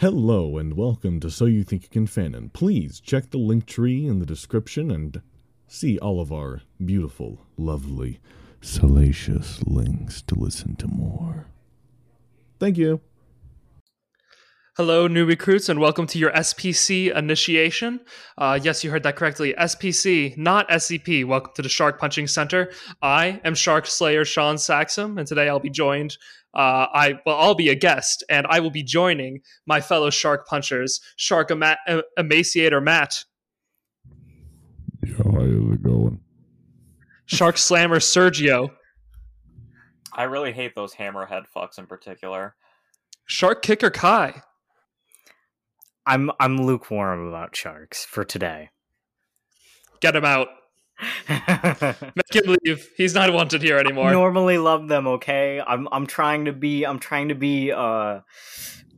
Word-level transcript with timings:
Hello 0.00 0.56
and 0.56 0.78
welcome 0.78 1.20
to 1.20 1.30
So 1.30 1.44
You 1.44 1.62
Think 1.62 1.82
You 1.82 1.88
Can 1.90 2.06
Fanon. 2.06 2.50
Please 2.54 3.00
check 3.00 3.28
the 3.28 3.36
link 3.36 3.66
tree 3.66 4.06
in 4.06 4.18
the 4.18 4.24
description 4.24 4.90
and 4.90 5.20
see 5.68 5.98
all 5.98 6.22
of 6.22 6.32
our 6.32 6.62
beautiful, 6.82 7.44
lovely, 7.58 8.18
salacious 8.62 9.62
links 9.66 10.22
to 10.22 10.34
listen 10.34 10.74
to 10.76 10.88
more. 10.88 11.48
Thank 12.58 12.78
you. 12.78 13.02
Hello, 14.78 15.06
new 15.06 15.26
recruits, 15.26 15.68
and 15.68 15.78
welcome 15.78 16.06
to 16.06 16.18
your 16.18 16.30
SPC 16.30 17.14
initiation. 17.14 18.00
Uh, 18.38 18.58
yes, 18.62 18.82
you 18.82 18.90
heard 18.90 19.02
that 19.02 19.16
correctly. 19.16 19.52
SPC, 19.52 20.34
not 20.38 20.66
SCP. 20.70 21.26
Welcome 21.26 21.52
to 21.56 21.60
the 21.60 21.68
Shark 21.68 22.00
Punching 22.00 22.26
Center. 22.26 22.70
I 23.02 23.42
am 23.44 23.54
Shark 23.54 23.84
Slayer 23.86 24.24
Shaun 24.24 24.56
Saxum, 24.56 25.18
and 25.18 25.28
today 25.28 25.50
I'll 25.50 25.60
be 25.60 25.68
joined. 25.68 26.16
Uh, 26.54 26.86
I 26.92 27.20
well, 27.24 27.36
I'll 27.38 27.54
be 27.54 27.68
a 27.68 27.74
guest, 27.76 28.24
and 28.28 28.46
I 28.48 28.58
will 28.60 28.70
be 28.70 28.82
joining 28.82 29.40
my 29.66 29.80
fellow 29.80 30.10
shark 30.10 30.46
punchers, 30.48 31.00
Shark 31.16 31.50
Ema- 31.50 31.78
Emaciator 32.18 32.82
Matt, 32.82 33.24
Yo, 35.04 35.14
how 35.16 35.40
is 35.42 35.74
it 35.74 35.82
going? 35.82 36.20
Shark 37.26 37.56
Slammer 37.56 38.00
Sergio, 38.00 38.70
I 40.12 40.24
really 40.24 40.52
hate 40.52 40.74
those 40.74 40.94
hammerhead 40.94 41.44
fucks 41.56 41.78
in 41.78 41.86
particular. 41.86 42.56
Shark 43.26 43.62
Kicker 43.62 43.90
Kai, 43.90 44.42
I'm 46.04 46.30
I'm 46.40 46.56
lukewarm 46.56 47.28
about 47.28 47.54
sharks 47.54 48.04
for 48.04 48.24
today. 48.24 48.70
get 50.00 50.16
him 50.16 50.24
out, 50.24 50.48
make 51.28 52.34
him 52.34 52.56
leave. 52.64 52.88
He's 52.96 53.14
not 53.14 53.32
wanted 53.32 53.62
here 53.62 53.78
anymore. 53.78 54.08
I 54.08 54.12
Normally 54.12 54.58
love 54.58 54.88
them, 54.88 55.06
okay? 55.06 55.62
I'm 55.66 55.88
I'm 55.92 56.06
trying 56.06 56.44
to 56.46 56.52
be 56.52 56.84
I'm 56.84 56.98
trying 56.98 57.28
to 57.28 57.34
be 57.34 57.72
uh 57.72 58.20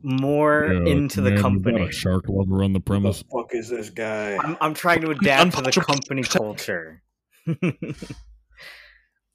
more 0.03 0.65
Yo, 0.65 0.85
into 0.85 1.21
the 1.21 1.29
man, 1.29 1.35
we 1.37 1.41
company. 1.41 1.87
a 1.87 1.91
shark 1.91 2.25
lover 2.27 2.63
on 2.63 2.73
the 2.73 2.79
Who 2.79 2.83
the 2.83 2.99
premise. 3.01 3.23
fuck 3.31 3.53
is 3.55 3.69
this 3.69 3.89
guy? 3.89 4.37
I'm 4.37 4.57
I'm 4.59 4.73
trying 4.73 5.01
to 5.01 5.11
adapt 5.11 5.55
to 5.55 5.61
the 5.61 5.71
company 5.71 6.23
culture. 6.23 7.01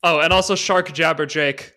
Oh, 0.02 0.20
and 0.20 0.32
also 0.32 0.54
Shark 0.54 0.92
Jabber 0.92 1.26
Jake. 1.26 1.72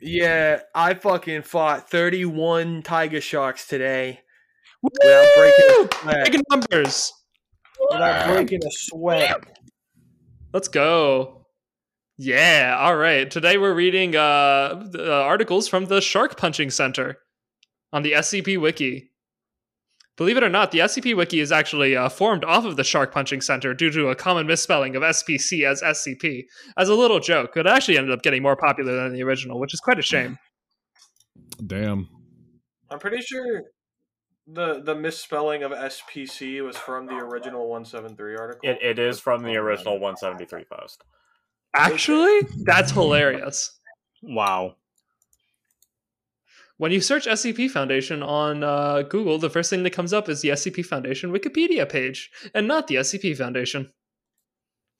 Yeah, 0.00 0.60
I 0.74 0.94
fucking 0.94 1.42
fought 1.42 1.90
31 1.90 2.82
tiger 2.82 3.20
sharks 3.20 3.66
today 3.66 4.20
without 4.82 5.26
breaking 5.36 5.88
Woo! 6.06 6.24
Big 6.24 6.40
numbers. 6.50 7.12
Without 7.90 8.26
breaking 8.28 8.64
a 8.64 8.70
sweat. 8.70 9.44
Let's 10.52 10.68
go. 10.68 11.46
Yeah, 12.16 12.76
all 12.80 12.96
right. 12.96 13.28
Today 13.28 13.58
we're 13.58 13.74
reading 13.74 14.14
uh, 14.14 14.86
the 14.90 15.12
articles 15.12 15.66
from 15.66 15.86
the 15.86 16.00
Shark 16.00 16.36
Punching 16.36 16.70
Center 16.70 17.18
on 17.92 18.02
the 18.02 18.12
SCP 18.12 18.60
Wiki. 18.60 19.10
Believe 20.16 20.36
it 20.36 20.44
or 20.44 20.48
not, 20.48 20.70
the 20.70 20.78
SCP 20.78 21.16
Wiki 21.16 21.40
is 21.40 21.50
actually 21.50 21.96
uh, 21.96 22.08
formed 22.08 22.44
off 22.44 22.64
of 22.64 22.76
the 22.76 22.84
Shark 22.84 23.12
Punching 23.12 23.40
Center 23.40 23.74
due 23.74 23.90
to 23.90 24.10
a 24.10 24.14
common 24.14 24.46
misspelling 24.46 24.94
of 24.94 25.02
SPC 25.02 25.68
as 25.68 25.82
SCP. 25.82 26.44
As 26.76 26.88
a 26.88 26.94
little 26.94 27.18
joke, 27.18 27.56
it 27.56 27.66
actually 27.66 27.98
ended 27.98 28.12
up 28.12 28.22
getting 28.22 28.42
more 28.42 28.56
popular 28.56 28.94
than 28.94 29.12
the 29.12 29.24
original, 29.24 29.58
which 29.58 29.74
is 29.74 29.80
quite 29.80 29.98
a 29.98 30.02
shame. 30.02 30.38
Damn. 31.66 32.08
I'm 32.90 33.00
pretty 33.00 33.22
sure 33.22 33.62
the 34.46 34.80
the 34.82 34.94
misspelling 34.94 35.62
of 35.62 35.72
SPC 35.72 36.62
was 36.64 36.76
from 36.76 37.06
the 37.06 37.14
original 37.14 37.68
173 37.68 38.36
article. 38.36 38.68
It, 38.68 38.78
it 38.82 38.98
is 38.98 39.20
from 39.20 39.42
the 39.42 39.56
original 39.56 39.94
173 39.98 40.64
post. 40.64 41.02
Actually, 41.74 42.40
that's 42.64 42.92
hilarious. 42.92 43.78
wow. 44.22 44.76
When 46.76 46.90
you 46.90 47.00
search 47.00 47.26
SCP 47.26 47.70
Foundation 47.70 48.22
on 48.22 48.64
uh, 48.64 49.02
Google, 49.02 49.38
the 49.38 49.48
first 49.48 49.70
thing 49.70 49.84
that 49.84 49.90
comes 49.90 50.12
up 50.12 50.28
is 50.28 50.40
the 50.40 50.50
SCP 50.50 50.84
Foundation 50.84 51.32
Wikipedia 51.32 51.88
page, 51.88 52.30
and 52.52 52.66
not 52.66 52.88
the 52.88 52.96
SCP 52.96 53.36
Foundation. 53.36 53.92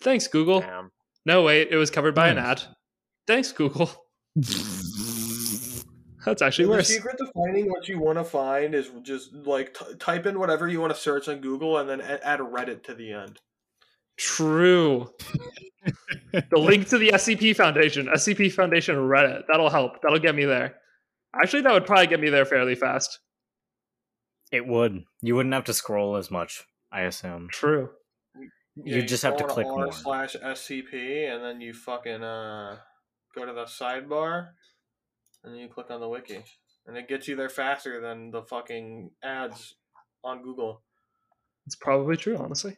Thanks, 0.01 0.29
Google. 0.29 0.61
Damn. 0.61 0.93
No, 1.27 1.43
wait, 1.43 1.69
it 1.71 1.77
was 1.77 1.91
covered 1.91 2.15
by 2.15 2.29
an 2.29 2.39
ad. 2.39 2.63
Thanks, 3.27 3.51
Google. 3.53 3.91
That's 6.25 6.43
actually 6.43 6.67
the 6.67 6.71
worse. 6.73 6.89
secret 6.89 7.17
to 7.19 7.27
finding 7.35 7.69
what 7.71 7.89
you 7.89 7.99
want 7.99 8.19
to 8.19 8.25
find 8.25 8.75
is 8.75 8.91
just 9.03 9.33
like 9.35 9.75
t- 9.75 9.95
type 9.99 10.27
in 10.27 10.39
whatever 10.39 10.69
you 10.69 10.81
want 10.81 10.95
to 10.95 10.99
search 11.01 11.29
on 11.29 11.41
Google 11.41 11.79
and 11.79 11.89
then 11.89 12.01
a- 12.01 12.25
add 12.27 12.41
Reddit 12.41 12.83
to 12.85 12.95
the 12.95 13.13
end. 13.13 13.41
True. 14.17 15.11
the 16.33 16.59
link 16.59 16.89
to 16.89 16.99
the 16.99 17.11
SCP 17.11 17.55
Foundation, 17.57 18.07
SCP 18.07 18.53
Foundation 18.53 18.95
Reddit. 18.97 19.43
That'll 19.49 19.71
help. 19.71 20.01
That'll 20.03 20.19
get 20.19 20.35
me 20.35 20.45
there. 20.45 20.77
Actually, 21.35 21.63
that 21.63 21.73
would 21.73 21.85
probably 21.87 22.07
get 22.07 22.21
me 22.21 22.31
there 22.31 22.45
fairly 22.45 22.75
fast. 22.75 23.19
It 24.53 24.67
would. 24.67 25.03
You 25.21 25.35
wouldn't 25.35 25.55
have 25.55 25.65
to 25.65 25.75
scroll 25.75 26.17
as 26.17 26.31
much, 26.31 26.65
I 26.93 27.03
assume. 27.03 27.49
True. 27.51 27.91
You 28.77 29.03
just 29.03 29.23
have 29.25 29.37
to 29.37 29.45
click 29.45 29.67
R 29.67 29.73
more. 29.73 29.93
slash 29.93 30.37
SCP 30.37 31.33
and 31.33 31.43
then 31.45 31.61
you 31.61 31.73
fucking 31.75 32.23
uh 32.25 32.79
go 33.35 33.45
to 33.47 33.53
the 33.53 33.65
sidebar 33.65 34.49
and 35.45 35.53
then 35.53 35.61
you 35.61 35.69
click 35.69 35.91
on 35.91 36.01
the 36.01 36.09
wiki 36.09 36.43
and 36.87 36.97
it 36.97 37.09
gets 37.09 37.29
you 37.29 37.37
there 37.37 37.49
faster 37.49 38.01
than 38.01 38.31
the 38.31 38.43
fucking 38.43 39.11
ads 39.23 39.75
on 40.23 40.43
Google. 40.43 40.83
It's 41.67 41.77
probably 41.77 42.17
true, 42.17 42.37
honestly. 42.37 42.77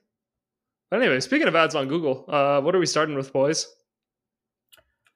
But 0.91 1.01
anyway, 1.01 1.21
speaking 1.21 1.49
of 1.49 1.57
ads 1.57 1.75
on 1.75 1.89
Google, 1.89 2.25
uh, 2.29 2.61
what 2.61 2.75
are 2.75 2.79
we 2.79 2.87
starting 2.87 3.17
with, 3.17 3.33
boys? 3.33 3.67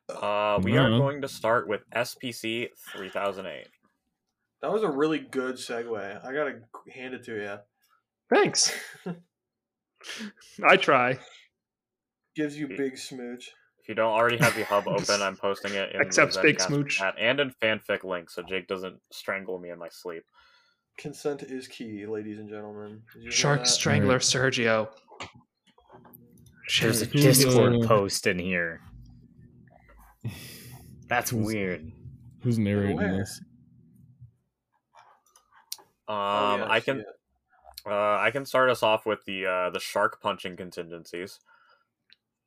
Uh, 0.09 0.59
we 0.63 0.77
are 0.77 0.91
going 0.91 1.23
to 1.23 1.29
start 1.29 1.69
with 1.69 1.83
SPC 1.95 2.69
3008. 2.93 3.69
That 4.63 4.73
was 4.73 4.83
a 4.83 4.91
really 4.91 5.21
good 5.21 5.55
segue. 5.55 6.25
I 6.25 6.33
gotta 6.33 6.61
hand 6.93 7.15
it 7.15 7.25
to 7.25 7.35
you. 7.35 7.57
Thanks. 8.29 8.73
I 10.65 10.77
try. 10.77 11.19
Gives 12.35 12.59
you 12.59 12.69
big 12.69 12.99
smooch. 12.99 13.53
If 13.83 13.89
you 13.89 13.95
don't 13.95 14.13
already 14.13 14.37
have 14.39 14.55
the 14.55 14.65
hub 14.65 14.87
open, 14.89 15.23
I'm 15.23 15.37
posting 15.37 15.73
it 15.75 15.93
in 15.93 15.99
the 16.01 16.07
Accepts 16.07 16.37
big 16.37 16.61
smooch. 16.61 16.99
chat 16.99 17.15
and 17.19 17.41
in 17.41 17.53
fanfic 17.63 18.05
link 18.05 18.31
so 18.31 18.43
Jake 18.43 18.67
doesn't 18.69 19.01
strangle 19.11 19.59
me 19.59 19.71
in 19.71 19.79
my 19.79 19.89
sleep. 19.89 20.23
Consent 20.99 21.43
is 21.45 21.67
key, 21.67 22.05
ladies 22.07 22.39
and 22.39 22.49
gentlemen. 22.49 23.03
Did 23.13 23.19
you 23.19 23.23
hear 23.25 23.31
Shark 23.33 23.61
that? 23.61 23.69
Strangler 23.69 24.19
Sergio. 24.19 24.89
There's 26.81 27.01
a 27.01 27.07
Discord 27.07 27.83
post 27.87 28.27
in 28.27 28.39
here. 28.39 28.81
That's 31.09 31.31
Who's- 31.31 31.47
weird. 31.47 31.91
Who's 32.43 32.59
narrating 32.59 32.97
Where? 32.97 33.19
this? 33.19 33.41
Um, 36.09 36.17
Oh, 36.17 36.57
yeah, 36.59 36.67
I 36.71 36.81
can 36.81 37.01
it. 37.01 37.07
uh, 37.87 38.17
I 38.19 38.31
can 38.31 38.45
start 38.45 38.71
us 38.71 38.83
off 38.83 39.05
with 39.07 39.25
the 39.27 39.47
uh, 39.47 39.71
the 39.71 39.81
shark 39.81 40.21
punching 40.21 40.57
contingencies. 40.57 41.39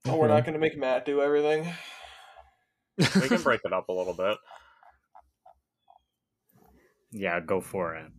Oh, 0.05 0.17
we're 0.17 0.27
not 0.27 0.41
mm-hmm. 0.41 0.45
gonna 0.47 0.59
make 0.59 0.77
Matt 0.77 1.05
do 1.05 1.21
everything. 1.21 1.71
We 2.97 3.27
can 3.27 3.41
break 3.41 3.61
it 3.65 3.73
up 3.73 3.89
a 3.89 3.93
little 3.93 4.13
bit. 4.13 4.37
Yeah, 7.11 7.39
go 7.39 7.61
for 7.61 7.95
it. 7.95 8.11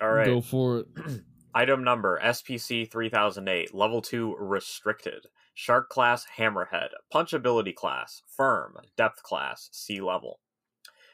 All 0.00 0.10
right. 0.10 0.26
Go 0.26 0.40
for 0.40 0.78
it. 0.80 0.86
Item 1.54 1.82
number 1.82 2.20
SPC 2.22 2.90
3008, 2.90 3.74
Level 3.74 4.02
2 4.02 4.36
Restricted. 4.38 5.26
Shark 5.54 5.88
Class 5.88 6.26
Hammerhead. 6.38 6.88
Punch 7.10 7.32
Ability 7.32 7.72
Class 7.72 8.22
Firm. 8.28 8.76
Depth 8.96 9.22
Class 9.22 9.68
Sea 9.72 10.00
Level. 10.00 10.40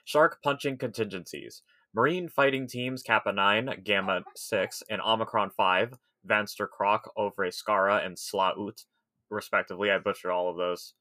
Shark 0.05 0.39
Punching 0.43 0.77
Contingencies. 0.79 1.63
Marine 1.95 2.29
Fighting 2.29 2.67
Teams 2.67 3.03
Kappa 3.03 3.33
9, 3.33 3.83
Gamma 3.85 4.23
6, 4.35 4.83
and 4.91 5.01
Omicron 5.01 5.51
5, 5.51 5.95
Vanster 6.29 6.69
Croc, 6.69 7.11
Ovre 7.17 7.53
Skara, 7.55 8.05
and 8.05 8.19
Slaut, 8.19 8.57
respectively. 9.31 9.91
I 9.91 9.99
butchered 9.99 10.31
all 10.31 10.51
of 10.51 10.57
those. 10.57 10.95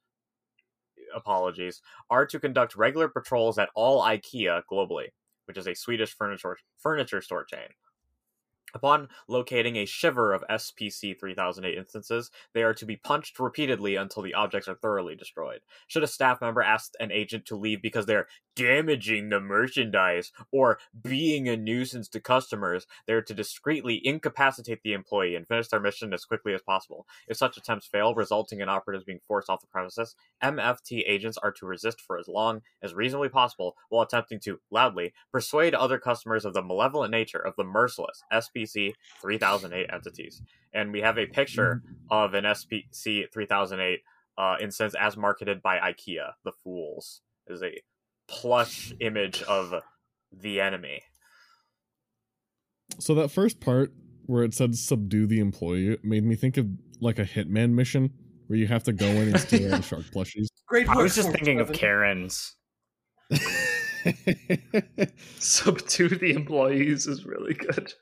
Apologies. 1.15 1.81
Are 2.09 2.25
to 2.25 2.39
conduct 2.39 2.75
regular 2.75 3.07
patrols 3.07 3.57
at 3.57 3.69
all 3.75 4.03
IKEA 4.03 4.61
globally, 4.71 5.07
which 5.45 5.57
is 5.57 5.67
a 5.67 5.75
Swedish 5.75 6.15
furniture, 6.15 6.57
furniture 6.79 7.21
store 7.21 7.43
chain. 7.45 7.67
Upon 8.73 9.09
locating 9.27 9.75
a 9.75 9.85
shiver 9.85 10.33
of 10.33 10.43
SPC 10.49 11.19
3008 11.19 11.77
instances, 11.77 12.31
they 12.53 12.63
are 12.63 12.73
to 12.73 12.85
be 12.85 12.95
punched 12.95 13.39
repeatedly 13.39 13.95
until 13.95 14.23
the 14.23 14.33
objects 14.33 14.67
are 14.67 14.75
thoroughly 14.75 15.15
destroyed. 15.15 15.61
Should 15.87 16.03
a 16.03 16.07
staff 16.07 16.41
member 16.41 16.61
ask 16.61 16.93
an 16.99 17.11
agent 17.11 17.45
to 17.47 17.55
leave 17.55 17.81
because 17.81 18.07
they're 18.07 18.27
damaging 18.55 19.29
the 19.29 19.39
merchandise 19.39 20.31
or 20.51 20.79
being 21.01 21.47
a 21.47 21.57
nuisance 21.57 22.07
to 22.09 22.19
customers, 22.19 22.87
they 23.07 23.13
are 23.13 23.21
to 23.21 23.33
discreetly 23.33 24.01
incapacitate 24.03 24.81
the 24.83 24.93
employee 24.93 25.35
and 25.35 25.47
finish 25.47 25.67
their 25.67 25.79
mission 25.79 26.13
as 26.13 26.25
quickly 26.25 26.53
as 26.53 26.61
possible. 26.61 27.05
If 27.27 27.37
such 27.37 27.57
attempts 27.57 27.87
fail, 27.87 28.15
resulting 28.15 28.59
in 28.59 28.69
operatives 28.69 29.05
being 29.05 29.19
forced 29.27 29.49
off 29.49 29.61
the 29.61 29.67
premises, 29.67 30.15
MFT 30.43 31.03
agents 31.07 31.37
are 31.37 31.51
to 31.53 31.65
resist 31.65 32.01
for 32.01 32.17
as 32.17 32.27
long 32.27 32.61
as 32.81 32.93
reasonably 32.93 33.29
possible 33.29 33.75
while 33.89 34.03
attempting 34.03 34.39
to, 34.41 34.59
loudly, 34.71 35.13
persuade 35.31 35.73
other 35.73 35.97
customers 35.97 36.45
of 36.45 36.53
the 36.53 36.61
malevolent 36.61 37.11
nature 37.11 37.39
of 37.39 37.55
the 37.55 37.63
merciless 37.63 38.23
SPC 38.31 38.62
3008 38.65 39.89
entities. 39.91 40.41
And 40.73 40.91
we 40.91 41.01
have 41.01 41.17
a 41.17 41.25
picture 41.25 41.81
of 42.09 42.33
an 42.33 42.45
SPC 42.45 43.31
3008 43.31 43.99
uh, 44.37 44.55
instance 44.61 44.95
as 44.99 45.15
marketed 45.15 45.61
by 45.61 45.77
IKEA, 45.77 46.31
the 46.43 46.51
Fools. 46.51 47.21
is 47.47 47.61
a 47.61 47.81
plush 48.27 48.93
image 48.99 49.43
of 49.43 49.73
the 50.31 50.59
enemy. 50.59 51.01
So 52.99 53.13
that 53.15 53.29
first 53.29 53.59
part 53.59 53.93
where 54.25 54.43
it 54.43 54.53
said 54.53 54.75
subdue 54.75 55.27
the 55.27 55.39
employee 55.39 55.97
made 56.03 56.23
me 56.23 56.35
think 56.35 56.57
of 56.57 56.67
like 57.01 57.19
a 57.19 57.25
hitman 57.25 57.71
mission 57.71 58.11
where 58.47 58.57
you 58.57 58.67
have 58.67 58.83
to 58.83 58.93
go 58.93 59.05
in 59.05 59.29
and 59.29 59.39
steal 59.39 59.69
the 59.69 59.81
shark 59.81 60.03
plushies. 60.15 60.47
Great. 60.67 60.87
I 60.87 60.95
was 60.95 61.15
just 61.15 61.31
thinking 61.31 61.59
of 61.59 61.71
Karens. 61.73 62.55
Subdue 65.39 66.09
the 66.09 66.33
employees 66.33 67.07
is 67.07 67.25
really 67.25 67.53
good. 67.53 67.93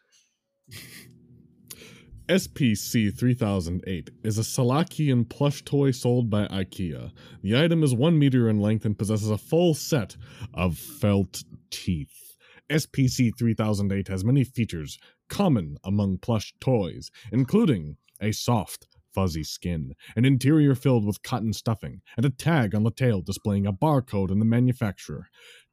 SPC 2.30 3.14
3008 3.14 4.10
is 4.24 4.38
a 4.38 4.42
Selachian 4.42 5.28
plush 5.28 5.64
toy 5.64 5.92
sold 5.92 6.30
by 6.30 6.48
IKEA. 6.48 7.12
The 7.42 7.58
item 7.58 7.84
is 7.84 7.94
1 7.94 8.18
meter 8.18 8.48
in 8.48 8.62
length 8.62 8.86
and 8.86 8.98
possesses 8.98 9.30
a 9.30 9.38
full 9.38 9.74
set 9.74 10.16
of 10.54 10.78
felt 10.78 11.44
teeth. 11.72 12.38
SPC 12.70 13.32
3008 13.38 14.08
has 14.08 14.24
many 14.24 14.46
features 14.46 14.98
common 15.28 15.78
among 15.84 16.20
plush 16.20 16.54
toys, 16.62 17.12
including 17.34 17.98
a 18.22 18.32
soft, 18.32 18.88
fuzzy 19.14 19.44
skin, 19.44 19.94
an 20.16 20.24
interior 20.24 20.74
filled 20.74 21.06
with 21.06 21.24
cotton 21.24 21.52
stuffing, 21.52 22.02
and 22.16 22.26
a 22.26 22.30
tag 22.30 22.74
on 22.74 22.84
the 22.84 22.92
tail 22.92 23.22
displaying 23.22 23.66
a 23.66 23.74
barcode 23.74 24.32
and 24.32 24.40
the 24.40 24.46
manufacturer. 24.46 25.28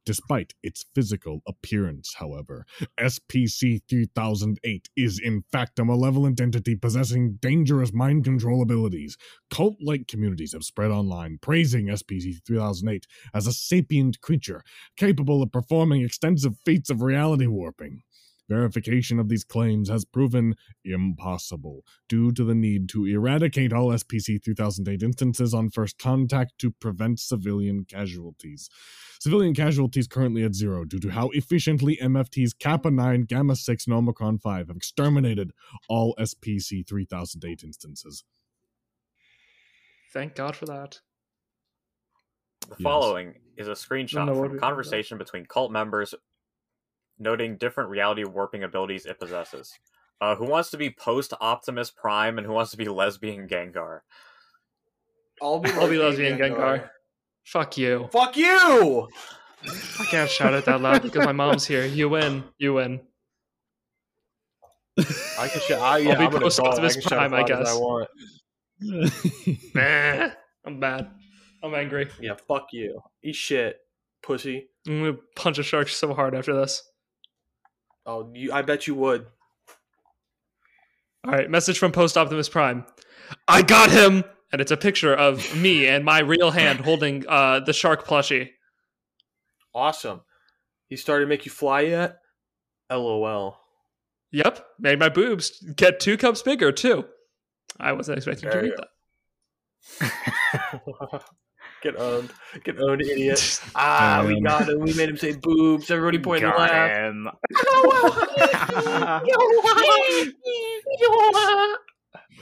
Despite 0.09 0.55
its 0.63 0.87
physical 0.95 1.43
appearance, 1.47 2.15
however, 2.15 2.65
SPC 2.99 3.83
3008 3.91 4.89
is 4.97 5.19
in 5.19 5.45
fact 5.53 5.79
a 5.79 5.85
malevolent 5.85 6.41
entity 6.41 6.77
possessing 6.77 7.35
dangerous 7.43 7.93
mind 7.93 8.25
control 8.25 8.63
abilities. 8.63 9.19
Cult 9.51 9.77
like 9.83 10.09
communities 10.09 10.55
have 10.55 10.65
spread 10.65 10.91
online 10.91 11.37
praising 11.43 11.89
SPC 11.89 12.43
3008 12.47 13.07
as 13.35 13.47
a 13.47 13.53
sapient 13.53 14.19
creature 14.23 14.65
capable 14.97 15.43
of 15.43 15.53
performing 15.53 16.01
extensive 16.01 16.57
feats 16.65 16.89
of 16.89 17.03
reality 17.03 17.47
warping. 17.47 18.01
Verification 18.49 19.19
of 19.19 19.29
these 19.29 19.45
claims 19.45 19.89
has 19.91 20.05
proven 20.05 20.55
impossible 20.85 21.85
due 22.09 22.33
to 22.33 22.45
the 22.45 22.55
need 22.55 22.89
to 22.89 23.05
eradicate 23.05 23.73
all 23.73 23.89
SPC 23.89 24.43
3008 24.43 25.03
instances 25.03 25.53
on 25.53 25.69
first 25.69 25.99
contact 25.99 26.53
to 26.59 26.71
prevent 26.71 27.21
civilian 27.21 27.85
casualties. 27.85 28.71
Civilian 29.21 29.55
casualties 29.55 30.07
currently 30.07 30.45
at 30.45 30.55
zero 30.55 30.85
due 30.85 31.01
to 31.01 31.11
how 31.11 31.29
efficiently 31.31 31.99
MFT's 32.01 32.55
Kappa 32.55 32.91
9, 32.91 33.23
Gamma 33.25 33.57
6, 33.57 33.87
and 33.87 33.95
Omicron 33.95 34.39
5 34.39 34.69
have 34.69 34.77
exterminated 34.77 35.53
all 35.89 36.15
SPC 36.19 36.87
3008 36.89 37.65
instances. 37.65 38.25
Thank 40.13 40.35
God 40.35 40.57
for 40.57 40.67
that. 40.67 41.01
The 42.63 42.77
Yes. 42.79 42.83
following 42.83 43.35
is 43.57 43.69
a 43.69 43.73
screenshot 43.73 44.27
no, 44.27 44.35
what 44.35 44.49
from 44.49 44.57
a 44.59 44.61
conversation 44.61 45.19
between 45.19 45.47
cult 45.47 45.71
members 45.73 46.15
noting 47.19 47.57
different 47.57 47.91
reality 47.91 48.25
warping 48.25 48.63
abilities 48.63 49.07
it 49.07 49.19
possesses. 49.19 49.73
Uh, 50.21 50.35
who 50.35 50.47
wants 50.47 50.71
to 50.71 50.77
be 50.77 50.91
post 50.91 51.33
Optimus 51.41 51.91
Prime 51.91 52.39
and 52.39 52.47
who 52.47 52.53
wants 52.53 52.71
to 52.73 52.77
be 52.77 52.89
lesbian 52.89 53.47
Gengar? 53.49 54.01
I'll 55.41 55.61
be, 55.61 55.71
I'll 55.73 55.89
be 55.89 55.99
lesbian 55.99 56.39
Gengar. 56.39 56.91
Fuck 57.45 57.79
you. 57.79 58.09
Fuck 58.13 58.37
you! 58.37 59.09
I 59.65 60.05
can't 60.05 60.31
shout 60.31 60.55
it 60.55 60.65
that 60.67 60.81
loud 60.81 61.03
because 61.03 61.25
my 61.25 61.33
mom's 61.33 61.67
here. 61.67 61.85
You 61.85 62.09
win. 62.09 62.45
You 62.59 62.75
win. 62.75 63.01
I 64.99 65.49
can 65.49 65.61
shout. 65.63 65.81
I, 65.81 65.99
yeah, 65.99 66.13
I'll 66.13 66.19
be 66.19 66.25
I'm 66.27 66.35
an 66.35 66.43
post. 66.43 66.61
Optimus 66.61 66.97
I 66.97 67.01
can 67.01 67.09
shout 67.09 67.31
Prime, 67.31 67.35
I 67.35 67.39
loud 67.41 67.51
as 67.51 67.59
guess. 67.59 67.69
I 67.69 67.75
want. 67.79 68.09
Nah, 69.75 70.31
I'm 70.65 70.81
bad. 70.81 71.11
I'm 71.63 71.75
angry. 71.75 72.09
Yeah, 72.21 72.35
fuck 72.47 72.69
you. 72.73 73.01
Eat 73.23 73.35
shit, 73.35 73.79
pussy. 74.23 74.69
I'm 74.87 75.01
gonna 75.01 75.17
punch 75.37 75.59
a 75.59 75.63
shark 75.63 75.89
so 75.89 76.15
hard 76.15 76.35
after 76.35 76.55
this. 76.55 76.83
Oh, 78.09 78.31
you. 78.33 78.53
I 78.53 78.63
bet 78.63 78.87
you 78.87 78.95
would. 78.95 79.27
All 81.27 81.33
right, 81.33 81.51
message 81.51 81.79
from 81.79 81.93
Post 81.93 82.17
Optimus 82.17 82.49
Prime. 82.49 82.87
I 83.47 83.61
got 83.61 83.91
him, 83.91 84.25
and 84.51 84.63
it's 84.63 84.71
a 84.71 84.79
picture 84.79 85.15
of 85.15 85.55
me 85.55 85.87
and 85.87 86.07
my 86.07 86.21
real 86.21 86.51
hand 86.51 86.81
holding 86.81 87.27
uh, 87.29 87.61
the 87.61 87.75
shark 87.75 88.07
plushie. 88.07 88.49
Awesome. 89.75 90.23
He 90.87 90.97
started 90.97 91.27
to 91.27 91.29
make 91.29 91.45
you 91.45 91.51
fly 91.51 91.83
yet? 91.83 92.17
LOL. 92.91 93.61
Yep, 94.33 94.65
made 94.79 94.99
my 94.99 95.11
boobs 95.11 95.63
get 95.77 96.01
two 96.01 96.17
cups 96.17 96.41
bigger 96.41 96.73
too. 96.73 97.05
I 97.79 97.93
wasn't 97.93 98.17
expecting 98.17 98.51
to 98.51 98.57
read 98.59 98.73
you 98.73 98.77
that. 100.01 101.25
Get 101.83 101.97
owned. 101.97 102.31
Get 102.65 102.81
owned, 102.81 103.03
idiot. 103.03 103.61
Ah, 103.77 104.25
we 104.27 104.35
Um, 104.37 104.43
got 104.43 104.69
him. 104.69 104.81
We 104.81 104.93
made 104.95 105.09
him 105.11 105.17
say 105.17 105.37
boobs. 105.37 105.91
Everybody 105.91 106.19
point 106.19 106.43
and 106.45 106.53
Got 106.53 106.71
laugh. 106.71 106.91
him. 106.91 107.29
I 107.55 109.21
knew 109.25 110.33
it. 110.33 110.35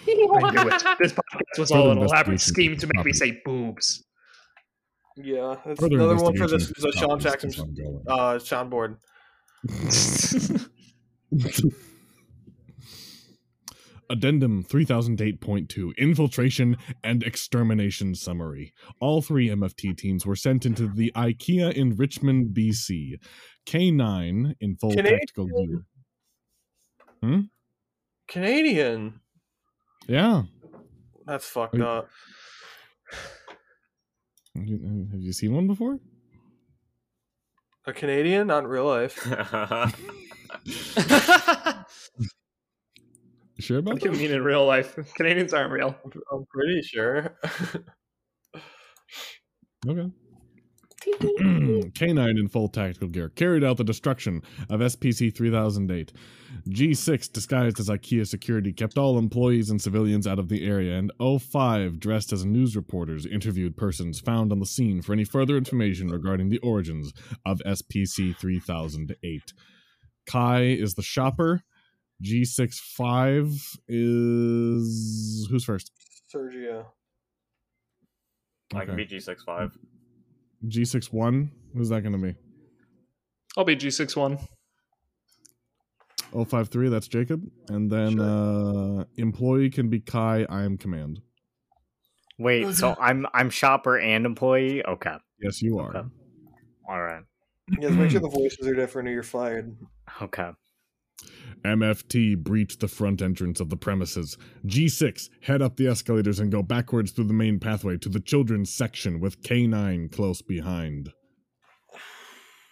This 1.01 1.13
podcast 1.13 1.59
was 1.59 1.71
all 1.73 1.91
an 1.91 1.97
Further 1.99 2.07
elaborate 2.07 2.33
investigation 2.35 2.39
scheme 2.39 2.77
to 2.79 2.87
make 2.87 3.05
me 3.05 3.13
topic. 3.13 3.15
say 3.17 3.41
boobs. 3.45 4.05
Yeah, 5.17 5.57
that's 5.67 5.81
Further 5.81 5.97
another 5.97 6.17
one 6.17 6.37
for 6.37 6.47
this 6.47 6.71
investigation 6.71 6.75
is 6.77 6.85
a 6.85 6.93
Sean 6.99 7.19
topics 7.19 7.25
Jackson 7.25 7.51
is 7.51 7.59
ongoing. 7.61 8.03
uh, 8.09 8.39
soundboard. 8.39 8.97
Addendum 14.11 14.65
3008.2 14.65 15.97
Infiltration 15.97 16.77
and 17.05 17.23
Extermination 17.23 18.15
Summary. 18.15 18.73
All 19.01 19.23
three 19.23 19.49
MFT 19.49 19.97
teams 19.97 20.25
were 20.27 20.37
sent 20.37 20.65
into 20.67 20.89
the 20.89 21.13
IKEA 21.17 21.73
in 21.75 21.97
Richmond, 21.97 22.55
BC. 22.55 23.15
K9 23.67 24.55
in 24.61 24.77
full 24.77 24.91
Canadian? 24.91 25.19
tactical 25.19 25.47
gear. 25.47 25.85
Hmm? 27.23 27.41
Canadian. 28.29 29.21
Yeah. 30.07 30.43
That's 31.27 31.47
fucked 31.47 31.75
Are 31.75 31.79
you- 31.79 31.85
up. 31.87 32.09
Have 34.55 35.21
you 35.21 35.33
seen 35.33 35.53
one 35.53 35.67
before? 35.67 35.99
A 37.87 37.93
Canadian, 37.93 38.47
not 38.47 38.65
in 38.65 38.69
real 38.69 38.87
life. 38.87 39.17
You 43.57 43.63
sure 43.63 43.79
about 43.79 43.95
what 43.95 44.03
do 44.03 44.09
you 44.09 44.15
that? 44.15 44.21
mean 44.21 44.31
in 44.33 44.45
real 44.45 44.67
life? 44.67 44.97
Canadians 45.15 45.55
aren't 45.55 45.73
real. 45.73 45.97
I'm 46.33 46.45
pretty 46.53 46.83
sure. 46.83 47.37
Okay. 49.87 50.11
K9 51.07 52.31
in 52.31 52.49
full 52.49 52.69
tactical 52.69 53.09
gear 53.09 53.29
carried 53.29 53.63
out 53.63 53.77
the 53.77 53.85
destruction 53.85 54.43
of 54.69 54.81
SPC 54.81 55.35
3008. 55.35 56.13
G6, 56.69 57.33
disguised 57.33 57.79
as 57.79 57.89
IKEA 57.89 58.27
security, 58.27 58.73
kept 58.73 58.99
all 58.99 59.17
employees 59.17 59.71
and 59.71 59.81
civilians 59.81 60.27
out 60.27 60.41
of 60.41 60.49
the 60.49 60.67
area, 60.67 60.99
and 60.99 61.13
O5, 61.21 62.01
dressed 62.01 62.33
as 62.33 62.45
news 62.45 62.75
reporters, 62.75 63.25
interviewed 63.25 63.77
persons 63.77 64.19
found 64.19 64.51
on 64.51 64.59
the 64.59 64.67
scene 64.67 65.01
for 65.01 65.13
any 65.13 65.25
further 65.25 65.57
information 65.57 66.09
regarding 66.09 66.49
the 66.49 66.59
origins 66.59 67.13
of 67.45 67.63
SPC 67.65 68.37
3008. 68.37 69.53
Kai 70.27 70.63
is 70.63 70.95
the 70.95 71.03
shopper. 71.03 71.63
G65 72.25 73.79
is. 73.89 75.49
Who's 75.51 75.65
first? 75.65 75.93
Sergio. 76.35 76.87
I 78.75 78.85
can 78.85 78.97
be 78.97 79.07
G65. 79.07 79.73
G61? 80.67 81.51
Who's 81.75 81.89
that 81.91 82.01
going 82.01 82.13
to 82.13 82.19
be? 82.19 82.35
I'll 83.57 83.65
be 83.65 83.77
G61. 83.77 84.41
053, 86.33 86.89
that's 86.89 87.09
Jacob. 87.09 87.49
And 87.69 87.91
then 87.91 88.21
uh 88.21 89.05
employee 89.17 89.71
can 89.71 89.89
be 89.89 90.01
Kai, 90.01 90.45
I 90.49 90.65
am 90.65 90.77
command. 90.77 91.21
Wait, 92.39 92.75
so 92.75 92.95
I'm 93.01 93.27
I'm 93.33 93.49
shopper 93.49 93.99
and 93.99 94.27
employee. 94.27 94.85
Okay, 94.85 95.15
Yes, 95.41 95.63
you 95.63 95.79
are. 95.79 95.97
Okay. 95.97 96.09
all 96.91 97.03
right. 97.03 97.23
Yes, 97.81 97.93
make 97.93 98.11
sure 98.11 98.21
the 98.21 98.29
voices 98.29 98.67
are 98.67 98.75
different 98.75 99.09
or 99.09 99.13
you're 99.13 99.23
fired. 99.23 99.77
Okay. 100.21 100.51
MFT 101.65 102.37
breach 102.37 102.79
the 102.79 102.89
front 102.89 103.21
entrance 103.21 103.61
of 103.61 103.71
the 103.71 103.77
premises. 103.77 104.37
G6, 104.67 105.29
head 105.43 105.63
up 105.63 105.77
the 105.77 105.89
escalators 105.89 106.39
and 106.39 106.53
go 106.53 106.63
backwards 106.63 107.11
through 107.11 107.25
the 107.25 107.33
main 107.33 107.59
pathway 107.59 107.97
to 107.99 108.09
the 108.09 108.21
children's 108.21 108.73
section 108.73 109.19
with 109.21 109.43
K9 109.43 110.13
close 110.13 110.43
behind. 110.43 111.13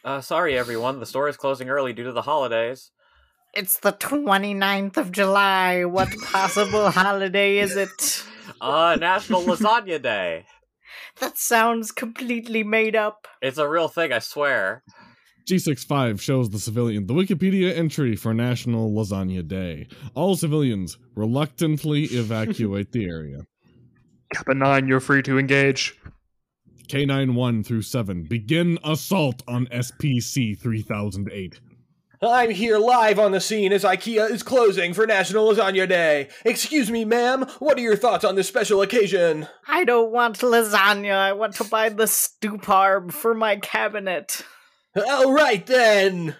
Uh, 0.05 0.21
sorry, 0.21 0.57
everyone. 0.57 1.01
The 1.01 1.07
store 1.07 1.29
is 1.29 1.37
closing 1.37 1.71
early 1.71 1.93
due 1.93 2.05
to 2.05 2.13
the 2.13 2.23
holidays. 2.23 2.91
It's 3.55 3.79
the 3.79 3.93
29th 3.93 4.97
of 4.97 5.13
July. 5.13 5.85
What 5.85 6.09
possible 6.25 6.91
holiday 6.91 7.59
is 7.59 7.77
it? 7.77 8.25
Uh, 8.61 8.97
National 9.01 9.43
Lasagna 9.43 10.03
Day. 10.03 10.47
That 11.21 11.39
sounds 11.39 11.93
completely 11.93 12.65
made 12.65 12.97
up. 12.97 13.29
It's 13.41 13.59
a 13.59 13.69
real 13.69 13.89
thing, 13.89 14.13
I 14.13 14.19
swear. 14.19 14.83
G65 15.47 16.21
shows 16.21 16.49
the 16.49 16.59
civilian 16.59 17.07
the 17.07 17.13
Wikipedia 17.13 17.77
entry 17.77 18.17
for 18.17 18.33
National 18.33 18.91
Lasagna 18.91 19.47
Day. 19.47 19.89
All 20.15 20.37
civilians 20.37 20.97
reluctantly 21.15 22.05
evacuate 22.05 22.93
the 22.93 23.05
area. 23.05 23.41
Kappa 24.33 24.55
9, 24.55 24.89
you're 24.89 25.01
free 25.01 25.23
to 25.23 25.39
engage. 25.39 25.99
K9 26.89 27.35
1 27.35 27.63
through 27.63 27.83
7 27.83 28.25
begin 28.25 28.79
assault 28.85 29.43
on 29.47 29.67
SPC 29.67 30.59
3008. 30.59 31.61
I'm 32.23 32.51
here 32.51 32.79
live 32.79 33.19
on 33.19 33.33
the 33.33 33.41
scene 33.41 33.73
as 33.73 33.85
IKEA 33.85 34.31
is 34.31 34.43
closing 34.43 34.95
for 34.95 35.07
National 35.07 35.53
Lasagna 35.53 35.87
Day. 35.87 36.29
Excuse 36.47 36.91
me, 36.91 37.05
ma'am, 37.05 37.47
what 37.59 37.77
are 37.77 37.83
your 37.83 37.97
thoughts 37.97 38.25
on 38.25 38.35
this 38.35 38.49
special 38.49 38.81
occasion? 38.81 39.47
I 39.69 39.85
don't 39.85 40.11
want 40.11 40.39
lasagna. 40.39 41.17
I 41.17 41.35
want 41.35 41.55
to 41.57 41.65
buy 41.65 41.91
the 41.91 42.05
stupar 42.05 43.13
for 43.13 43.35
my 43.35 43.57
cabinet. 43.57 44.43
All 44.97 45.33
right 45.33 45.65
then. 45.67 46.37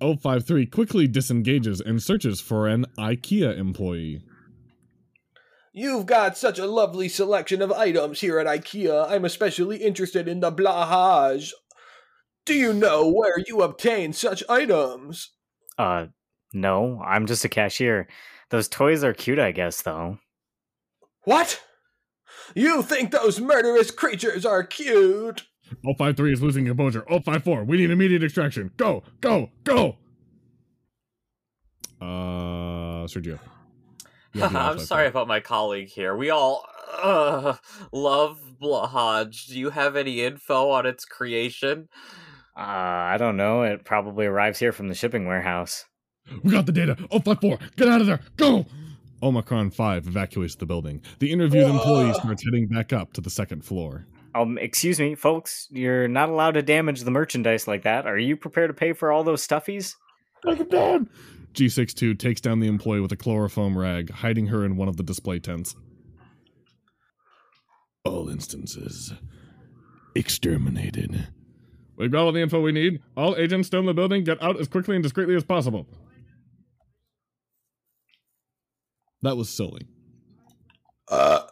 053 0.00 0.66
quickly 0.66 1.06
disengages 1.06 1.80
and 1.80 2.02
searches 2.02 2.40
for 2.40 2.66
an 2.66 2.86
IKEA 2.98 3.56
employee. 3.56 4.22
You've 5.72 6.06
got 6.06 6.36
such 6.36 6.58
a 6.58 6.66
lovely 6.66 7.08
selection 7.08 7.62
of 7.62 7.72
items 7.72 8.20
here 8.20 8.38
at 8.38 8.46
IKEA. 8.46 9.10
I'm 9.10 9.24
especially 9.24 9.78
interested 9.78 10.28
in 10.28 10.40
the 10.40 10.52
Blahaj. 10.52 11.52
Do 12.44 12.54
you 12.54 12.72
know 12.72 13.10
where 13.10 13.38
you 13.38 13.62
obtain 13.62 14.12
such 14.12 14.44
items? 14.48 15.30
Uh, 15.78 16.06
no, 16.52 17.02
I'm 17.04 17.26
just 17.26 17.44
a 17.44 17.48
cashier. 17.48 18.06
Those 18.50 18.68
toys 18.68 19.02
are 19.02 19.14
cute, 19.14 19.38
I 19.38 19.50
guess, 19.52 19.82
though. 19.82 20.18
What? 21.22 21.60
You 22.54 22.82
think 22.82 23.10
those 23.10 23.40
murderous 23.40 23.90
creatures 23.90 24.44
are 24.44 24.62
cute? 24.62 25.44
053 25.82 26.32
is 26.32 26.42
losing 26.42 26.66
composure. 26.66 27.04
054, 27.08 27.64
we 27.64 27.76
need 27.76 27.90
immediate 27.90 28.22
extraction. 28.22 28.70
Go, 28.76 29.02
go, 29.20 29.50
go! 29.64 29.96
Uh, 32.00 33.06
Sergio. 33.06 33.38
You 34.32 34.42
have 34.42 34.52
the 34.52 34.58
I'm 34.60 34.78
sorry 34.78 35.06
about 35.06 35.28
my 35.28 35.40
colleague 35.40 35.88
here. 35.88 36.16
We 36.16 36.30
all 36.30 36.66
uh, 37.02 37.54
love 37.92 38.40
Blahaj. 38.60 39.46
Do 39.46 39.58
you 39.58 39.70
have 39.70 39.96
any 39.96 40.22
info 40.22 40.70
on 40.70 40.86
its 40.86 41.04
creation? 41.04 41.88
Uh, 42.56 42.60
I 42.60 43.16
don't 43.18 43.36
know. 43.36 43.62
It 43.62 43.84
probably 43.84 44.26
arrives 44.26 44.58
here 44.58 44.72
from 44.72 44.88
the 44.88 44.94
shipping 44.94 45.26
warehouse. 45.26 45.86
We 46.42 46.50
got 46.50 46.66
the 46.66 46.72
data. 46.72 46.96
054, 47.10 47.58
get 47.76 47.88
out 47.88 48.00
of 48.00 48.06
there. 48.06 48.20
Go! 48.36 48.66
Omicron 49.22 49.70
5 49.70 50.06
evacuates 50.06 50.54
the 50.54 50.66
building. 50.66 51.02
The 51.18 51.32
interviewed 51.32 51.68
employee 51.68 52.10
Ugh. 52.10 52.16
starts 52.16 52.44
heading 52.44 52.68
back 52.68 52.92
up 52.92 53.12
to 53.14 53.20
the 53.20 53.30
second 53.30 53.64
floor. 53.64 54.06
Um, 54.34 54.58
excuse 54.58 54.98
me, 54.98 55.14
folks. 55.14 55.68
You're 55.70 56.08
not 56.08 56.28
allowed 56.28 56.52
to 56.52 56.62
damage 56.62 57.02
the 57.02 57.10
merchandise 57.10 57.68
like 57.68 57.82
that. 57.82 58.06
Are 58.06 58.18
you 58.18 58.36
prepared 58.36 58.70
to 58.70 58.74
pay 58.74 58.92
for 58.92 59.12
all 59.12 59.22
those 59.22 59.46
stuffies? 59.46 59.94
Take 60.44 60.60
it 60.60 60.70
down! 60.70 61.08
G62 61.54 62.18
takes 62.18 62.40
down 62.40 62.58
the 62.58 62.66
employee 62.66 63.00
with 63.00 63.12
a 63.12 63.16
chloroform 63.16 63.78
rag, 63.78 64.10
hiding 64.10 64.48
her 64.48 64.64
in 64.64 64.76
one 64.76 64.88
of 64.88 64.96
the 64.96 65.04
display 65.04 65.38
tents. 65.38 65.76
All 68.04 68.28
instances 68.28 69.14
exterminated. 70.14 71.28
We've 71.96 72.10
got 72.10 72.24
all 72.24 72.32
the 72.32 72.42
info 72.42 72.60
we 72.60 72.72
need. 72.72 73.00
All 73.16 73.36
agents 73.36 73.68
still 73.68 73.80
in 73.80 73.86
the 73.86 73.94
building, 73.94 74.24
get 74.24 74.42
out 74.42 74.58
as 74.60 74.66
quickly 74.66 74.96
and 74.96 75.02
discreetly 75.02 75.36
as 75.36 75.44
possible. 75.44 75.86
That 79.22 79.36
was 79.36 79.48
silly. 79.48 79.86
Uh, 81.08 81.42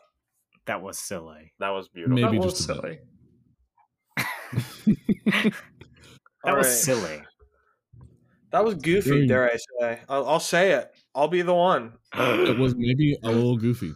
That 0.67 0.83
was 0.83 0.99
silly. 0.99 1.53
That 1.59 1.71
was 1.71 1.89
beautiful. 1.89 2.17
Maybe 2.17 2.39
that 2.39 2.45
just 2.45 2.61
a 2.61 2.75
silly. 2.75 2.99
That 6.45 6.57
was 6.57 6.67
Alright. 6.67 6.67
silly. 6.67 7.23
that 8.51 8.65
was 8.65 8.75
goofy, 8.75 9.29
dare 9.29 9.49
I 9.49 9.57
say. 9.81 10.01
I'll, 10.09 10.27
I'll 10.27 10.41
say 10.41 10.73
it. 10.73 10.91
I'll 11.15 11.29
be 11.29 11.43
the 11.43 11.55
one. 11.55 11.93
it 12.15 12.59
was 12.59 12.75
maybe 12.77 13.17
a 13.23 13.29
little 13.29 13.57
goofy. 13.57 13.93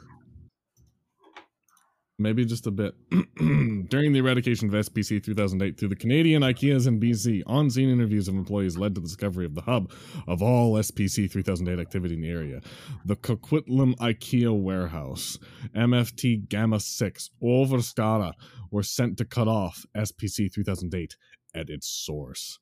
Maybe 2.18 2.46
just 2.46 2.66
a 2.66 2.70
bit. 2.70 2.94
During 3.10 4.12
the 4.12 4.20
eradication 4.20 4.68
of 4.68 4.86
SPC 4.86 5.22
3008 5.22 5.78
through 5.78 5.90
the 5.90 5.96
Canadian 5.96 6.42
IKEAs 6.42 6.86
in 6.86 6.98
BC, 6.98 7.42
on 7.46 7.68
scene 7.68 7.90
interviews 7.90 8.26
of 8.26 8.34
employees 8.34 8.78
led 8.78 8.94
to 8.94 9.02
the 9.02 9.06
discovery 9.06 9.44
of 9.44 9.54
the 9.54 9.60
hub 9.60 9.92
of 10.26 10.42
all 10.42 10.72
SPC 10.74 11.30
3008 11.30 11.78
activity 11.78 12.14
in 12.14 12.22
the 12.22 12.30
area. 12.30 12.62
The 13.04 13.16
Coquitlam 13.16 13.96
IKEA 13.96 14.58
warehouse, 14.58 15.38
MFT 15.74 16.48
Gamma 16.48 16.80
6, 16.80 17.30
Overskara 17.42 18.32
were 18.70 18.82
sent 18.82 19.18
to 19.18 19.26
cut 19.26 19.46
off 19.48 19.84
SPC 19.94 20.52
3008 20.52 21.16
at 21.54 21.68
its 21.68 21.86
source. 21.86 22.58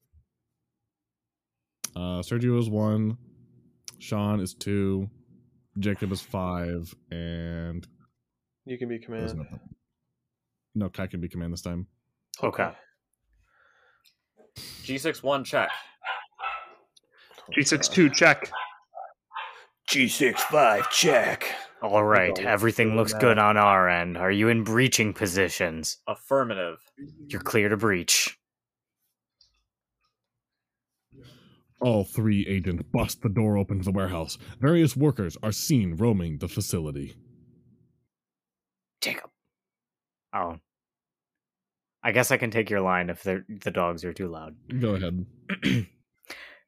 Uh, 1.94 2.22
Sergio 2.22 2.58
is 2.58 2.68
one, 2.68 3.18
Sean 4.00 4.40
is 4.40 4.52
two, 4.52 5.08
Jacob 5.78 6.10
is 6.10 6.20
five, 6.20 6.92
and 7.12 7.86
You 8.66 8.78
can 8.78 8.88
be 8.88 8.98
there's 8.98 9.32
command. 9.32 9.48
no, 10.74 10.86
no 10.86 10.88
Kai 10.88 11.06
can 11.06 11.20
be 11.20 11.28
command 11.28 11.52
this 11.52 11.62
time. 11.62 11.86
Okay. 12.42 12.70
G61 14.84 15.44
check. 15.44 15.70
G62 17.56 18.12
check. 18.14 18.50
G65 19.90 20.90
check. 20.90 21.54
All 21.82 22.04
right. 22.04 22.38
Everything 22.38 22.96
looks 22.96 23.12
that. 23.12 23.20
good 23.20 23.38
on 23.38 23.56
our 23.56 23.88
end. 23.88 24.16
Are 24.16 24.30
you 24.30 24.48
in 24.48 24.64
breaching 24.64 25.12
positions? 25.12 25.98
Affirmative. 26.08 26.78
You're 27.28 27.42
clear 27.42 27.68
to 27.68 27.76
breach. 27.76 28.38
All 31.80 32.04
three 32.04 32.46
agents 32.48 32.82
bust 32.94 33.20
the 33.20 33.28
door 33.28 33.58
open 33.58 33.78
to 33.80 33.84
the 33.84 33.92
warehouse. 33.92 34.38
Various 34.58 34.96
workers 34.96 35.36
are 35.42 35.52
seen 35.52 35.96
roaming 35.96 36.38
the 36.38 36.48
facility. 36.48 37.14
Jacob. 39.04 39.30
Oh. 40.34 40.56
I 42.02 42.12
guess 42.12 42.30
I 42.30 42.36
can 42.36 42.50
take 42.50 42.68
your 42.70 42.80
line 42.80 43.08
if 43.10 43.22
the 43.22 43.70
dogs 43.72 44.04
are 44.04 44.12
too 44.12 44.28
loud. 44.28 44.56
Go 44.80 44.94
ahead. 44.94 45.26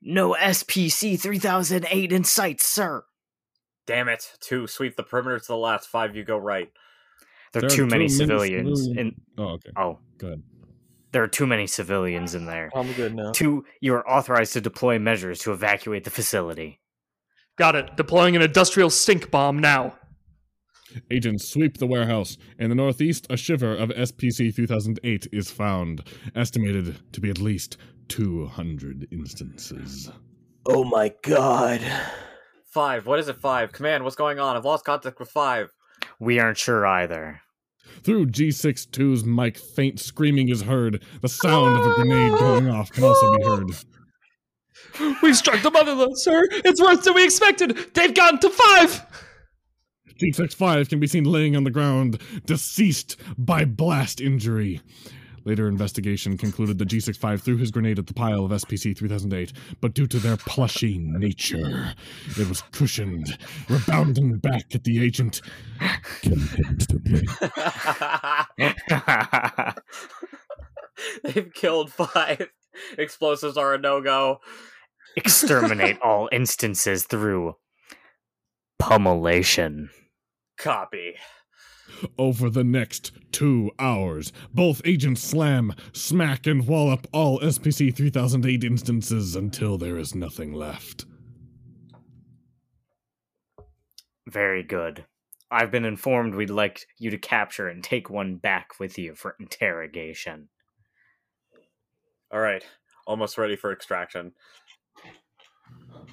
no 0.03 0.33
SPC 0.35 1.19
3008 1.21 2.13
in 2.13 2.25
sight, 2.25 2.61
sir. 2.61 3.05
Damn 3.87 4.09
it. 4.09 4.33
Two. 4.41 4.67
Sweep 4.67 4.97
the 4.97 5.03
perimeter 5.03 5.39
to 5.39 5.47
the 5.47 5.57
left. 5.57 5.87
Five. 5.87 6.17
You 6.17 6.25
go 6.25 6.37
right. 6.39 6.69
There 7.53 7.61
are 7.65 7.69
There 7.69 7.71
are 7.73 7.77
too 7.77 7.87
many 7.87 7.91
too 7.91 7.93
many 7.93 8.09
civilians. 8.09 8.83
civilian- 8.85 9.07
In, 9.09 9.21
Oh, 9.39 9.45
okay. 9.55 9.71
oh, 9.77 9.99
Go 10.19 10.27
ahead. 10.29 10.43
there 11.13 11.23
are 11.23 11.29
too 11.29 11.47
many 11.47 11.67
civilians 11.67 12.35
in 12.35 12.47
there. 12.47 12.71
I'm 12.75 12.93
good 12.95 13.15
now. 13.15 13.33
Two, 13.33 13.65
you 13.81 13.95
are 13.95 14.09
authorized 14.09 14.53
to 14.55 14.61
deploy 14.61 14.99
measures 14.99 15.39
to 15.41 15.53
evacuate 15.53 16.05
the 16.05 16.11
facility. 16.11 16.81
Got 17.57 17.75
it. 17.77 17.97
Deploying 17.97 18.37
an 18.37 18.43
industrial 18.43 18.91
stink 18.91 19.31
bomb 19.31 19.59
now. 19.59 19.97
Agents 21.11 21.49
sweep 21.49 21.79
the 21.79 21.87
warehouse. 21.87 22.37
In 22.59 22.69
the 22.69 22.75
northeast, 22.75 23.27
a 23.31 23.37
shiver 23.37 23.75
of 23.75 23.91
SPC 23.91 24.55
3008 24.55 25.29
is 25.33 25.51
found, 25.51 26.03
estimated 26.35 26.97
to 27.13 27.21
be 27.21 27.31
at 27.31 27.41
least 27.41 27.77
200 28.09 29.09
instances. 29.11 30.11
Oh 30.67 30.85
my 30.85 31.13
god. 31.23 31.81
Five. 32.73 33.07
What 33.07 33.19
is 33.19 33.29
it? 33.29 33.37
Five. 33.37 33.73
Command. 33.73 34.05
What's 34.05 34.17
going 34.17 34.39
on? 34.39 34.57
I've 34.57 34.65
lost 34.65 34.85
contact 34.85 35.19
with 35.19 35.31
five. 35.31 35.73
We 36.19 36.39
aren't 36.39 36.59
sure 36.59 36.87
either. 36.87 37.41
Through 38.03 38.27
G62's 38.27 39.25
mic, 39.25 39.57
faint 39.57 40.01
screaming 40.01 40.49
is 40.49 40.63
heard. 40.63 41.03
The 41.23 41.29
sound 41.29 41.79
of 41.79 41.87
a 41.87 41.95
grenade 41.95 42.33
going 42.33 42.69
off 42.69 42.91
can 42.91 43.05
also 43.05 43.37
be 43.37 43.45
heard. 43.45 43.67
We've 45.23 45.37
struck 45.37 45.63
the 45.63 45.71
motherlode, 45.71 46.17
sir. 46.17 46.43
It's 46.51 46.81
worse 46.81 47.05
than 47.05 47.15
we 47.15 47.25
expected. 47.25 47.95
They've 47.95 48.15
gotten 48.15 48.41
to 48.41 48.51
five. 48.51 49.07
G65 50.19 50.89
can 50.89 51.01
be 51.01 51.07
seen 51.07 51.25
laying 51.25 51.57
on 51.57 51.65
the 51.65 51.71
ground, 51.71 52.21
deceased 52.47 53.17
by 53.39 53.65
blast 53.65 54.21
injury. 54.21 54.81
Later 55.47 55.69
investigation 55.69 56.37
concluded 56.37 56.79
that 56.79 56.89
G65 56.89 57.41
threw 57.41 57.57
his 57.57 57.71
grenade 57.71 58.01
at 58.01 58.09
the 58.09 58.15
pile 58.15 58.45
of 58.45 58.51
SPC 58.51 58.99
3008, 58.99 59.53
but 59.81 59.95
due 59.95 60.09
to 60.09 60.19
their 60.19 60.37
plushy 60.37 60.99
nature, 60.99 61.95
it 62.37 62.49
was 62.49 62.63
cushioned, 62.73 63.39
rebounding 63.69 64.39
back 64.39 64.65
at 64.75 64.83
the 64.83 65.05
agent. 65.05 65.41
Killing. 66.23 66.49
They've 71.23 71.55
killed 71.55 71.93
five. 71.93 72.49
Explosives 72.99 73.57
are 73.57 73.75
a 73.75 73.79
no 73.79 74.01
go. 74.01 74.41
Exterminate 75.17 76.01
all 76.03 76.29
instances 76.33 77.05
through 77.05 77.55
pummelation. 78.81 79.91
Copy. 80.59 81.15
Over 82.19 82.51
the 82.51 82.65
next 82.65 83.13
two 83.33 83.71
hours, 83.79 84.33
both 84.53 84.83
agents 84.85 85.23
slam, 85.23 85.73
smack, 85.93 86.47
and 86.47 86.67
wallop 86.67 87.07
all 87.13 87.39
SPC 87.41 87.95
3008 87.95 88.65
instances 88.65 89.37
until 89.37 89.79
there 89.79 89.97
is 89.97 90.15
nothing 90.15 90.53
left. 90.53 91.07
Very 94.27 94.63
good. 94.63 95.05
I've 95.51 95.71
been 95.71 95.85
informed 95.85 96.35
we'd 96.35 96.51
like 96.51 96.87
you 96.99 97.11
to 97.11 97.19
capture 97.19 97.69
and 97.69 97.83
take 97.83 98.11
one 98.11 98.37
back 98.37 98.81
with 98.81 98.99
you 98.99 99.15
for 99.15 99.37
interrogation. 99.39 100.49
All 102.33 102.41
right. 102.41 102.65
Almost 103.07 103.39
ready 103.39 103.55
for 103.55 103.73
extraction. 103.73 104.33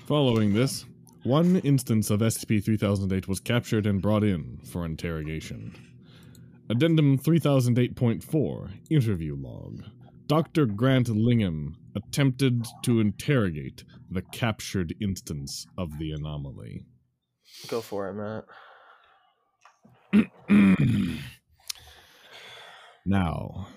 Following 0.06 0.54
this, 0.54 0.86
one 1.24 1.58
instance 1.58 2.10
of 2.10 2.20
SCP 2.20 2.64
3008 2.64 3.28
was 3.28 3.40
captured 3.40 3.86
and 3.86 4.02
brought 4.02 4.24
in 4.24 4.60
for 4.72 4.86
interrogation. 4.86 5.74
Addendum 6.70 7.18
3008.4 7.18 8.72
Interview 8.90 9.36
Log 9.36 9.84
Dr. 10.28 10.66
Grant 10.66 11.08
Lingham, 11.08 11.76
attempted 11.96 12.66
to 12.84 13.00
interrogate 13.00 13.84
the 14.10 14.22
captured 14.22 14.94
instance 15.02 15.66
of 15.78 15.98
the 16.00 16.12
anomaly. 16.12 16.86
Go 17.68 17.82
for 17.82 18.10
it, 18.10 18.14
Matt. 18.14 18.46
now, 23.06 23.68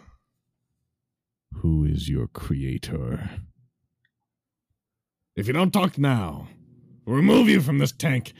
who 1.53 1.85
is 1.85 2.09
your 2.09 2.29
creator? 2.29 3.31
If 5.35 5.47
you 5.47 5.53
don't 5.53 5.73
talk 5.73 5.99
now, 5.99 6.49
remove 7.06 7.48
you 7.48 7.60
from 7.60 7.78
this 7.78 7.92
tank 7.92 8.32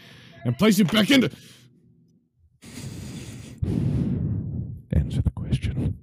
and 0.45 0.59
place 0.59 0.79
you 0.79 0.85
back 0.85 1.11
into. 1.11 1.31
Answer 4.93 5.23
the 5.23 5.31
question. 5.31 5.99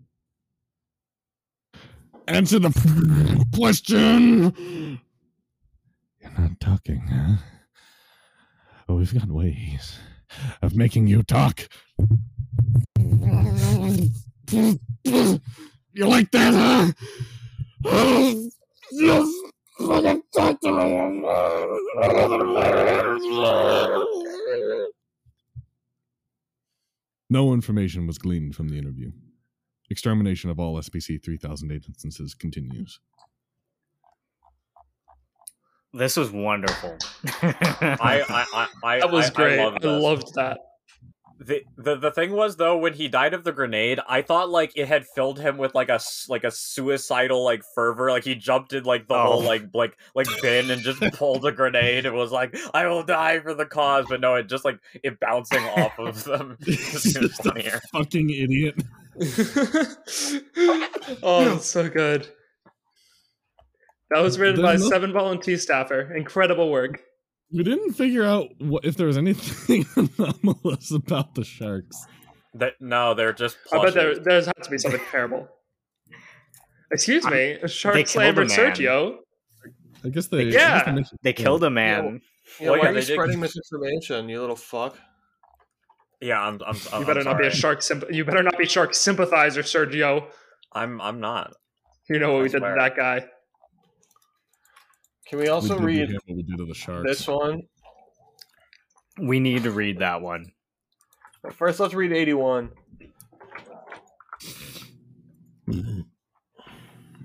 Answer 2.28 2.60
the 2.60 3.46
question! 3.56 5.00
You're 6.22 6.40
not 6.40 6.60
talking, 6.60 7.02
huh? 7.08 7.36
Oh, 8.88 8.96
we've 8.96 9.14
got 9.14 9.28
ways 9.28 10.00
of 10.62 10.76
making 10.76 11.08
you 11.08 11.24
talk. 11.24 11.68
You 15.96 16.08
like 16.08 16.32
that, 16.32 16.94
huh? 17.86 18.46
Fucking 19.80 20.22
talk 20.36 20.60
to 20.62 20.72
me. 20.72 20.94
No 27.30 27.54
information 27.54 28.06
was 28.06 28.18
gleaned 28.20 28.56
from 28.56 28.70
the 28.70 28.78
interview. 28.78 29.12
Extermination 29.90 30.50
of 30.50 30.60
all 30.60 30.78
SPC 30.78 31.24
3008 31.24 31.86
instances 31.88 32.34
continues. 32.34 33.00
This 35.94 36.18
was 36.18 36.32
wonderful. 36.32 36.98
I, 37.42 38.24
I, 38.30 38.46
I, 38.54 38.68
I, 38.84 39.00
That 39.00 39.12
was 39.12 39.30
I, 39.30 39.34
great. 39.34 39.60
I, 39.60 39.66
I, 39.66 39.88
loved 39.88 40.34
that. 40.36 40.60
The, 41.46 41.62
the 41.78 41.96
the 41.96 42.12
thing 42.12 42.32
was 42.32 42.56
though 42.58 42.78
when 42.78 42.94
he 42.94 43.08
died 43.08 43.34
of 43.34 43.44
the 43.44 43.52
grenade 43.52 44.00
i 44.08 44.22
thought 44.22 44.50
like 44.50 44.72
it 44.76 44.88
had 44.88 45.06
filled 45.16 45.40
him 45.40 45.58
with 45.58 45.74
like 45.76 45.90
a 45.90 45.94
s- 45.96 46.26
like 46.30 46.44
a 46.44 46.52
suicidal 46.52 47.44
like 47.44 47.62
fervor 47.76 48.10
like 48.12 48.24
he 48.24 48.36
jumped 48.36 48.74
in 48.74 48.84
like 48.84 49.08
the 49.08 49.14
Oh. 49.16 49.24
whole 49.34 49.44
like 49.44 49.64
like 49.74 49.98
like 50.16 50.28
bin 50.42 50.72
and 50.72 50.82
just 50.82 51.02
pulled 51.14 51.46
a 51.46 51.52
grenade 51.52 52.06
and 52.06 52.16
was 52.16 52.32
like 52.32 52.56
i 52.74 52.88
will 52.88 53.04
die 53.04 53.40
for 53.40 53.54
the 53.54 53.66
cause 53.66 54.06
but 54.10 54.22
no 54.22 54.36
it 54.36 54.48
just 54.48 54.66
like 54.66 54.80
it 55.04 55.20
bouncing 55.20 55.64
off 55.64 55.98
of 56.00 56.24
them 56.26 56.58
just 56.62 57.04
Just 57.22 57.46
a 57.46 57.82
fucking 57.92 58.30
idiot. 58.30 58.76
oh, 61.24 61.46
that's 61.46 61.66
so 61.70 61.90
good. 61.90 62.28
That 64.12 64.22
was 64.22 64.38
written 64.40 64.62
by 64.62 64.72
There's 64.72 64.84
no- 64.84 64.90
Seven 64.90 65.14
Volunteer 65.14 65.58
Staffer. 65.58 66.16
Incredible 66.16 66.70
work. 66.72 67.02
We 67.54 67.64
didn't 67.64 67.94
figure 67.94 68.24
out 68.24 68.48
what, 68.60 68.84
if 68.84 68.98
there 68.98 69.08
was 69.08 69.18
anything 69.18 69.86
anomalous 69.96 70.92
about 70.92 71.36
the 71.36 71.44
sharks. 71.44 72.06
that 72.56 72.74
no 72.80 73.14
they're 73.14 73.34
just 73.34 73.58
I 73.72 73.84
bet 73.86 73.94
there 73.94 74.16
plushies. 74.16 74.24
there's 74.24 74.46
had 74.48 74.64
to 74.64 74.70
be 74.70 74.78
something 74.78 75.02
terrible. 75.12 75.48
Excuse 76.92 77.26
me, 77.26 77.58
Shark 77.68 77.96
killed 77.96 78.08
Slammer. 78.10 78.46
Sergio. 78.46 79.18
I 80.06 80.10
guess 80.10 80.28
they. 80.28 80.42
I 80.42 80.44
guess 80.46 80.54
Yeah. 80.54 80.94
they 80.94 81.04
they 81.24 81.34
killed 81.34 81.64
a 81.64 81.70
man. 81.70 82.22
Yeah, 82.60 82.70
Well, 82.72 82.80
why 82.80 82.84
yeah, 82.86 82.90
are 82.90 82.94
you 82.94 83.02
they 83.02 83.06
did- 83.08 83.14
spreading 83.14 83.40
misinformation, 83.46 84.30
you 84.30 84.40
little 84.42 84.56
fuck? 84.56 84.98
yeah 86.22 86.40
i'm 86.42 86.58
i'm, 86.66 86.78
I'm 86.94 87.02
You 87.02 87.06
better 87.08 87.20
I'm 87.20 87.26
not 87.26 87.38
be 87.40 87.48
a 87.48 87.52
shark. 87.52 87.82
Symp- 87.82 88.10
you 88.10 88.24
better 88.24 88.42
not 88.44 88.58
be 88.58 88.66
shark 88.66 88.94
sympathizer, 88.96 89.62
Sergio. 89.62 90.28
i'm 90.72 91.02
i'm 91.02 91.20
not 91.20 91.54
You 92.10 92.18
know 92.20 92.32
what 92.34 92.40
I 92.40 92.44
we 92.44 92.50
did 92.50 92.60
to 92.62 92.76
that 92.78 92.96
guy. 92.96 93.26
Can 95.28 95.40
we 95.40 95.44
we 95.46 95.50
also 95.50 95.76
did 95.76 95.80
to 95.80 95.86
read 95.86 96.12
what 96.26 96.36
we 96.38 96.44
did 96.44 96.58
to 96.58 96.66
the 96.66 96.74
sharks. 96.74 97.08
this 97.10 97.28
one? 97.28 97.62
We 99.22 99.40
need 99.40 99.64
to 99.64 99.72
read 99.72 100.00
that 100.00 100.22
one. 100.22 100.52
First, 101.54 101.80
let's 101.80 101.94
read 101.94 102.12
81. 102.12 102.72
All 105.70 105.78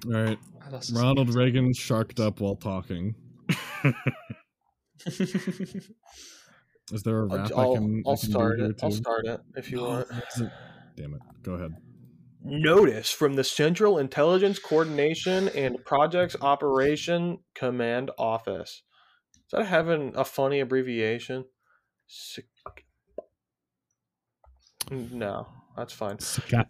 right. 0.06 0.38
What 0.62 0.72
else 0.74 0.90
is- 0.90 0.94
Ronald 1.00 1.34
Reagan 1.34 1.72
sharked 1.72 2.20
up 2.20 2.40
while 2.40 2.56
talking. 2.56 3.14
Is 6.90 7.02
there 7.04 7.18
a 7.18 7.24
rap 7.26 7.50
I'll, 7.54 7.72
I 7.72 7.74
can? 7.76 8.02
I 8.06 8.10
I'll 8.10 8.16
can 8.16 8.30
start 8.30 8.56
do 8.58 8.62
here 8.64 8.70
it. 8.72 8.80
I'll 8.82 8.90
start 8.90 9.26
it 9.26 9.40
if 9.56 9.70
you 9.70 9.80
want. 9.80 10.08
Damn 10.96 11.14
it! 11.14 11.20
Go 11.42 11.52
ahead. 11.52 11.74
Notice 12.44 13.10
from 13.10 13.34
the 13.34 13.44
Central 13.44 13.98
Intelligence 13.98 14.58
Coordination 14.58 15.48
and 15.48 15.84
Projects 15.84 16.36
Operation 16.40 17.38
Command 17.54 18.10
Office. 18.16 18.82
Is 19.34 19.52
that 19.52 19.66
having 19.66 20.12
a 20.16 20.24
funny 20.24 20.60
abbreviation? 20.60 21.44
No, 24.90 25.46
that's 25.76 25.92
fine. 25.92 26.18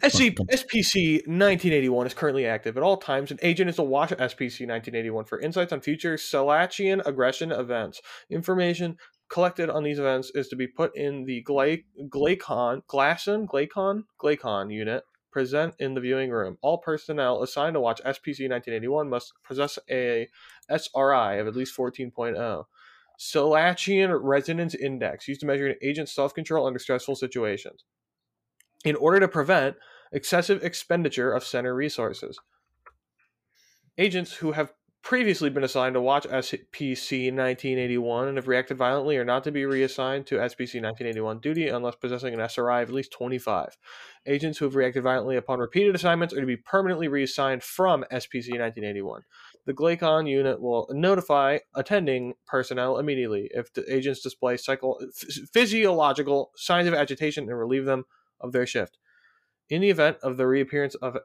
SC, 0.09 0.35
SPC 0.51 1.13
1981 1.27 2.07
is 2.07 2.15
currently 2.15 2.47
active 2.47 2.77
at 2.77 2.83
all 2.83 2.97
times. 2.97 3.31
An 3.31 3.39
agent 3.43 3.71
is 3.71 3.77
to 3.77 3.83
watch 3.83 4.11
SPC 4.11 4.67
1981 4.67 5.25
for 5.27 5.41
insights 5.41 5.73
on 5.73 5.81
future 5.81 6.17
Selachian 6.17 7.07
aggression 7.07 7.53
events. 7.53 8.01
Information 8.31 8.97
collected 9.29 9.71
on 9.71 9.85
these 9.85 9.99
events 9.99 10.33
is 10.35 10.49
to 10.49 10.57
be 10.57 10.67
put 10.67 10.97
in 10.97 11.25
the 11.25 11.43
Gla- 11.43 11.77
Glacon, 12.09 12.83
Glasson, 12.89 13.47
Glacon, 13.47 14.05
Glacon 14.21 14.73
unit 14.73 15.05
present 15.31 15.75
in 15.79 15.95
the 15.95 16.01
viewing 16.01 16.31
room. 16.31 16.59
All 16.63 16.79
personnel 16.79 17.43
assigned 17.43 17.75
to 17.75 17.81
watch 17.81 18.01
SPC 18.01 18.49
1981 18.49 19.09
must 19.09 19.33
possess 19.45 19.79
a 19.91 20.29
SRI 20.69 21.37
of 21.37 21.47
at 21.47 21.57
least 21.57 21.77
14.0. 21.77 22.65
Selachian 23.19 24.17
Resonance 24.23 24.75
Index, 24.75 25.27
used 25.27 25.41
to 25.41 25.47
measure 25.47 25.67
an 25.67 25.77
agent's 25.83 26.15
self 26.15 26.35
control 26.35 26.67
under 26.67 26.79
stressful 26.79 27.17
situations 27.17 27.85
in 28.85 28.95
order 28.97 29.21
to 29.21 29.29
prevent 29.29 29.77
excessive 30.13 30.63
expenditure 30.63 31.33
of 31.33 31.45
center 31.45 31.75
resources. 31.75 32.39
Agents 33.97 34.35
who 34.35 34.53
have 34.53 34.73
previously 35.09 35.49
been 35.49 35.65
assigned 35.65 35.95
to 35.95 36.01
watch 36.03 36.25
SPC 36.25 37.33
1981 37.33 38.29
and 38.29 38.37
have 38.37 38.47
reacted 38.47 38.77
violently 38.77 39.17
are 39.17 39.25
not 39.25 39.43
to 39.43 39.51
be 39.51 39.65
reassigned 39.65 40.27
to 40.27 40.35
SPC 40.35 40.83
1981 40.83 41.39
duty 41.39 41.67
unless 41.67 41.95
possessing 41.95 42.35
an 42.35 42.41
SRI 42.41 42.83
of 42.83 42.91
at 42.91 42.95
least 42.95 43.11
25. 43.13 43.79
Agents 44.27 44.59
who 44.59 44.67
have 44.67 44.75
reacted 44.75 45.03
violently 45.03 45.37
upon 45.37 45.61
repeated 45.61 45.95
assignments 45.95 46.35
are 46.35 46.43
to 46.43 46.47
be 46.47 46.59
permanently 46.59 47.09
reassigned 47.09 47.63
from 47.63 48.05
SPC 48.13 48.51
1981. 48.61 49.23
The 49.65 49.73
Glacon 49.73 50.29
unit 50.29 50.61
will 50.61 50.87
notify 50.91 51.61
attending 51.75 52.35
personnel 52.47 52.99
immediately 52.99 53.51
if 53.55 53.73
the 53.73 53.91
agents 53.91 54.21
display 54.21 54.59
psycho- 54.59 54.99
physiological 55.55 56.51
signs 56.55 56.87
of 56.87 56.93
agitation 56.93 57.49
and 57.49 57.59
relieve 57.59 57.87
them 57.87 58.05
of 58.43 58.53
their 58.53 58.67
shift. 58.67 58.99
In 59.71 59.81
the 59.81 59.89
event 59.89 60.19
of 60.23 60.37
the 60.37 60.47
reappearance 60.47 60.97
of 60.97 61.17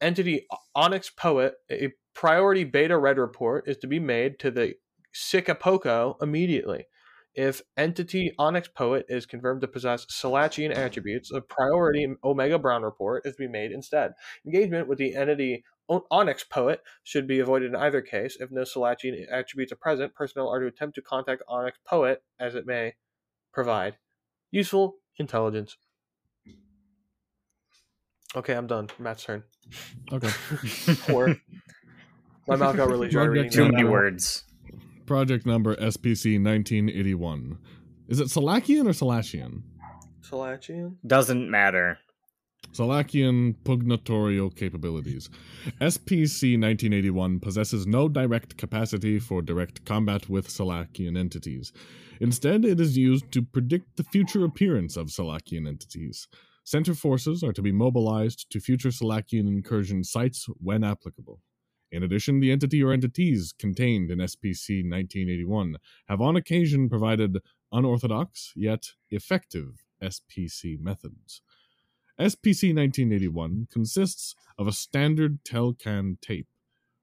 entity 0.00 0.46
Onyx 0.74 1.10
Poet, 1.10 1.56
a 1.70 1.92
priority 2.14 2.64
beta 2.64 2.96
red 2.96 3.18
report 3.18 3.68
is 3.68 3.76
to 3.78 3.86
be 3.86 3.98
made 3.98 4.38
to 4.40 4.50
the 4.50 4.74
Sikapoco 5.14 6.16
immediately. 6.22 6.86
If 7.34 7.62
entity 7.78 8.34
Onyx 8.38 8.68
Poet 8.68 9.06
is 9.08 9.24
confirmed 9.24 9.62
to 9.62 9.68
possess 9.68 10.04
Selachian 10.06 10.74
attributes, 10.76 11.32
a 11.32 11.40
priority 11.40 12.06
Omega 12.22 12.58
Brown 12.58 12.82
report 12.82 13.24
is 13.24 13.36
to 13.36 13.42
be 13.42 13.48
made 13.48 13.72
instead. 13.72 14.12
Engagement 14.44 14.86
with 14.86 14.98
the 14.98 15.14
entity 15.14 15.64
Onyx 15.88 16.44
Poet 16.44 16.82
should 17.02 17.26
be 17.26 17.40
avoided 17.40 17.70
in 17.70 17.76
either 17.76 18.02
case. 18.02 18.36
If 18.38 18.50
no 18.50 18.62
Selachian 18.62 19.26
attributes 19.30 19.72
are 19.72 19.76
present, 19.76 20.14
personnel 20.14 20.48
are 20.48 20.60
to 20.60 20.66
attempt 20.66 20.94
to 20.96 21.02
contact 21.02 21.42
Onyx 21.48 21.78
Poet 21.86 22.22
as 22.38 22.54
it 22.54 22.66
may 22.66 22.94
provide 23.52 23.96
useful 24.50 24.96
intelligence. 25.18 25.76
Okay, 28.34 28.54
I'm 28.54 28.66
done. 28.66 28.88
Matt's 28.98 29.24
turn. 29.24 29.44
Okay. 30.10 30.30
Poor. 31.06 31.36
My 32.46 32.56
mouth 32.56 32.76
got 32.76 32.88
really 32.88 33.08
dry 33.10 33.26
Project 33.26 33.34
reading 33.36 33.50
Too 33.50 33.64
that. 33.64 33.72
many 33.72 33.84
words. 33.88 34.44
Project 35.06 35.46
number 35.46 35.74
SPC 35.76 36.42
1981. 36.42 37.58
Is 38.08 38.20
it 38.20 38.28
Salakian 38.28 38.86
or 38.86 38.90
Salachian? 38.90 39.62
Salachian? 40.22 40.96
Doesn't 41.06 41.50
matter. 41.50 41.98
Selachian 42.72 43.54
pugnatorial 43.64 44.50
capabilities. 44.50 45.28
SPC 45.80 46.58
1981 46.58 47.40
possesses 47.40 47.86
no 47.86 48.08
direct 48.08 48.56
capacity 48.56 49.18
for 49.18 49.42
direct 49.42 49.84
combat 49.84 50.28
with 50.28 50.48
Selachian 50.48 51.18
entities. 51.18 51.72
Instead, 52.20 52.64
it 52.64 52.80
is 52.80 52.96
used 52.96 53.30
to 53.32 53.42
predict 53.42 53.96
the 53.96 54.04
future 54.04 54.44
appearance 54.44 54.96
of 54.96 55.08
Selachian 55.08 55.68
entities. 55.68 56.28
Center 56.64 56.94
forces 56.94 57.42
are 57.42 57.52
to 57.52 57.60
be 57.60 57.72
mobilized 57.72 58.50
to 58.50 58.60
future 58.60 58.90
Selachian 58.90 59.48
incursion 59.48 60.02
sites 60.02 60.46
when 60.58 60.82
applicable. 60.84 61.40
In 61.92 62.02
addition, 62.02 62.40
the 62.40 62.50
entity 62.50 62.82
or 62.82 62.92
entities 62.92 63.52
contained 63.52 64.10
in 64.10 64.18
SPC 64.18 64.82
1981 64.82 65.76
have 66.08 66.20
on 66.20 66.36
occasion 66.36 66.88
provided 66.88 67.38
unorthodox 67.70 68.52
yet 68.56 68.92
effective 69.10 69.84
SPC 70.02 70.80
methods. 70.80 71.42
SPC 72.18 72.74
1981 72.74 73.68
consists 73.70 74.34
of 74.58 74.66
a 74.66 74.72
standard 74.72 75.44
Telcan 75.44 76.20
tape, 76.20 76.48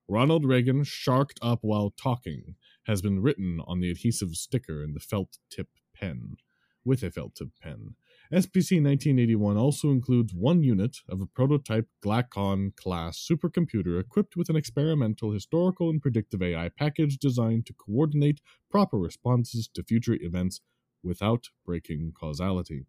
Ronald 0.09 0.43
Reagan 0.43 0.83
sharked 0.83 1.37
up 1.41 1.59
while 1.61 1.91
talking 1.91 2.55
has 2.85 3.01
been 3.01 3.21
written 3.21 3.61
on 3.67 3.79
the 3.79 3.91
adhesive 3.91 4.35
sticker 4.35 4.83
in 4.83 4.93
the 4.93 4.99
felt 4.99 5.37
tip 5.51 5.67
pen, 5.93 6.37
with 6.83 7.03
a 7.03 7.11
felt 7.11 7.35
tip 7.35 7.49
pen. 7.61 7.93
SPC 8.31 8.77
1981 8.77 9.57
also 9.57 9.89
includes 9.89 10.35
one 10.35 10.61
unit 10.61 10.97
of 11.09 11.19
a 11.19 11.25
prototype 11.25 11.87
Glacon 12.05 12.75
class 12.75 13.17
supercomputer 13.17 13.99
equipped 13.99 14.35
with 14.35 14.49
an 14.49 14.55
experimental 14.55 15.31
historical 15.31 15.89
and 15.89 15.99
predictive 15.99 16.43
AI 16.43 16.69
package 16.69 17.17
designed 17.17 17.65
to 17.65 17.73
coordinate 17.73 18.39
proper 18.69 18.99
responses 18.99 19.67
to 19.73 19.83
future 19.83 20.15
events 20.21 20.61
without 21.03 21.47
breaking 21.65 22.13
causality. 22.19 22.85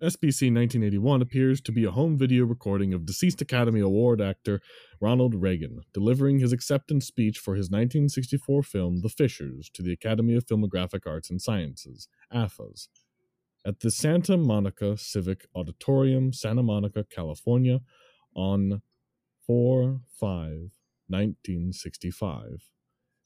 SPC 0.00 0.54
1981 0.54 1.20
appears 1.20 1.60
to 1.60 1.72
be 1.72 1.84
a 1.84 1.90
home 1.90 2.16
video 2.16 2.44
recording 2.44 2.94
of 2.94 3.04
deceased 3.04 3.40
Academy 3.40 3.80
Award 3.80 4.20
actor 4.20 4.60
Ronald 5.00 5.34
Reagan 5.34 5.80
delivering 5.92 6.38
his 6.38 6.52
acceptance 6.52 7.06
speech 7.08 7.36
for 7.36 7.56
his 7.56 7.64
1964 7.64 8.62
film 8.62 9.00
The 9.00 9.08
Fishers 9.08 9.68
to 9.74 9.82
the 9.82 9.92
Academy 9.92 10.36
of 10.36 10.46
Filmographic 10.46 11.04
Arts 11.04 11.30
and 11.30 11.42
Sciences, 11.42 12.06
AFAS, 12.32 12.86
at 13.66 13.80
the 13.80 13.90
Santa 13.90 14.36
Monica 14.36 14.96
Civic 14.96 15.46
Auditorium, 15.54 16.32
Santa 16.32 16.62
Monica, 16.62 17.04
California, 17.04 17.80
on 18.34 18.82
4 19.46 20.00
5 20.18 20.28
1965. 21.08 22.70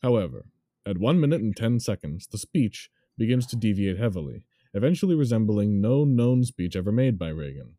However, 0.02 0.46
at 0.86 0.98
1 0.98 1.20
minute 1.20 1.40
and 1.40 1.56
10 1.56 1.80
seconds, 1.80 2.26
the 2.26 2.38
speech 2.38 2.90
begins 3.16 3.46
to 3.46 3.56
deviate 3.56 3.98
heavily 3.98 4.44
eventually 4.76 5.14
resembling 5.14 5.80
no 5.80 6.04
known 6.04 6.44
speech 6.44 6.76
ever 6.76 6.92
made 6.92 7.18
by 7.18 7.28
Reagan. 7.28 7.76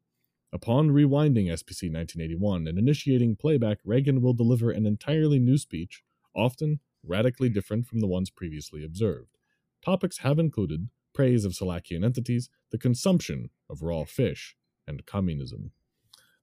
Upon 0.52 0.90
rewinding 0.90 1.46
SPC 1.46 1.94
1981 1.94 2.68
and 2.68 2.80
initiating 2.80 3.36
playback, 3.36 3.78
Reagan 3.86 4.20
will 4.20 4.34
deliver 4.34 4.72
an 4.72 4.88
entirely 4.88 5.38
new 5.38 5.60
speech, 5.60 6.02
often 6.36 6.80
radically 7.06 7.50
different 7.50 7.86
from 7.86 8.00
the 8.00 8.08
ones 8.08 8.32
previously 8.32 8.84
observed. 8.84 9.38
Topics 9.86 10.20
have 10.20 10.40
included 10.40 10.90
praise 11.18 11.46
of 11.46 11.54
Selachian 11.54 12.06
entities, 12.06 12.48
the 12.70 12.78
consumption 12.78 13.50
of 13.72 13.82
raw 13.82 14.04
fish, 14.04 14.56
and 14.88 15.04
communism. 15.08 15.72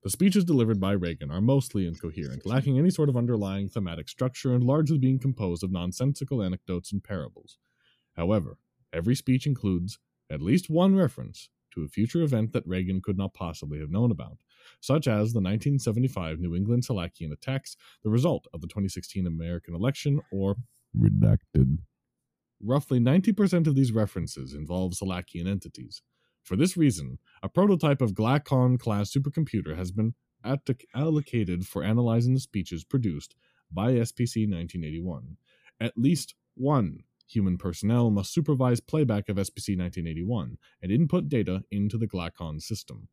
The 0.03 0.09
speeches 0.09 0.43
delivered 0.43 0.81
by 0.81 0.91
Reagan 0.91 1.31
are 1.31 1.39
mostly 1.39 1.87
incoherent, 1.87 2.45
lacking 2.45 2.77
any 2.77 2.89
sort 2.89 3.07
of 3.07 3.15
underlying 3.15 3.69
thematic 3.69 4.09
structure 4.09 4.53
and 4.53 4.65
largely 4.65 4.97
being 4.97 5.17
composed 5.17 5.63
of 5.63 5.71
nonsensical 5.71 6.43
anecdotes 6.43 6.91
and 6.91 7.01
parables. 7.01 7.57
However, 8.17 8.57
every 8.91 9.15
speech 9.15 9.47
includes 9.47 9.97
at 10.29 10.41
least 10.41 10.69
one 10.69 10.93
reference 10.93 11.47
to 11.73 11.83
a 11.83 11.87
future 11.87 12.21
event 12.21 12.51
that 12.51 12.67
Reagan 12.67 12.99
could 13.01 13.17
not 13.17 13.33
possibly 13.33 13.79
have 13.79 13.91
known 13.91 14.11
about, 14.11 14.39
such 14.81 15.07
as 15.07 15.31
the 15.31 15.39
1975 15.39 16.41
New 16.41 16.53
England 16.53 16.83
Selachian 16.83 17.31
attacks, 17.31 17.77
the 18.03 18.09
result 18.09 18.45
of 18.53 18.59
the 18.59 18.67
2016 18.67 19.25
American 19.25 19.73
election, 19.73 20.19
or 20.33 20.57
redacted. 20.93 21.77
Roughly 22.61 22.99
90% 22.99 23.67
of 23.67 23.75
these 23.75 23.91
references 23.91 24.53
involve 24.53 24.93
Selachian 24.93 25.47
entities. 25.47 26.01
For 26.43 26.55
this 26.55 26.77
reason, 26.77 27.19
a 27.41 27.49
prototype 27.49 28.01
of 28.01 28.13
Glacon 28.13 28.79
class 28.79 29.11
supercomputer 29.11 29.75
has 29.75 29.91
been 29.91 30.13
allocated 30.93 31.67
for 31.67 31.83
analyzing 31.83 32.33
the 32.33 32.39
speeches 32.39 32.83
produced 32.83 33.35
by 33.71 33.93
SPC 33.93 34.47
1981. 34.49 35.37
At 35.79 35.97
least 35.97 36.35
one 36.55 36.99
Human 37.27 37.57
personnel 37.57 38.11
must 38.11 38.31
supervise 38.31 38.79
playback 38.79 39.29
of 39.29 39.37
SPC 39.37 39.77
1981 39.77 40.57
and 40.81 40.91
input 40.91 41.27
data 41.27 41.63
into 41.71 41.97
the 41.97 42.07
Glacon 42.07 42.61
system. 42.61 43.07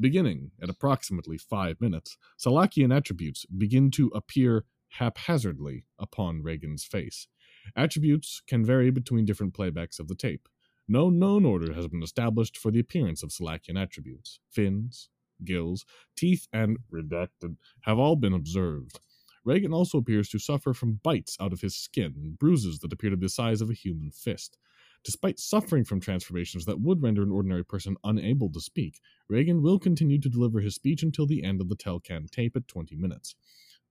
Beginning 0.00 0.52
at 0.62 0.70
approximately 0.70 1.36
5 1.36 1.80
minutes, 1.80 2.16
Selachian 2.38 2.94
attributes 2.94 3.44
begin 3.46 3.90
to 3.92 4.08
appear 4.14 4.64
haphazardly 4.92 5.84
upon 5.98 6.42
Reagan's 6.42 6.84
face. 6.84 7.28
Attributes 7.76 8.42
can 8.46 8.64
vary 8.64 8.90
between 8.90 9.24
different 9.24 9.54
playbacks 9.54 9.98
of 9.98 10.08
the 10.08 10.14
tape. 10.14 10.48
No 10.88 11.10
known 11.10 11.44
order 11.44 11.74
has 11.74 11.86
been 11.88 12.02
established 12.02 12.56
for 12.56 12.70
the 12.70 12.80
appearance 12.80 13.22
of 13.22 13.30
Selachian 13.30 13.80
attributes. 13.80 14.40
Fins, 14.50 15.10
gills, 15.44 15.84
teeth, 16.16 16.48
and 16.52 16.78
redacted 16.92 17.56
have 17.82 17.98
all 17.98 18.16
been 18.16 18.32
observed. 18.32 18.98
Reagan 19.44 19.72
also 19.72 19.98
appears 19.98 20.28
to 20.30 20.38
suffer 20.38 20.74
from 20.74 21.00
bites 21.02 21.36
out 21.40 21.52
of 21.52 21.60
his 21.60 21.76
skin 21.76 22.14
and 22.16 22.38
bruises 22.38 22.80
that 22.80 22.92
appear 22.92 23.10
to 23.10 23.16
be 23.16 23.26
the 23.26 23.30
size 23.30 23.60
of 23.60 23.70
a 23.70 23.74
human 23.74 24.10
fist. 24.10 24.58
Despite 25.04 25.38
suffering 25.38 25.84
from 25.84 26.00
transformations 26.00 26.64
that 26.64 26.80
would 26.80 27.02
render 27.02 27.22
an 27.22 27.30
ordinary 27.30 27.64
person 27.64 27.96
unable 28.04 28.50
to 28.50 28.60
speak, 28.60 29.00
Reagan 29.28 29.62
will 29.62 29.78
continue 29.78 30.20
to 30.20 30.28
deliver 30.28 30.60
his 30.60 30.74
speech 30.74 31.02
until 31.02 31.26
the 31.26 31.44
end 31.44 31.60
of 31.60 31.68
the 31.68 31.76
Telcan 31.76 32.30
tape 32.30 32.56
at 32.56 32.68
20 32.68 32.96
minutes. 32.96 33.34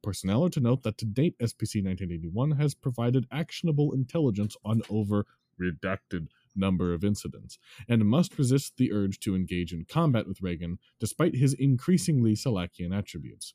Personnel 0.03 0.45
are 0.45 0.49
to 0.49 0.59
note 0.59 0.83
that 0.83 0.97
to 0.99 1.05
date, 1.05 1.37
SPC 1.39 1.83
1981 1.83 2.51
has 2.51 2.73
provided 2.73 3.27
actionable 3.31 3.93
intelligence 3.93 4.55
on 4.63 4.81
over 4.89 5.25
redacted 5.59 6.27
number 6.55 6.93
of 6.93 7.03
incidents, 7.03 7.57
and 7.87 8.05
must 8.05 8.37
resist 8.37 8.77
the 8.77 8.91
urge 8.91 9.19
to 9.19 9.35
engage 9.35 9.73
in 9.73 9.85
combat 9.85 10.27
with 10.27 10.41
Reagan 10.41 10.79
despite 10.99 11.35
his 11.35 11.53
increasingly 11.53 12.33
Selachian 12.33 12.97
attributes 12.97 13.53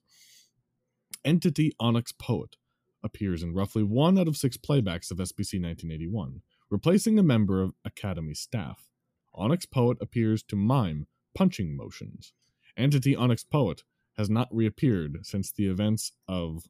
entity 1.24 1.72
Onyx 1.78 2.12
Poet 2.12 2.56
appears 3.02 3.42
in 3.42 3.54
roughly 3.54 3.82
one 3.82 4.18
out 4.18 4.28
of 4.28 4.36
six 4.36 4.56
playbacks 4.56 5.10
of 5.10 5.18
SPC 5.18 5.60
1981, 5.60 6.42
replacing 6.70 7.18
a 7.18 7.22
member 7.22 7.62
of 7.62 7.74
Academy 7.84 8.34
staff. 8.34 8.88
Onyx 9.34 9.66
Poet 9.66 9.98
appears 10.00 10.42
to 10.44 10.56
mime 10.56 11.06
punching 11.34 11.76
motions. 11.76 12.32
Entity 12.76 13.14
Onyx 13.16 13.44
Poet 13.44 13.82
has 14.16 14.28
not 14.28 14.48
reappeared 14.50 15.24
since 15.24 15.50
the 15.52 15.66
events 15.66 16.12
of 16.28 16.68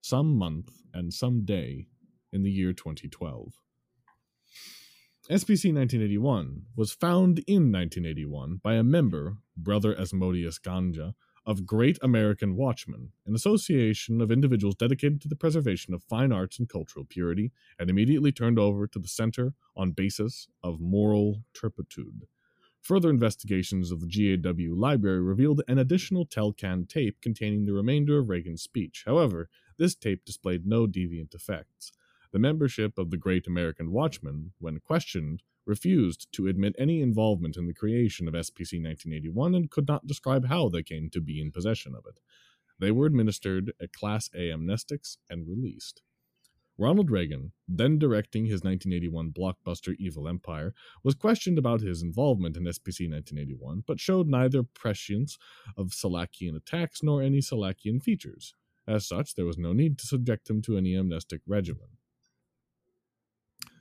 some 0.00 0.36
month 0.36 0.70
and 0.92 1.12
some 1.12 1.44
day 1.44 1.86
in 2.32 2.42
the 2.42 2.50
year 2.50 2.72
2012. 2.72 3.54
SPC 5.30 5.72
1981 5.72 6.64
was 6.76 6.92
found 6.92 7.38
in 7.46 7.72
1981 7.72 8.60
by 8.62 8.74
a 8.74 8.82
member, 8.82 9.38
Brother 9.56 9.98
Asmodeus 9.98 10.58
Ganja, 10.58 11.14
of 11.46 11.66
Great 11.66 11.98
American 12.02 12.56
Watchmen, 12.56 13.12
an 13.26 13.34
association 13.34 14.20
of 14.20 14.30
individuals 14.30 14.74
dedicated 14.74 15.20
to 15.22 15.28
the 15.28 15.36
preservation 15.36 15.94
of 15.94 16.02
fine 16.02 16.32
arts 16.32 16.58
and 16.58 16.68
cultural 16.68 17.06
purity, 17.08 17.52
and 17.78 17.90
immediately 17.90 18.32
turned 18.32 18.58
over 18.58 18.86
to 18.86 18.98
the 18.98 19.08
Center 19.08 19.54
on 19.76 19.92
basis 19.92 20.48
of 20.62 20.80
moral 20.80 21.42
turpitude. 21.54 22.26
Further 22.84 23.08
investigations 23.08 23.90
of 23.90 24.00
the 24.00 24.06
GAW 24.06 24.74
library 24.74 25.22
revealed 25.22 25.62
an 25.68 25.78
additional 25.78 26.26
Telcan 26.26 26.86
tape 26.86 27.18
containing 27.22 27.64
the 27.64 27.72
remainder 27.72 28.18
of 28.18 28.28
Reagan's 28.28 28.60
speech. 28.60 29.04
However, 29.06 29.48
this 29.78 29.94
tape 29.94 30.26
displayed 30.26 30.66
no 30.66 30.86
deviant 30.86 31.34
effects. 31.34 31.92
The 32.30 32.38
membership 32.38 32.98
of 32.98 33.10
the 33.10 33.16
Great 33.16 33.46
American 33.46 33.90
Watchmen, 33.90 34.52
when 34.58 34.80
questioned, 34.80 35.42
refused 35.64 36.30
to 36.32 36.46
admit 36.46 36.76
any 36.78 37.00
involvement 37.00 37.56
in 37.56 37.66
the 37.66 37.72
creation 37.72 38.28
of 38.28 38.34
SPC 38.34 38.74
1981 38.82 39.54
and 39.54 39.70
could 39.70 39.88
not 39.88 40.06
describe 40.06 40.48
how 40.48 40.68
they 40.68 40.82
came 40.82 41.08
to 41.08 41.22
be 41.22 41.40
in 41.40 41.52
possession 41.52 41.94
of 41.94 42.04
it. 42.06 42.20
They 42.78 42.90
were 42.90 43.06
administered 43.06 43.72
a 43.80 43.88
Class 43.88 44.28
A 44.34 44.50
amnestics 44.50 45.16
and 45.30 45.48
released. 45.48 46.02
Ronald 46.76 47.10
Reagan, 47.10 47.52
then 47.68 47.98
directing 47.98 48.46
his 48.46 48.64
1981 48.64 49.30
blockbuster 49.30 49.94
Evil 49.98 50.28
Empire, 50.28 50.74
was 51.04 51.14
questioned 51.14 51.56
about 51.56 51.80
his 51.80 52.02
involvement 52.02 52.56
in 52.56 52.64
SPC 52.64 53.08
1981, 53.08 53.84
but 53.86 54.00
showed 54.00 54.26
neither 54.26 54.62
prescience 54.62 55.38
of 55.76 55.88
Selachian 55.88 56.56
attacks 56.56 57.02
nor 57.02 57.22
any 57.22 57.38
Selachian 57.38 58.02
features. 58.02 58.54
As 58.88 59.06
such, 59.06 59.34
there 59.34 59.46
was 59.46 59.56
no 59.56 59.72
need 59.72 59.98
to 59.98 60.06
subject 60.06 60.50
him 60.50 60.60
to 60.62 60.76
any 60.76 60.96
amnestic 60.96 61.40
regimen. 61.46 61.88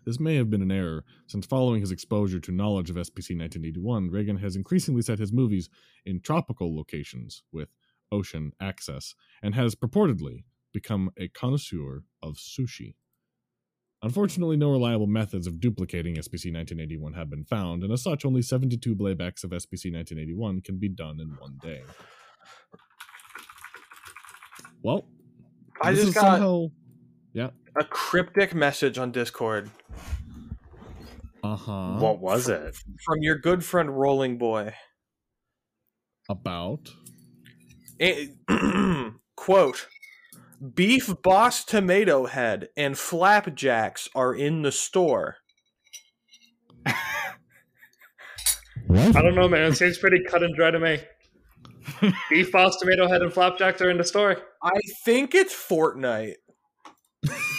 This 0.06 0.20
may 0.20 0.36
have 0.36 0.50
been 0.50 0.62
an 0.62 0.72
error, 0.72 1.04
since 1.28 1.46
following 1.46 1.82
his 1.82 1.92
exposure 1.92 2.40
to 2.42 2.52
knowledge 2.52 2.90
of 2.90 2.98
SPC 2.98 3.38
1981, 3.38 4.12
Reagan 4.12 4.38
has 4.38 4.56
increasingly 4.56 5.02
set 5.02 5.18
his 5.18 5.32
movies 5.32 5.70
in 6.06 6.20
tropical 6.20 6.76
locations 6.76 7.44
with 7.52 7.70
ocean 8.12 8.52
access, 8.62 9.16
and 9.42 9.56
has 9.56 9.76
purportedly 9.76 10.44
become 10.74 11.12
a 11.18 11.28
connoisseur 11.30 12.04
of 12.22 12.36
sushi. 12.36 12.96
Unfortunately, 14.02 14.58
no 14.58 14.70
reliable 14.72 15.08
methods 15.08 15.48
of 15.48 15.62
duplicating 15.62 16.16
SPC 16.16 16.52
1981 16.54 17.14
have 17.14 17.30
been 17.30 17.46
found, 17.46 17.84
and 17.84 17.94
as 17.94 18.04
such, 18.04 18.26
only 18.26 18.42
72 18.42 18.96
playbacks 18.96 19.46
of 19.46 19.52
SPC 19.52 19.94
1981 19.94 20.60
can 20.62 20.78
be 20.78 20.90
done 20.90 21.20
in 21.22 21.30
one 21.40 21.58
day. 21.62 21.82
Well, 24.82 25.06
I 25.82 25.92
this 25.92 26.00
just 26.00 26.08
is 26.10 26.14
got 26.16 26.22
somehow- 26.40 26.68
yeah. 27.34 27.52
a 27.78 27.86
cryptic 27.86 28.54
message 28.54 28.98
on 28.98 29.12
Discord 29.12 29.70
Uh 31.44 31.56
huh. 31.56 31.98
What 32.00 32.20
was 32.20 32.50
it? 32.50 32.76
from 33.06 33.22
your 33.22 33.38
good 33.38 33.64
friend 33.64 33.90
Rolling 33.98 34.38
Boy. 34.38 34.74
About. 36.30 36.90
Eh, 38.00 38.28
quote 39.36 39.88
Beef 40.64 41.14
Boss 41.22 41.66
Tomato 41.66 42.26
Head 42.26 42.70
and 42.78 42.98
Flapjacks 42.98 44.08
are 44.16 44.34
in 44.34 44.62
the 44.62 44.72
store. 44.72 45.38
I 46.86 46.94
don't 48.90 49.36
know, 49.36 49.50
man. 49.50 49.72
It 49.72 49.76
seems 49.76 49.98
pretty 49.98 50.24
cut 50.24 50.44
and 50.44 50.56
dry 50.56 50.72
to 50.72 50.80
me. 50.80 51.00
Beef 52.30 52.52
Boss, 52.52 52.78
Tomato 52.78 53.08
Head, 53.08 53.22
and 53.22 53.34
Flapjacks 53.34 53.82
are 53.82 53.90
in 53.90 53.98
the 53.98 54.04
store. 54.04 54.38
I 54.62 54.80
think 55.04 55.36
it's 55.36 55.54
Fortnite, 55.54 56.36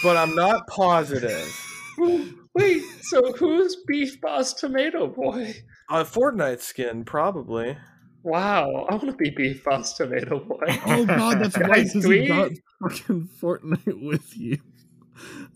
but 0.01 0.17
I'm 0.17 0.33
not 0.33 0.65
positive. 0.67 1.61
Wait, 1.97 2.83
so 3.01 3.33
who's 3.33 3.77
Beef 3.87 4.19
Boss 4.21 4.53
Tomato 4.53 5.07
Boy? 5.07 5.53
A 5.91 6.03
Fortnite 6.03 6.61
skin, 6.61 7.03
probably. 7.03 7.77
Wow, 8.25 8.87
I 8.89 8.95
want 8.95 9.05
to 9.05 9.13
be 9.13 9.29
Beef 9.29 9.63
Boss 9.63 9.93
Tomato 9.93 10.39
Boy. 10.39 10.57
Oh 10.87 11.05
god, 11.05 11.39
that's 11.39 11.55
right. 11.59 11.69
Guys, 11.71 11.93
Because 11.93 12.07
we- 12.07 12.23
you 12.23 12.27
got 12.27 12.51
fucking 12.81 13.29
Fortnite 13.39 14.01
with 14.03 14.35
you. 14.35 14.57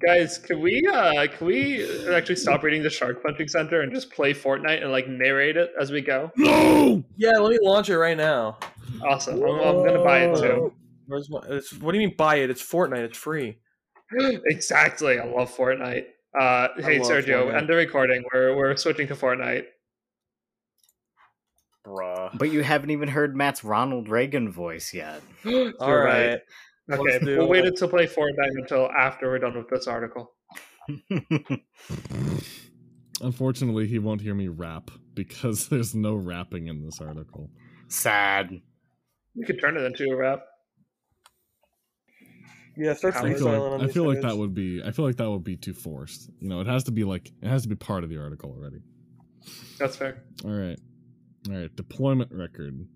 Guys, 0.00 0.38
can 0.38 0.60
we 0.60 0.86
uh 0.86 1.26
can 1.26 1.46
we 1.46 1.84
actually 2.12 2.36
stop 2.36 2.62
reading 2.62 2.82
the 2.82 2.90
Shark 2.90 3.20
Punching 3.22 3.48
Center 3.48 3.80
and 3.80 3.92
just 3.92 4.10
play 4.12 4.32
Fortnite 4.32 4.80
and 4.82 4.92
like 4.92 5.08
narrate 5.08 5.56
it 5.56 5.70
as 5.80 5.90
we 5.90 6.00
go? 6.00 6.30
no! 6.36 7.02
Yeah, 7.16 7.32
let 7.38 7.50
me 7.50 7.58
launch 7.62 7.88
it 7.88 7.98
right 7.98 8.16
now. 8.16 8.58
Awesome. 9.04 9.42
I'm, 9.42 9.60
I'm 9.60 9.84
gonna 9.84 10.02
buy 10.04 10.20
it 10.24 10.36
too. 10.36 10.72
Where's 11.06 11.28
my, 11.30 11.40
it's, 11.48 11.72
what 11.74 11.92
do 11.92 11.98
you 11.98 12.06
mean 12.08 12.16
buy 12.16 12.36
it? 12.36 12.50
It's 12.50 12.62
Fortnite. 12.62 12.98
It's 13.06 13.18
free. 13.18 13.58
exactly. 14.46 15.18
I 15.18 15.24
love 15.24 15.54
Fortnite. 15.56 16.04
Uh, 16.38 16.68
hey 16.78 16.98
love 17.00 17.10
Sergio, 17.10 17.46
Fortnite. 17.46 17.58
end 17.58 17.68
the 17.68 17.74
recording. 17.74 18.22
We're 18.32 18.56
we're 18.56 18.76
switching 18.76 19.08
to 19.08 19.16
Fortnite. 19.16 19.64
Bruh. 21.86 22.36
But 22.36 22.50
you 22.52 22.62
haven't 22.62 22.90
even 22.90 23.08
heard 23.08 23.36
Matt's 23.36 23.64
Ronald 23.64 24.08
Reagan 24.08 24.50
voice 24.50 24.92
yet. 24.92 25.22
You're 25.44 25.72
All 25.80 25.96
right. 25.96 26.40
Okay, 26.90 27.18
we'll 27.22 27.48
wait 27.48 27.64
it. 27.66 27.76
to 27.76 27.88
play 27.88 28.06
Fortnite 28.06 28.56
until 28.56 28.90
after 28.90 29.28
we're 29.30 29.38
done 29.38 29.56
with 29.56 29.68
this 29.68 29.86
article. 29.86 30.32
Unfortunately, 33.20 33.86
he 33.86 33.98
won't 33.98 34.22
hear 34.22 34.34
me 34.34 34.48
rap 34.48 34.90
because 35.14 35.68
there's 35.70 35.94
no 35.94 36.14
rapping 36.14 36.68
in 36.68 36.84
this 36.84 37.00
article. 37.00 37.50
Sad. 37.88 38.60
You 39.34 39.44
could 39.46 39.60
turn 39.60 39.76
it 39.76 39.82
into 39.82 40.04
a 40.10 40.16
rap. 40.16 40.44
Yeah, 42.76 42.94
start 42.94 43.16
I 43.16 43.18
I 43.18 43.22
freestyling 43.24 43.38
feel 43.38 43.48
on 43.48 43.80
like, 43.80 43.90
I 43.90 43.92
feel 43.92 44.06
like 44.06 44.20
that 44.20 44.36
would 44.36 44.54
be 44.54 44.82
I 44.84 44.92
feel 44.92 45.04
like 45.04 45.16
that 45.16 45.28
would 45.28 45.42
be 45.42 45.56
too 45.56 45.74
forced. 45.74 46.30
You 46.38 46.48
know, 46.48 46.60
it 46.60 46.68
has 46.68 46.84
to 46.84 46.92
be 46.92 47.02
like 47.02 47.28
it 47.42 47.48
has 47.48 47.62
to 47.62 47.68
be 47.68 47.74
part 47.74 48.04
of 48.04 48.10
the 48.10 48.18
article 48.18 48.50
already. 48.56 48.82
That's 49.78 49.96
fair. 49.96 50.22
All 50.44 50.52
right. 50.52 50.78
All 51.50 51.56
right, 51.56 51.74
deployment 51.74 52.30
record. 52.30 52.86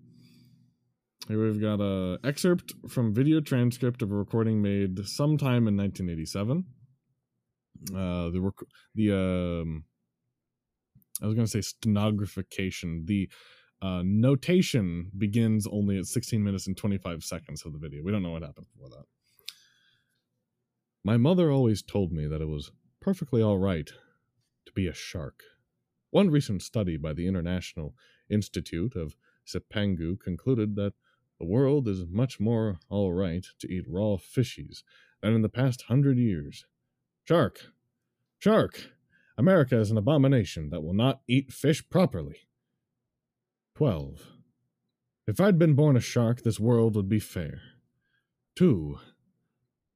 Here 1.27 1.41
we've 1.41 1.61
got 1.61 1.81
a 1.81 2.19
excerpt 2.23 2.73
from 2.87 3.13
video 3.13 3.39
transcript 3.39 4.03
of 4.03 4.11
a 4.11 4.15
recording 4.15 4.61
made 4.61 5.07
sometime 5.07 5.67
in 5.67 5.75
1987. 5.75 6.65
Uh, 7.89 8.29
the 8.29 8.39
rec- 8.39 8.69
the 8.93 9.11
um, 9.11 9.85
I 11.21 11.25
was 11.25 11.33
gonna 11.33 11.47
say 11.47 11.61
stenographication. 11.61 13.05
The 13.05 13.27
uh, 13.81 14.03
notation 14.05 15.09
begins 15.17 15.65
only 15.65 15.97
at 15.97 16.05
16 16.05 16.43
minutes 16.43 16.67
and 16.67 16.77
25 16.77 17.23
seconds 17.23 17.65
of 17.65 17.73
the 17.73 17.79
video. 17.79 18.03
We 18.03 18.11
don't 18.11 18.21
know 18.21 18.31
what 18.31 18.43
happened 18.43 18.67
before 18.73 18.89
that. 18.89 19.05
My 21.03 21.17
mother 21.17 21.49
always 21.49 21.81
told 21.81 22.11
me 22.11 22.27
that 22.27 22.41
it 22.41 22.47
was 22.47 22.71
perfectly 23.01 23.41
all 23.41 23.57
right 23.57 23.89
to 24.67 24.71
be 24.73 24.87
a 24.87 24.93
shark. 24.93 25.41
One 26.11 26.29
recent 26.29 26.61
study 26.61 26.97
by 26.97 27.13
the 27.13 27.27
International 27.27 27.95
Institute 28.29 28.95
of 28.95 29.15
Sepangu 29.45 30.19
concluded 30.19 30.75
that 30.75 30.93
the 31.39 31.45
world 31.45 31.87
is 31.87 32.05
much 32.09 32.39
more 32.39 32.79
all 32.89 33.11
right 33.11 33.45
to 33.59 33.71
eat 33.71 33.85
raw 33.87 34.17
fishies 34.17 34.83
than 35.21 35.33
in 35.33 35.41
the 35.41 35.49
past 35.49 35.83
hundred 35.83 36.17
years. 36.17 36.65
Shark! 37.25 37.71
Shark! 38.39 38.89
America 39.37 39.79
is 39.79 39.91
an 39.91 39.97
abomination 39.97 40.69
that 40.69 40.83
will 40.83 40.93
not 40.93 41.21
eat 41.27 41.51
fish 41.51 41.87
properly. 41.89 42.47
12. 43.75 44.21
If 45.25 45.39
I'd 45.39 45.57
been 45.57 45.73
born 45.73 45.97
a 45.97 46.01
shark, 46.01 46.43
this 46.43 46.59
world 46.59 46.95
would 46.95 47.09
be 47.09 47.19
fair. 47.19 47.61
2. 48.55 48.99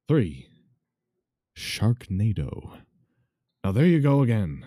3. 0.08 0.48
Sharknado. 1.56 2.80
Now 3.63 3.72
there 3.72 3.86
you 3.86 4.00
go 4.00 4.22
again. 4.22 4.66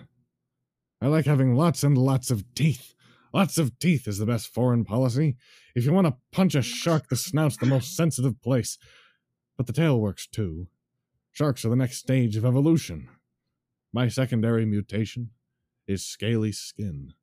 I 1.01 1.07
like 1.07 1.25
having 1.25 1.55
lots 1.55 1.83
and 1.83 1.97
lots 1.97 2.29
of 2.31 2.45
teeth. 2.53 2.93
Lots 3.33 3.57
of 3.57 3.77
teeth 3.79 4.07
is 4.07 4.17
the 4.17 4.25
best 4.25 4.53
foreign 4.53 4.83
policy. 4.83 5.37
If 5.75 5.85
you 5.85 5.93
want 5.93 6.07
to 6.07 6.17
punch 6.31 6.55
a 6.55 6.61
shark, 6.61 7.07
the 7.07 7.15
snout's 7.15 7.57
the 7.57 7.65
most 7.65 7.95
sensitive 7.95 8.41
place. 8.41 8.77
But 9.57 9.67
the 9.67 9.73
tail 9.73 9.99
works 9.99 10.27
too. 10.27 10.67
Sharks 11.31 11.63
are 11.63 11.69
the 11.69 11.75
next 11.75 11.97
stage 11.97 12.35
of 12.35 12.45
evolution. 12.45 13.07
My 13.93 14.09
secondary 14.09 14.65
mutation 14.65 15.29
is 15.87 16.05
scaly 16.05 16.51
skin. 16.51 17.13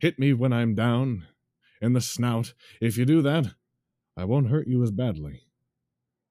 Hit 0.00 0.18
me 0.18 0.32
when 0.32 0.52
I'm 0.52 0.74
down, 0.74 1.26
in 1.80 1.92
the 1.92 2.00
snout. 2.00 2.54
If 2.80 2.96
you 2.96 3.04
do 3.04 3.20
that, 3.22 3.54
I 4.16 4.24
won't 4.24 4.48
hurt 4.48 4.66
you 4.66 4.82
as 4.82 4.90
badly. 4.90 5.42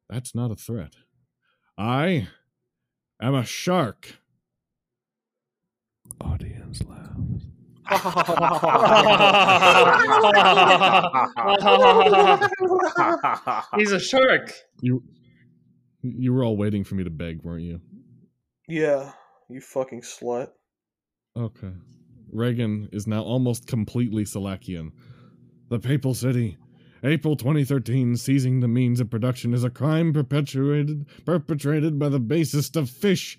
That's 0.10 0.34
not 0.34 0.52
a 0.52 0.56
threat. 0.56 0.93
I 1.78 2.28
am 3.21 3.36
a 3.36 3.45
shark. 3.45 4.17
Audience 6.19 6.84
laughs. 6.84 7.03
He's 13.78 13.92
a 13.92 14.00
shark. 14.00 14.52
You 14.82 15.04
you 16.02 16.34
were 16.34 16.44
all 16.44 16.58
waiting 16.58 16.84
for 16.84 16.96
me 16.96 17.04
to 17.04 17.10
beg, 17.10 17.44
weren't 17.44 17.64
you? 17.64 17.80
Yeah, 18.68 19.12
you 19.50 19.62
fucking 19.62 20.02
slut. 20.02 20.50
Okay. 21.38 21.72
Reagan 22.32 22.90
is 22.92 23.08
now 23.08 23.22
almost 23.22 23.68
completely 23.68 24.26
Selachian. 24.26 24.92
The 25.70 25.80
Papal 25.80 26.14
City. 26.14 26.58
April 27.04 27.36
2013, 27.36 28.16
seizing 28.16 28.62
the 28.62 28.68
means 28.68 29.00
of 29.00 29.10
production 29.10 29.54
is 29.54 29.64
a 29.64 29.70
crime 29.70 30.14
perpetuated 30.14 31.06
perpetrated 31.26 32.00
by 32.00 32.10
the 32.10 32.20
basest 32.20 32.76
of 32.76 32.90
fish. 32.90 33.38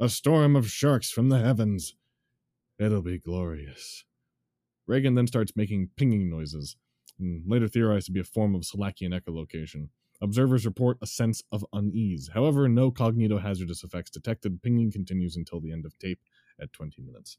A 0.00 0.08
storm 0.08 0.56
of 0.56 0.70
sharks 0.70 1.10
from 1.10 1.28
the 1.28 1.38
heavens. 1.38 1.94
It'll 2.78 3.02
be 3.02 3.18
glorious. 3.18 4.04
Reagan 4.86 5.14
then 5.14 5.26
starts 5.26 5.52
making 5.56 5.90
pinging 5.96 6.28
noises, 6.28 6.76
and 7.18 7.42
later 7.46 7.68
theorized 7.68 8.06
to 8.06 8.12
be 8.12 8.20
a 8.20 8.24
form 8.24 8.54
of 8.54 8.62
Selachian 8.62 9.18
echolocation. 9.18 9.88
Observers 10.20 10.66
report 10.66 10.98
a 11.02 11.06
sense 11.06 11.42
of 11.52 11.64
unease. 11.72 12.30
However, 12.34 12.68
no 12.68 12.90
cognitohazardous 12.90 13.84
effects 13.84 14.10
detected. 14.10 14.62
Pinging 14.62 14.90
continues 14.90 15.36
until 15.36 15.60
the 15.60 15.72
end 15.72 15.84
of 15.84 15.98
tape 15.98 16.20
at 16.60 16.72
20 16.72 17.02
minutes. 17.02 17.38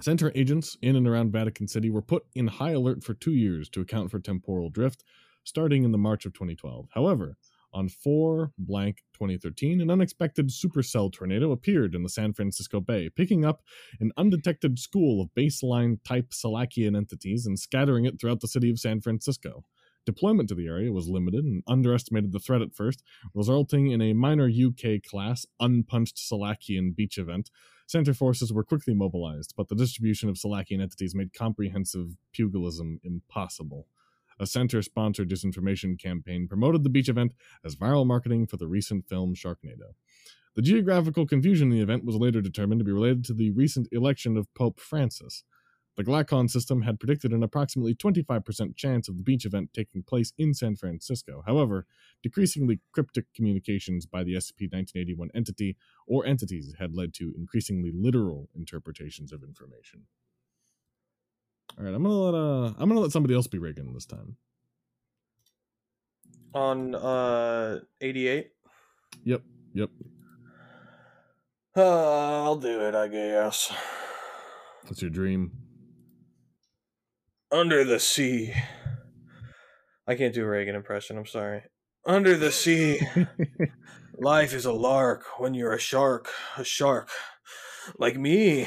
Center 0.00 0.30
agents 0.34 0.76
in 0.82 0.94
and 0.94 1.08
around 1.08 1.32
Vatican 1.32 1.66
City 1.66 1.90
were 1.90 2.02
put 2.02 2.24
in 2.34 2.46
high 2.46 2.72
alert 2.72 3.02
for 3.02 3.14
two 3.14 3.34
years 3.34 3.68
to 3.70 3.80
account 3.80 4.10
for 4.10 4.20
temporal 4.20 4.70
drift, 4.70 5.02
starting 5.42 5.82
in 5.82 5.92
the 5.92 5.98
March 5.98 6.24
of 6.24 6.32
2012. 6.34 6.88
However, 6.92 7.36
on 7.78 7.88
4 7.88 8.52
blank 8.58 9.04
2013, 9.14 9.80
an 9.80 9.88
unexpected 9.88 10.48
supercell 10.48 11.12
tornado 11.12 11.52
appeared 11.52 11.94
in 11.94 12.02
the 12.02 12.08
San 12.08 12.32
Francisco 12.32 12.80
Bay, 12.80 13.08
picking 13.08 13.44
up 13.44 13.62
an 14.00 14.10
undetected 14.16 14.80
school 14.80 15.22
of 15.22 15.30
baseline 15.38 15.98
type 16.02 16.30
Selachian 16.30 16.96
entities 16.96 17.46
and 17.46 17.58
scattering 17.58 18.04
it 18.04 18.20
throughout 18.20 18.40
the 18.40 18.48
city 18.48 18.68
of 18.68 18.80
San 18.80 19.00
Francisco. 19.00 19.64
Deployment 20.04 20.48
to 20.48 20.56
the 20.56 20.66
area 20.66 20.90
was 20.90 21.06
limited 21.06 21.44
and 21.44 21.62
underestimated 21.68 22.32
the 22.32 22.40
threat 22.40 22.62
at 22.62 22.74
first, 22.74 23.02
resulting 23.32 23.92
in 23.92 24.02
a 24.02 24.12
minor 24.12 24.48
UK 24.48 25.02
class 25.08 25.46
unpunched 25.60 26.16
Selachian 26.16 26.96
beach 26.96 27.16
event. 27.16 27.50
Center 27.86 28.12
forces 28.12 28.52
were 28.52 28.64
quickly 28.64 28.94
mobilized, 28.94 29.54
but 29.56 29.68
the 29.68 29.76
distribution 29.76 30.28
of 30.28 30.36
Selachian 30.36 30.82
entities 30.82 31.14
made 31.14 31.32
comprehensive 31.32 32.16
pugilism 32.32 32.98
impossible. 33.04 33.86
A 34.40 34.46
center 34.46 34.82
sponsored 34.82 35.28
disinformation 35.28 35.98
campaign 35.98 36.46
promoted 36.48 36.84
the 36.84 36.90
beach 36.90 37.08
event 37.08 37.32
as 37.64 37.76
viral 37.76 38.06
marketing 38.06 38.46
for 38.46 38.56
the 38.56 38.68
recent 38.68 39.08
film 39.08 39.34
Sharknado. 39.34 39.94
The 40.54 40.62
geographical 40.62 41.26
confusion 41.26 41.70
in 41.70 41.76
the 41.78 41.82
event 41.82 42.04
was 42.04 42.16
later 42.16 42.40
determined 42.40 42.80
to 42.80 42.84
be 42.84 42.92
related 42.92 43.24
to 43.26 43.34
the 43.34 43.50
recent 43.50 43.88
election 43.92 44.36
of 44.36 44.52
Pope 44.54 44.80
Francis. 44.80 45.44
The 45.96 46.04
Glacon 46.04 46.48
system 46.48 46.82
had 46.82 47.00
predicted 47.00 47.32
an 47.32 47.42
approximately 47.42 47.92
25% 47.92 48.76
chance 48.76 49.08
of 49.08 49.16
the 49.16 49.24
beach 49.24 49.44
event 49.44 49.70
taking 49.74 50.04
place 50.04 50.32
in 50.38 50.54
San 50.54 50.76
Francisco. 50.76 51.42
However, 51.44 51.86
decreasingly 52.22 52.78
cryptic 52.92 53.26
communications 53.34 54.06
by 54.06 54.22
the 54.22 54.34
SCP 54.34 54.70
1981 54.70 55.30
entity 55.34 55.76
or 56.06 56.24
entities 56.24 56.76
had 56.78 56.94
led 56.94 57.14
to 57.14 57.34
increasingly 57.36 57.90
literal 57.92 58.48
interpretations 58.54 59.32
of 59.32 59.42
information. 59.42 60.06
All 61.78 61.84
right, 61.84 61.94
I'm 61.94 62.02
gonna 62.02 62.14
let 62.14 62.34
uh, 62.34 62.74
I'm 62.78 62.88
gonna 62.88 63.00
let 63.00 63.12
somebody 63.12 63.34
else 63.34 63.46
be 63.46 63.58
Reagan 63.58 63.94
this 63.94 64.06
time. 64.06 64.36
On 66.54 66.94
uh 66.94 67.78
88. 68.00 68.50
Yep, 69.24 69.42
yep. 69.74 69.90
Uh, 71.76 72.42
I'll 72.42 72.56
do 72.56 72.80
it, 72.80 72.96
I 72.96 73.06
guess. 73.06 73.72
That's 74.84 75.02
your 75.02 75.10
dream. 75.10 75.52
Under 77.52 77.84
the 77.84 78.00
sea. 78.00 78.52
I 80.08 80.16
can't 80.16 80.34
do 80.34 80.44
a 80.44 80.48
Reagan 80.48 80.74
impression, 80.74 81.16
I'm 81.16 81.26
sorry. 81.26 81.62
Under 82.04 82.36
the 82.36 82.50
sea. 82.50 83.00
Life 84.18 84.52
is 84.52 84.64
a 84.64 84.72
lark 84.72 85.24
when 85.38 85.54
you're 85.54 85.74
a 85.74 85.78
shark. 85.78 86.28
A 86.56 86.64
shark. 86.64 87.10
Like 87.98 88.16
me. 88.16 88.66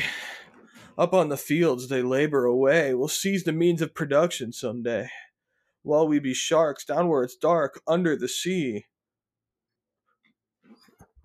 Up 0.97 1.13
on 1.13 1.29
the 1.29 1.37
fields 1.37 1.87
they 1.87 2.01
labor 2.01 2.45
away, 2.45 2.93
We'll 2.93 3.07
seize 3.07 3.43
the 3.43 3.51
means 3.53 3.81
of 3.81 3.95
production 3.95 4.51
some 4.53 4.83
day. 4.83 5.09
While 5.83 6.07
we 6.07 6.19
be 6.19 6.33
sharks, 6.33 6.85
down 6.85 7.07
where 7.07 7.23
it's 7.23 7.35
dark, 7.35 7.81
under 7.87 8.15
the 8.15 8.27
sea. 8.27 8.85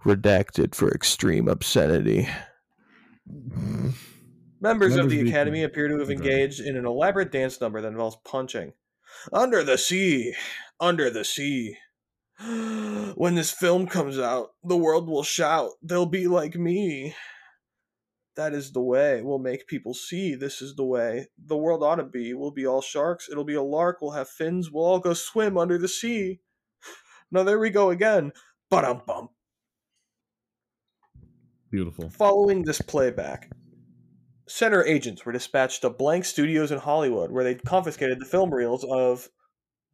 Redacted 0.05 0.75
for 0.75 0.91
extreme 0.91 1.49
obscenity. 1.49 2.29
Members 3.27 3.93
of 3.93 4.61
Members 4.61 4.95
the 4.95 5.01
of 5.03 5.11
the- 5.11 5.29
Academy 5.31 5.63
appear 5.63 5.89
to 5.89 5.99
have 5.99 6.11
engaged 6.11 6.61
in 6.61 6.77
an 6.77 6.87
elaborate 6.87 7.33
dance 7.33 7.61
number 7.61 7.81
that 7.83 7.89
involves 7.89 8.17
punching. 8.25 8.73
Under 9.33 9.63
the 9.63 9.77
sea! 9.79 10.35
Under 10.81 11.11
the 11.11 11.25
sea! 11.25 11.77
When 13.17 13.35
this 13.35 13.51
film 13.51 13.87
comes 13.87 14.19
out, 14.19 14.51
the 14.63 14.77
world 14.77 15.09
will 15.09 15.23
shout, 15.23 15.71
they'll 15.83 16.05
be 16.07 16.27
like 16.29 16.55
me. 16.55 17.15
That 18.37 18.53
is 18.53 18.73
the 18.73 18.83
way. 18.83 19.23
We'll 19.23 19.39
make 19.39 19.67
people 19.67 19.95
see 19.95 20.35
this 20.35 20.61
is 20.61 20.77
the 20.77 20.85
way. 20.85 21.29
The 21.43 21.57
world 21.57 21.83
ought 21.83 21.97
to 21.97 22.05
be. 22.05 22.35
We'll 22.35 22.51
be 22.51 22.67
all 22.67 22.83
sharks. 22.83 23.29
It'll 23.31 23.45
be 23.45 23.55
a 23.55 23.63
lark. 23.63 23.99
We'll 24.01 24.11
have 24.11 24.29
fins. 24.29 24.71
We'll 24.71 24.85
all 24.85 24.99
go 24.99 25.15
swim 25.15 25.57
under 25.59 25.79
the 25.79 25.89
sea. 25.89 26.41
Now 27.33 27.43
there 27.43 27.59
we 27.59 27.71
go 27.71 27.91
again. 27.91 28.31
Ba-dum 28.71 29.03
bum. 29.05 29.31
Beautiful. 31.73 32.09
Following 32.11 32.63
this 32.63 32.81
playback, 32.81 33.51
center 34.47 34.85
agents 34.85 35.27
were 35.27 35.33
dispatched 35.33 35.83
to 35.83 35.91
blank 35.91 36.25
studios 36.25 36.71
in 36.71 36.79
Hollywood 36.79 37.33
where 37.33 37.43
they 37.43 37.57
confiscated 37.57 38.21
the 38.21 38.27
film 38.27 38.55
reels 38.55 38.85
of 38.85 39.29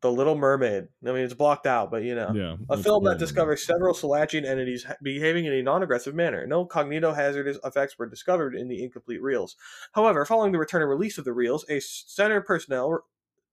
The 0.03 0.11
Little 0.11 0.35
Mermaid. 0.35 0.89
I 1.07 1.13
mean, 1.13 1.23
it's 1.23 1.33
blocked 1.33 1.67
out, 1.67 1.91
but 1.91 2.03
you 2.03 2.15
know. 2.15 2.33
Yeah. 2.35 2.57
A 2.69 2.77
film 2.77 3.05
that 3.05 3.19
discovers 3.19 3.65
several 3.65 3.95
Selachian 3.95 4.45
entities 4.45 4.85
behaving 5.01 5.47
in 5.47 5.53
a 5.53 5.63
non 5.63 5.83
aggressive 5.83 6.15
manner. 6.15 6.45
No 6.47 6.67
cognito 6.67 7.15
hazardous 7.15 7.59
effects 7.65 7.97
were 7.97 8.07
discovered 8.07 8.55
in 8.57 8.69
the 8.69 8.83
incomplete 8.83 9.23
reels. 9.23 9.57
However, 9.93 10.25
following 10.25 10.53
the 10.53 10.59
return 10.59 10.83
and 10.83 10.91
release 10.91 11.19
of 11.19 11.25
the 11.25 11.33
reels, 11.33 11.65
a 11.71 11.81
center 11.81 12.41
personnel, 12.41 13.05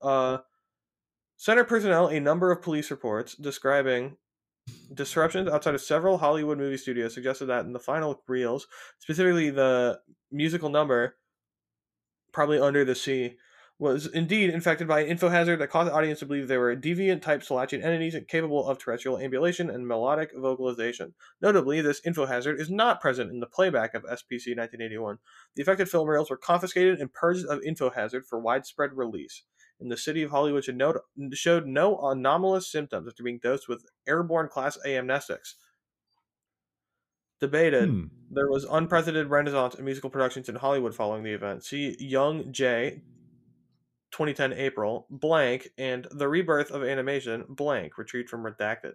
uh, 0.01 0.39
center 1.37 1.63
personnel, 1.63 2.07
a 2.07 2.19
number 2.19 2.51
of 2.51 2.63
police 2.63 2.89
reports 2.89 3.35
describing 3.35 4.17
disruptions 4.93 5.49
outside 5.49 5.75
of 5.75 5.81
several 5.81 6.17
Hollywood 6.17 6.57
movie 6.57 6.77
studios 6.77 7.13
suggested 7.13 7.45
that 7.45 7.65
in 7.65 7.73
the 7.73 7.79
final 7.79 8.23
reels, 8.27 8.67
specifically 8.97 9.51
the 9.51 9.99
musical 10.31 10.69
number, 10.69 11.15
probably 12.31 12.59
Under 12.59 12.83
the 12.83 12.95
Sea, 12.95 13.37
was 13.79 14.07
indeed 14.07 14.49
infected 14.49 14.89
by 14.89 14.99
an 14.99 15.07
info 15.07 15.29
hazard 15.29 15.57
that 15.59 15.69
caused 15.69 15.89
the 15.89 15.95
audience 15.95 16.19
to 16.19 16.25
believe 16.25 16.49
they 16.49 16.57
were 16.57 16.75
deviant 16.75 17.21
type 17.21 17.41
Selachian 17.41 17.81
entities 17.81 18.15
capable 18.27 18.67
of 18.67 18.77
terrestrial 18.77 19.17
ambulation 19.17 19.69
and 19.69 19.87
melodic 19.87 20.31
vocalization. 20.35 21.13
Notably, 21.41 21.79
this 21.79 22.01
info 22.05 22.25
hazard 22.25 22.59
is 22.59 22.69
not 22.69 22.99
present 22.99 23.31
in 23.31 23.39
the 23.39 23.47
playback 23.47 23.93
of 23.93 24.03
SPC 24.03 24.55
1981. 24.55 25.19
The 25.55 25.61
affected 25.61 25.89
film 25.89 26.09
reels 26.09 26.29
were 26.29 26.37
confiscated 26.37 26.99
and 26.99 27.13
purged 27.13 27.45
of 27.45 27.63
info 27.63 27.89
hazard 27.89 28.25
for 28.25 28.37
widespread 28.37 28.91
release. 28.93 29.43
In 29.79 29.87
the 29.87 29.95
city 29.95 30.23
of 30.23 30.31
Hollywood 30.31 30.65
should 30.65 30.75
note, 30.75 30.97
showed 31.31 31.65
no 31.65 31.97
anomalous 32.01 32.69
symptoms 32.69 33.07
after 33.07 33.23
being 33.23 33.39
dosed 33.41 33.69
with 33.69 33.85
airborne 34.05 34.49
class 34.49 34.77
A 34.85 34.89
amnestics. 34.89 35.53
Debated. 37.39 37.87
Hmm. 37.87 38.03
There 38.29 38.49
was 38.49 38.65
unprecedented 38.65 39.29
renaissance 39.29 39.75
in 39.75 39.85
musical 39.85 40.09
productions 40.09 40.49
in 40.49 40.55
Hollywood 40.55 40.93
following 40.93 41.23
the 41.23 41.31
event. 41.31 41.63
See 41.63 41.95
Young 41.97 42.51
J, 42.51 43.03
2010 44.11 44.53
April, 44.53 45.05
blank, 45.09 45.69
and 45.77 46.07
The 46.11 46.27
Rebirth 46.27 46.71
of 46.71 46.83
Animation, 46.83 47.45
blank, 47.47 47.97
retrieved 47.97 48.29
from 48.29 48.43
Redacted. 48.43 48.93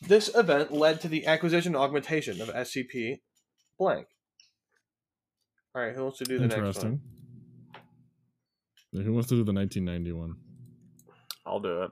This 0.00 0.34
event 0.34 0.72
led 0.72 1.00
to 1.02 1.08
the 1.08 1.26
acquisition 1.26 1.74
and 1.74 1.82
augmentation 1.82 2.40
of 2.40 2.48
SCP, 2.48 3.20
blank. 3.78 4.08
Alright, 5.76 5.94
who 5.94 6.02
wants 6.02 6.18
to 6.18 6.24
do 6.24 6.38
the 6.38 6.46
next 6.46 6.56
one? 6.56 6.66
Interesting. 6.66 7.00
Yeah, 8.92 9.02
Who 9.02 9.12
wants 9.12 9.28
to 9.28 9.36
do 9.36 9.44
the 9.44 9.52
1991? 9.52 10.36
I'll 11.46 11.60
do 11.60 11.82
it. 11.82 11.90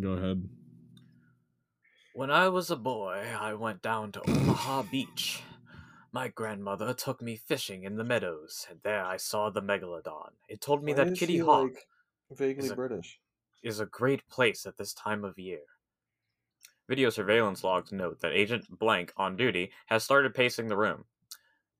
Go 0.00 0.10
ahead. 0.10 0.48
When 2.14 2.30
I 2.30 2.48
was 2.48 2.70
a 2.70 2.76
boy, 2.76 3.24
I 3.38 3.54
went 3.54 3.80
down 3.80 4.12
to 4.12 4.28
Omaha 4.28 4.82
Beach. 4.90 5.42
My 6.12 6.28
grandmother 6.28 6.94
took 6.94 7.20
me 7.20 7.36
fishing 7.36 7.84
in 7.84 7.96
the 7.96 8.04
meadows, 8.04 8.66
and 8.70 8.80
there 8.82 9.04
I 9.04 9.16
saw 9.18 9.50
the 9.50 9.60
megalodon. 9.60 10.30
It 10.48 10.60
told 10.60 10.82
me 10.82 10.92
Why 10.94 11.04
that 11.04 11.16
Kitty 11.16 11.34
he, 11.34 11.38
Hawk 11.40 11.72
like, 11.74 11.86
vaguely 12.30 12.64
is 12.64 12.70
a- 12.70 12.76
British. 12.76 13.20
is 13.62 13.80
a 13.80 13.86
great 13.86 14.26
place 14.28 14.64
at 14.64 14.78
this 14.78 14.94
time 14.94 15.24
of 15.24 15.38
year. 15.38 15.60
Video 16.88 17.10
surveillance 17.10 17.62
logs 17.62 17.92
note 17.92 18.20
that 18.20 18.32
Agent 18.32 18.78
Blank 18.78 19.12
on 19.18 19.36
duty 19.36 19.70
has 19.86 20.02
started 20.02 20.34
pacing 20.34 20.68
the 20.68 20.76
room. 20.76 21.04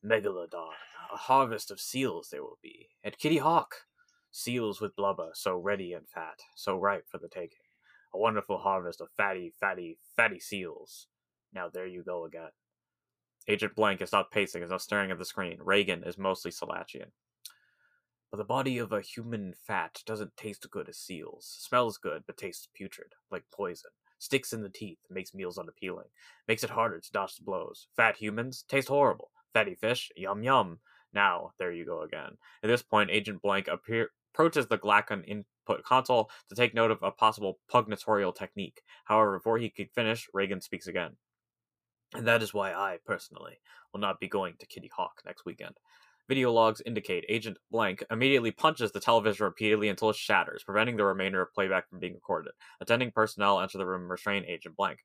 Megalodon, 0.05 0.75
a 1.13 1.17
harvest 1.17 1.71
of 1.71 1.81
seals 1.81 2.29
there 2.29 2.43
will 2.43 2.59
be. 2.63 2.91
At 3.03 3.19
Kitty 3.19 3.39
Hawk, 3.39 3.87
seals 4.31 4.81
with 4.81 4.95
blubber, 4.95 5.31
so 5.33 5.57
ready 5.57 5.95
and 5.95 6.07
fat, 6.07 6.41
so 6.55 6.77
ripe 6.77 7.07
for 7.09 7.17
the 7.17 7.29
taking. 7.29 7.65
A 8.13 8.19
wonderful 8.19 8.59
harvest 8.59 9.01
of 9.01 9.09
fatty, 9.17 9.55
fatty, 9.59 9.99
fatty 10.15 10.39
seals. 10.41 11.07
Now 11.55 11.71
there 11.71 11.87
you 11.87 12.03
go 12.05 12.27
again. 12.27 12.51
Agent 13.49 13.75
Blank 13.75 14.03
is 14.03 14.13
not 14.13 14.31
pacing, 14.31 14.63
is 14.63 14.71
not 14.71 14.83
staring 14.83 15.11
at 15.11 15.19
the 15.19 15.25
screen. 15.25 15.59
Reagan 15.63 16.05
is 16.05 16.19
mostly 16.19 16.51
Selachian. 16.51 17.13
But 18.31 18.37
the 18.37 18.45
body 18.45 18.77
of 18.77 18.93
a 18.93 19.01
human 19.01 19.55
fat 19.55 20.03
doesn't 20.05 20.37
taste 20.37 20.71
good 20.71 20.89
as 20.89 20.99
seals. 20.99 21.57
Smells 21.59 21.97
good, 21.97 22.25
but 22.27 22.37
tastes 22.37 22.69
putrid, 22.75 23.15
like 23.31 23.45
poison. 23.51 23.91
Sticks 24.19 24.53
in 24.53 24.63
the 24.63 24.69
teeth, 24.69 24.99
makes 25.09 25.33
meals 25.33 25.57
unappealing. 25.57 26.09
Makes 26.47 26.63
it 26.63 26.71
harder 26.71 27.01
to 27.01 27.13
dodge 27.13 27.37
the 27.37 27.45
blows. 27.45 27.87
Fat 27.97 28.17
humans 28.17 28.65
taste 28.69 28.89
horrible. 28.89 29.31
Fatty 29.55 29.75
fish, 29.75 30.11
yum 30.15 30.43
yum. 30.43 30.81
Now, 31.15 31.53
there 31.59 31.73
you 31.73 31.87
go 31.87 32.03
again. 32.03 32.37
At 32.63 32.69
this 32.69 32.83
point, 32.83 33.11
Agent 33.11 33.41
Blank 33.41 33.69
appear- 33.69 34.11
approaches 34.35 34.67
the 34.67 34.77
Glacon 34.77 35.25
input 35.25 35.83
console 35.85 36.31
to 36.51 36.55
take 36.55 36.75
note 36.75 36.91
of 36.91 37.03
a 37.03 37.11
possible 37.11 37.61
pugnatorial 37.71 38.33
technique. 38.33 38.83
However, 39.07 39.39
before 39.39 39.57
he 39.57 39.71
could 39.71 39.91
finish, 39.95 40.29
Reagan 40.35 40.61
speaks 40.61 40.87
again. 40.87 41.17
And 42.15 42.27
that 42.27 42.43
is 42.43 42.55
why 42.55 42.73
I, 42.73 42.99
personally, 43.05 43.61
will 43.93 44.01
not 44.01 44.21
be 44.21 44.29
going 44.29 44.55
to 44.59 44.67
Kitty 44.67 44.91
Hawk 44.95 45.21
next 45.27 45.45
weekend. 45.45 45.75
Video 46.29 46.53
logs 46.53 46.83
indicate 46.85 47.25
Agent 47.29 47.57
Blank 47.71 48.05
immediately 48.11 48.51
punches 48.51 48.93
the 48.93 49.01
television 49.01 49.45
repeatedly 49.45 49.89
until 49.89 50.11
it 50.11 50.17
shatters, 50.17 50.63
preventing 50.63 50.97
the 50.97 51.05
remainder 51.05 51.41
of 51.41 51.55
playback 51.55 51.89
from 51.89 52.01
being 52.01 52.15
recorded. 52.15 52.53
Attending 52.81 53.11
personnel 53.11 53.61
enter 53.61 53.79
the 53.79 53.87
room 53.87 54.03
and 54.03 54.11
restrain 54.11 54.45
Agent 54.47 54.77
Blank. 54.77 55.01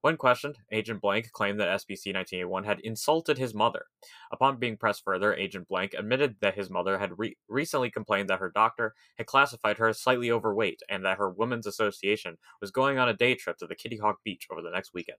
When 0.00 0.16
questioned, 0.16 0.58
Agent 0.70 1.00
Blank 1.00 1.32
claimed 1.32 1.58
that 1.58 1.80
SPC 1.80 2.14
1981 2.14 2.64
had 2.64 2.80
insulted 2.80 3.36
his 3.36 3.54
mother. 3.54 3.86
Upon 4.30 4.58
being 4.58 4.76
pressed 4.76 5.02
further, 5.04 5.34
Agent 5.34 5.66
Blank 5.68 5.94
admitted 5.98 6.36
that 6.40 6.54
his 6.54 6.70
mother 6.70 6.98
had 6.98 7.18
re- 7.18 7.36
recently 7.48 7.90
complained 7.90 8.28
that 8.28 8.38
her 8.38 8.50
doctor 8.54 8.94
had 9.16 9.26
classified 9.26 9.78
her 9.78 9.88
as 9.88 10.00
slightly 10.00 10.30
overweight 10.30 10.82
and 10.88 11.04
that 11.04 11.18
her 11.18 11.28
women's 11.28 11.66
association 11.66 12.36
was 12.60 12.70
going 12.70 12.96
on 12.96 13.08
a 13.08 13.14
day 13.14 13.34
trip 13.34 13.58
to 13.58 13.66
the 13.66 13.74
Kitty 13.74 13.96
Hawk 13.96 14.18
Beach 14.22 14.46
over 14.52 14.62
the 14.62 14.70
next 14.70 14.94
weekend. 14.94 15.18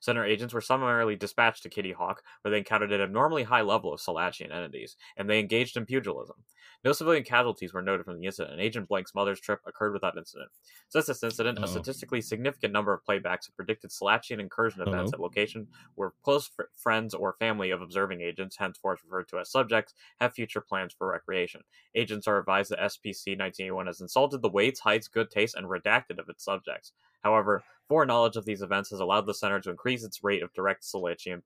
Center 0.00 0.24
agents 0.24 0.54
were 0.54 0.60
summarily 0.60 1.14
dispatched 1.14 1.62
to 1.62 1.68
Kitty 1.68 1.92
Hawk, 1.92 2.22
where 2.42 2.50
they 2.50 2.58
encountered 2.58 2.92
an 2.92 3.00
abnormally 3.00 3.44
high 3.44 3.60
level 3.60 3.92
of 3.92 4.00
Selachian 4.00 4.52
entities, 4.52 4.96
and 5.16 5.28
they 5.28 5.38
engaged 5.38 5.76
in 5.76 5.86
pugilism. 5.86 6.36
No 6.82 6.92
civilian 6.92 7.24
casualties 7.24 7.74
were 7.74 7.82
noted 7.82 8.06
from 8.06 8.18
the 8.18 8.24
incident, 8.24 8.52
and 8.52 8.60
Agent 8.60 8.88
Blank's 8.88 9.14
mother's 9.14 9.40
trip 9.40 9.60
occurred 9.66 9.92
without 9.92 10.16
incident. 10.16 10.50
Since 10.88 11.06
this 11.06 11.22
incident, 11.22 11.58
a 11.58 11.64
oh. 11.64 11.66
statistically 11.66 12.22
significant 12.22 12.72
number 12.72 12.94
of 12.94 13.04
playbacks 13.04 13.46
have 13.46 13.56
predicted 13.56 13.90
Selachian 13.90 14.40
incursion 14.40 14.80
uh-huh. 14.80 14.90
events 14.90 15.12
Hello? 15.14 15.26
at 15.26 15.28
location 15.28 15.66
where 15.96 16.12
close 16.22 16.48
fr- 16.48 16.62
friends 16.74 17.12
or 17.12 17.34
family 17.34 17.70
of 17.70 17.82
observing 17.82 18.22
agents, 18.22 18.56
henceforth 18.56 19.00
referred 19.04 19.28
to 19.28 19.38
as 19.38 19.50
subjects, 19.50 19.94
have 20.20 20.32
future 20.32 20.62
plans 20.62 20.94
for 20.96 21.08
recreation. 21.08 21.60
Agents 21.94 22.26
are 22.26 22.38
advised 22.38 22.70
that 22.70 22.78
SPC 22.78 23.36
1981 23.36 23.86
has 23.86 24.00
insulted 24.00 24.40
the 24.40 24.48
weights, 24.48 24.80
heights, 24.80 25.08
good 25.08 25.30
taste, 25.30 25.56
and 25.56 25.66
redacted 25.66 26.18
of 26.18 26.30
its 26.30 26.44
subjects. 26.44 26.92
However, 27.22 27.62
foreknowledge 27.90 28.36
of 28.36 28.44
these 28.44 28.62
events 28.62 28.90
has 28.90 29.00
allowed 29.00 29.26
the 29.26 29.34
center 29.34 29.58
to 29.58 29.68
increase 29.68 30.04
its 30.04 30.22
rate 30.22 30.44
of 30.44 30.52
direct 30.54 30.84
Selachian 30.84 31.42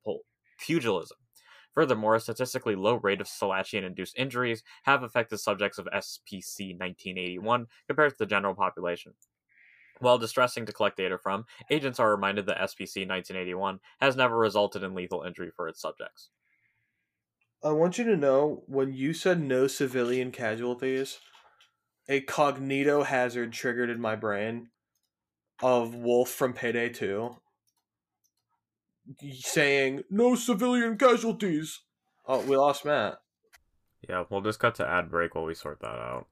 pugilism. 0.58 1.16
Furthermore, 1.72 2.16
a 2.16 2.20
statistically 2.20 2.76
low 2.76 2.96
rate 2.96 3.22
of 3.22 3.26
Selachian 3.26 3.82
induced 3.82 4.18
injuries 4.18 4.62
have 4.82 5.02
affected 5.02 5.38
subjects 5.38 5.78
of 5.78 5.86
SPC 5.86 6.78
1981 6.78 7.66
compared 7.88 8.10
to 8.10 8.16
the 8.18 8.26
general 8.26 8.54
population. 8.54 9.14
While 10.00 10.18
distressing 10.18 10.66
to 10.66 10.72
collect 10.72 10.98
data 10.98 11.16
from, 11.16 11.46
agents 11.70 11.98
are 11.98 12.10
reminded 12.10 12.44
that 12.46 12.58
SPC 12.58 13.08
1981 13.08 13.80
has 14.02 14.14
never 14.14 14.36
resulted 14.36 14.82
in 14.82 14.94
lethal 14.94 15.22
injury 15.22 15.50
for 15.56 15.66
its 15.66 15.80
subjects. 15.80 16.28
I 17.62 17.70
want 17.70 17.96
you 17.96 18.04
to 18.04 18.18
know 18.18 18.64
when 18.66 18.92
you 18.92 19.14
said 19.14 19.40
no 19.40 19.66
civilian 19.66 20.30
casualties, 20.30 21.20
a 22.06 22.20
cognito 22.20 23.06
hazard 23.06 23.54
triggered 23.54 23.88
in 23.88 23.98
my 23.98 24.14
brain 24.14 24.68
of 25.64 25.94
Wolf 25.94 26.28
from 26.28 26.52
Payday 26.52 26.90
2 26.90 27.36
saying 29.40 30.02
no 30.10 30.34
civilian 30.34 30.98
casualties. 30.98 31.80
Oh, 32.28 32.40
we 32.40 32.54
lost 32.54 32.84
Matt. 32.84 33.14
Yeah, 34.06 34.24
we'll 34.28 34.42
just 34.42 34.58
cut 34.58 34.74
to 34.74 34.86
ad 34.86 35.10
break 35.10 35.34
while 35.34 35.46
we 35.46 35.54
sort 35.54 35.80
that 35.80 35.86
out. 35.86 36.26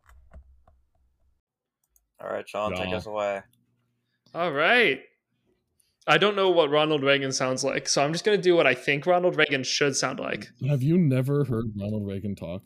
All 2.21 2.29
right, 2.29 2.47
Shaun, 2.47 2.75
take 2.75 2.93
us 2.93 3.07
away. 3.07 3.41
All 4.35 4.53
right. 4.53 5.01
I 6.07 6.19
don't 6.19 6.37
know 6.37 6.51
what 6.51 6.71
Ronald 6.71 7.03
Reagan 7.03 7.33
sounds 7.33 7.65
like, 7.65 7.89
so 7.89 8.05
I'm 8.05 8.13
just 8.13 8.27
gonna 8.27 8.37
do 8.37 8.55
what 8.55 8.67
I 8.67 8.75
think 8.75 9.07
Ronald 9.07 9.37
Reagan 9.37 9.65
should 9.65 9.97
sound 9.97 10.21
like. 10.21 10.51
Have 10.69 10.83
you 10.83 10.99
never 10.99 11.45
heard 11.45 11.73
Ronald 11.81 12.07
Reagan 12.07 12.35
talk? 12.35 12.63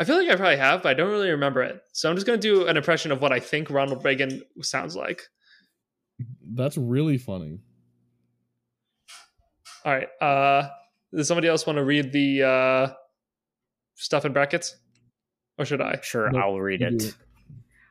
I 0.00 0.04
feel 0.04 0.16
like 0.16 0.28
I 0.28 0.34
probably 0.34 0.56
have, 0.56 0.82
but 0.82 0.88
I 0.88 0.94
don't 0.94 1.10
really 1.10 1.30
remember 1.30 1.62
it. 1.62 1.80
So 1.92 2.10
I'm 2.10 2.16
just 2.16 2.26
gonna 2.26 2.38
do 2.38 2.66
an 2.66 2.76
impression 2.76 3.12
of 3.12 3.20
what 3.20 3.30
I 3.30 3.38
think 3.38 3.70
Ronald 3.70 4.04
Reagan 4.04 4.42
sounds 4.62 4.96
like. 4.96 5.22
That's 6.54 6.76
really 6.78 7.18
funny. 7.18 7.60
All 9.84 9.92
right. 9.92 10.08
Uh, 10.20 10.68
does 11.14 11.28
somebody 11.28 11.48
else 11.48 11.66
want 11.66 11.76
to 11.78 11.84
read 11.84 12.12
the 12.12 12.42
uh, 12.42 12.92
stuff 13.94 14.24
in 14.24 14.32
brackets, 14.32 14.76
or 15.58 15.64
should 15.64 15.80
I? 15.80 15.98
Sure, 16.02 16.30
No, 16.30 16.40
I'll 16.40 16.60
read 16.60 16.82
it. 16.82 16.98
do 16.98 17.06
it. 17.06 17.14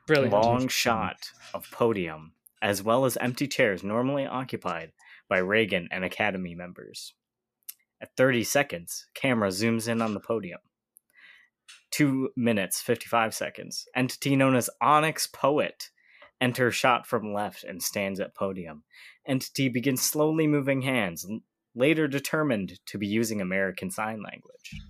Brilliant. 0.06 0.34
Long 0.34 0.68
shot 0.68 1.32
of 1.54 1.70
podium, 1.72 2.34
as 2.62 2.82
well 2.82 3.06
as 3.06 3.18
empty 3.18 3.48
chairs 3.48 3.84
normally 3.84 4.26
occupied 4.26 4.92
by 5.30 5.40
Reagan 5.40 5.88
and 5.92 6.06
Academy 6.06 6.56
members. 6.56 7.14
At 8.00 8.16
30 8.16 8.44
seconds, 8.44 9.08
camera 9.16 9.50
zooms 9.50 9.88
in 9.88 10.02
on 10.02 10.14
the 10.14 10.20
podium. 10.20 10.60
2 11.92 12.30
minutes 12.38 12.80
55 12.82 13.34
seconds. 13.34 13.86
Entity 13.96 14.36
known 14.36 14.56
as 14.56 14.70
Onyx 14.82 15.28
Poet 15.28 15.90
enters 16.42 16.76
shot 16.76 17.08
from 17.08 17.34
left 17.34 17.64
and 17.64 17.82
stands 17.82 18.20
at 18.20 18.36
podium. 18.36 18.84
Entity 19.26 19.70
begins 19.70 20.02
slowly 20.02 20.48
moving 20.48 20.82
hands, 20.82 21.26
later 21.76 22.08
determined 22.08 22.80
to 22.88 22.98
be 22.98 23.08
using 23.08 23.42
American 23.42 23.92
Sign 23.92 24.22
Language. 24.24 24.82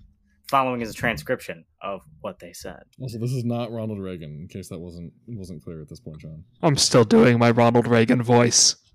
Following 0.48 0.80
is 0.80 0.90
a 0.90 0.94
transcription 0.94 1.64
of 1.82 2.00
what 2.20 2.38
they 2.38 2.54
said. 2.54 2.82
Also, 3.00 3.18
this 3.18 3.32
is 3.32 3.44
not 3.44 3.70
Ronald 3.70 4.00
Reagan. 4.00 4.38
In 4.40 4.48
case 4.48 4.70
that 4.70 4.78
wasn't 4.78 5.12
wasn't 5.26 5.62
clear 5.62 5.82
at 5.82 5.90
this 5.90 6.00
point, 6.00 6.20
John. 6.20 6.44
I'm 6.62 6.76
still 6.76 7.04
doing 7.04 7.38
my 7.38 7.50
Ronald 7.50 7.86
Reagan 7.86 8.22
voice. 8.22 8.76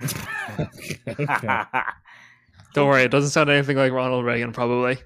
okay. 1.08 1.64
Don't 2.74 2.88
worry, 2.88 3.02
it 3.02 3.10
doesn't 3.10 3.30
sound 3.30 3.50
anything 3.50 3.76
like 3.76 3.92
Ronald 3.92 4.24
Reagan, 4.24 4.52
probably. 4.52 4.98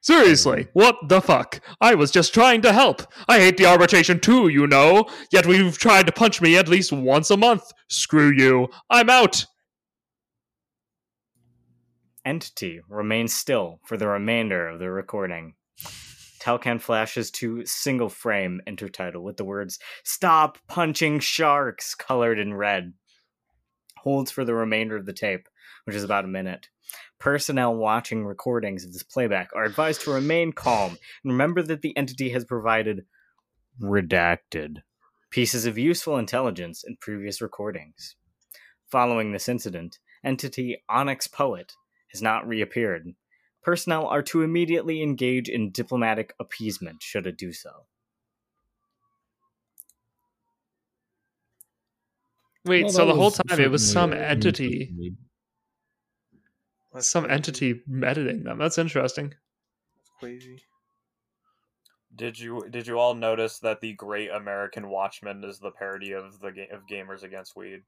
Seriously, 0.00 0.64
mm. 0.64 0.68
what 0.74 0.96
the 1.08 1.20
fuck? 1.20 1.60
I 1.80 1.94
was 1.94 2.10
just 2.10 2.32
trying 2.32 2.62
to 2.62 2.72
help. 2.72 3.02
I 3.28 3.40
hate 3.40 3.56
the 3.56 3.66
arbitration 3.66 4.20
too, 4.20 4.48
you 4.48 4.66
know. 4.66 5.08
Yet 5.32 5.46
we've 5.46 5.76
tried 5.76 6.06
to 6.06 6.12
punch 6.12 6.40
me 6.40 6.56
at 6.56 6.68
least 6.68 6.92
once 6.92 7.30
a 7.30 7.36
month. 7.36 7.72
Screw 7.88 8.30
you. 8.30 8.68
I'm 8.90 9.10
out. 9.10 9.46
Entity 12.24 12.80
remains 12.88 13.32
still 13.32 13.80
for 13.84 13.96
the 13.96 14.06
remainder 14.06 14.68
of 14.68 14.78
the 14.78 14.90
recording. 14.90 15.54
Telcan 16.40 16.80
flashes 16.80 17.30
to 17.32 17.64
single 17.66 18.08
frame 18.08 18.60
intertitle 18.66 19.22
with 19.22 19.36
the 19.36 19.44
words 19.44 19.78
Stop 20.04 20.58
punching 20.68 21.20
sharks 21.20 21.94
colored 21.94 22.38
in 22.38 22.54
red. 22.54 22.92
Holds 23.98 24.30
for 24.30 24.44
the 24.44 24.54
remainder 24.54 24.96
of 24.96 25.06
the 25.06 25.12
tape, 25.12 25.48
which 25.84 25.96
is 25.96 26.04
about 26.04 26.24
a 26.24 26.28
minute. 26.28 26.68
Personnel 27.18 27.74
watching 27.74 28.24
recordings 28.24 28.84
of 28.84 28.92
this 28.92 29.02
playback 29.02 29.50
are 29.54 29.64
advised 29.64 30.02
to 30.02 30.12
remain 30.12 30.52
calm 30.52 30.96
and 31.24 31.32
remember 31.32 31.62
that 31.62 31.82
the 31.82 31.96
entity 31.96 32.30
has 32.30 32.44
provided 32.44 33.04
redacted 33.80 34.82
pieces 35.30 35.66
of 35.66 35.76
useful 35.76 36.16
intelligence 36.16 36.84
in 36.86 36.96
previous 37.00 37.40
recordings. 37.42 38.16
Following 38.90 39.32
this 39.32 39.48
incident, 39.48 39.98
entity 40.24 40.82
Onyx 40.88 41.26
Poet 41.26 41.72
has 42.12 42.22
not 42.22 42.46
reappeared. 42.46 43.14
Personnel 43.62 44.06
are 44.06 44.22
to 44.22 44.42
immediately 44.42 45.02
engage 45.02 45.48
in 45.48 45.70
diplomatic 45.72 46.32
appeasement 46.40 47.02
should 47.02 47.26
it 47.26 47.36
do 47.36 47.52
so. 47.52 47.70
Wait, 52.64 52.84
Well, 52.84 52.92
so 52.92 53.06
the 53.06 53.14
whole 53.14 53.30
time 53.30 53.60
it 53.60 53.70
was 53.70 53.90
some 53.90 54.10
certainly 54.10 54.26
a- 54.26 54.30
entity, 54.30 54.94
That's 56.92 57.08
some 57.08 57.24
crazy. 57.24 57.34
entity 57.34 57.82
editing 58.02 58.44
them. 58.44 58.58
That's 58.58 58.78
interesting. 58.78 59.28
That's 59.96 60.10
crazy. 60.20 60.62
Did 62.16 62.38
you 62.38 62.66
did 62.70 62.86
you 62.86 62.98
all 62.98 63.14
notice 63.14 63.58
that 63.60 63.80
the 63.80 63.92
Great 63.94 64.30
American 64.30 64.88
Watchman 64.88 65.44
is 65.44 65.58
the 65.58 65.70
parody 65.70 66.12
of 66.12 66.40
the 66.40 66.50
ga- 66.50 66.68
of 66.72 66.86
Gamers 66.90 67.22
Against 67.22 67.54
Weed? 67.56 67.82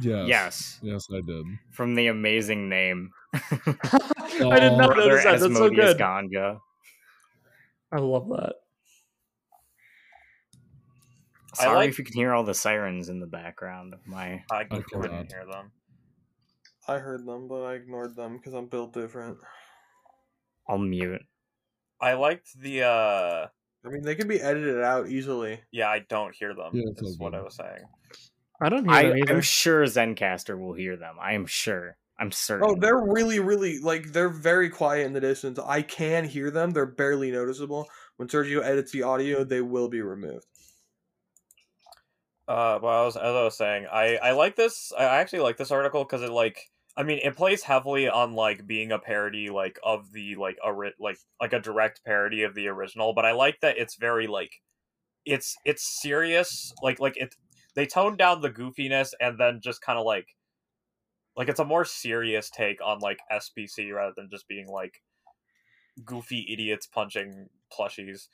Yes. 0.00 0.28
Yes, 0.28 0.78
Yes, 0.82 1.06
I 1.12 1.20
did. 1.20 1.44
from 1.72 1.96
the 1.96 2.06
amazing 2.06 2.68
name. 2.68 3.10
I 3.34 3.40
did 4.60 4.72
not 4.78 4.96
notice 4.96 5.24
that. 5.24 5.40
That's 5.40 5.42
so 5.42 5.50
Asmodeus 5.50 5.94
good. 5.94 5.98
Ganja. 5.98 6.60
I 7.90 7.98
love 7.98 8.28
that. 8.28 8.54
I 11.58 11.64
Sorry 11.64 11.76
like- 11.76 11.88
if 11.90 11.98
you 11.98 12.04
can 12.04 12.14
hear 12.14 12.32
all 12.32 12.44
the 12.44 12.54
sirens 12.54 13.08
in 13.08 13.18
the 13.18 13.26
background 13.26 13.92
of 13.92 14.06
my. 14.06 14.44
I 14.50 14.62
Okay. 14.62 14.80
couldn't 14.92 15.32
hear 15.32 15.44
them. 15.44 15.72
I 16.90 16.98
heard 16.98 17.24
them, 17.24 17.46
but 17.46 17.62
I 17.62 17.74
ignored 17.74 18.16
them 18.16 18.36
because 18.36 18.52
I'm 18.52 18.66
built 18.66 18.92
different. 18.92 19.38
I'll 20.68 20.76
mute. 20.76 21.22
I 22.00 22.14
liked 22.14 22.48
the 22.58 22.82
uh 22.82 23.46
I 23.86 23.88
mean, 23.88 24.02
they 24.02 24.16
can 24.16 24.26
be 24.26 24.40
edited 24.40 24.82
out 24.82 25.08
easily. 25.08 25.60
yeah, 25.70 25.88
I 25.88 26.00
don't 26.08 26.34
hear 26.34 26.52
them. 26.52 26.72
Yeah, 26.72 26.90
is 26.96 27.16
all 27.20 27.26
what. 27.26 27.34
I 27.34 27.42
was 27.42 27.54
saying. 27.54 27.84
I 28.60 28.68
don't 28.68 28.84
hear 28.84 28.92
I, 28.92 29.02
them 29.04 29.18
either. 29.18 29.34
I'm 29.34 29.40
sure 29.40 29.84
Zencastr 29.84 30.58
will 30.58 30.74
hear 30.74 30.96
them. 30.96 31.14
I 31.20 31.34
am 31.34 31.46
sure. 31.46 31.96
I'm 32.18 32.32
certain. 32.32 32.68
Oh, 32.68 32.74
they're 32.74 33.00
really, 33.00 33.38
really 33.38 33.78
like 33.78 34.12
they're 34.12 34.28
very 34.28 34.68
quiet 34.68 35.06
in 35.06 35.12
the 35.12 35.20
distance. 35.20 35.60
I 35.64 35.82
can 35.82 36.24
hear 36.24 36.50
them; 36.50 36.72
they're 36.72 36.86
barely 36.86 37.30
noticeable. 37.30 37.86
When 38.16 38.28
Sergio 38.28 38.64
edits 38.64 38.90
the 38.90 39.04
audio, 39.04 39.44
they 39.44 39.60
will 39.60 39.88
be 39.88 40.02
removed. 40.02 40.44
Uh, 42.48 42.80
well, 42.82 43.02
I 43.02 43.04
was, 43.04 43.16
as 43.16 43.22
I 43.22 43.44
was 43.44 43.56
saying, 43.56 43.86
I 43.90 44.16
I 44.16 44.32
like 44.32 44.56
this. 44.56 44.92
I 44.98 45.04
actually 45.04 45.38
like 45.38 45.56
this 45.56 45.70
article 45.70 46.02
because 46.02 46.22
it 46.22 46.30
like 46.30 46.70
I 46.96 47.02
mean 47.02 47.20
it 47.22 47.36
plays 47.36 47.62
heavily 47.62 48.08
on 48.08 48.34
like 48.34 48.66
being 48.66 48.92
a 48.92 48.98
parody 48.98 49.48
like 49.50 49.78
of 49.82 50.12
the 50.12 50.34
like 50.36 50.58
a 50.64 50.72
ri- 50.72 50.94
like 50.98 51.18
like 51.40 51.52
a 51.52 51.60
direct 51.60 52.04
parody 52.04 52.42
of 52.42 52.54
the 52.54 52.68
original. 52.68 53.14
But 53.14 53.24
I 53.24 53.32
like 53.32 53.60
that 53.60 53.78
it's 53.78 53.96
very 53.96 54.26
like 54.26 54.52
it's 55.24 55.56
it's 55.64 56.00
serious. 56.02 56.72
Like 56.82 57.00
like 57.00 57.16
it 57.16 57.34
they 57.74 57.86
tone 57.86 58.16
down 58.16 58.40
the 58.40 58.50
goofiness 58.50 59.10
and 59.20 59.38
then 59.38 59.60
just 59.62 59.80
kind 59.80 59.98
of 59.98 60.04
like 60.04 60.26
like 61.36 61.48
it's 61.48 61.60
a 61.60 61.64
more 61.64 61.84
serious 61.84 62.50
take 62.50 62.82
on 62.84 62.98
like 62.98 63.18
SPC 63.32 63.94
rather 63.94 64.12
than 64.16 64.28
just 64.30 64.48
being 64.48 64.66
like 64.66 65.02
goofy 66.04 66.46
idiots 66.52 66.86
punching 66.86 67.48
plushies. 67.72 68.28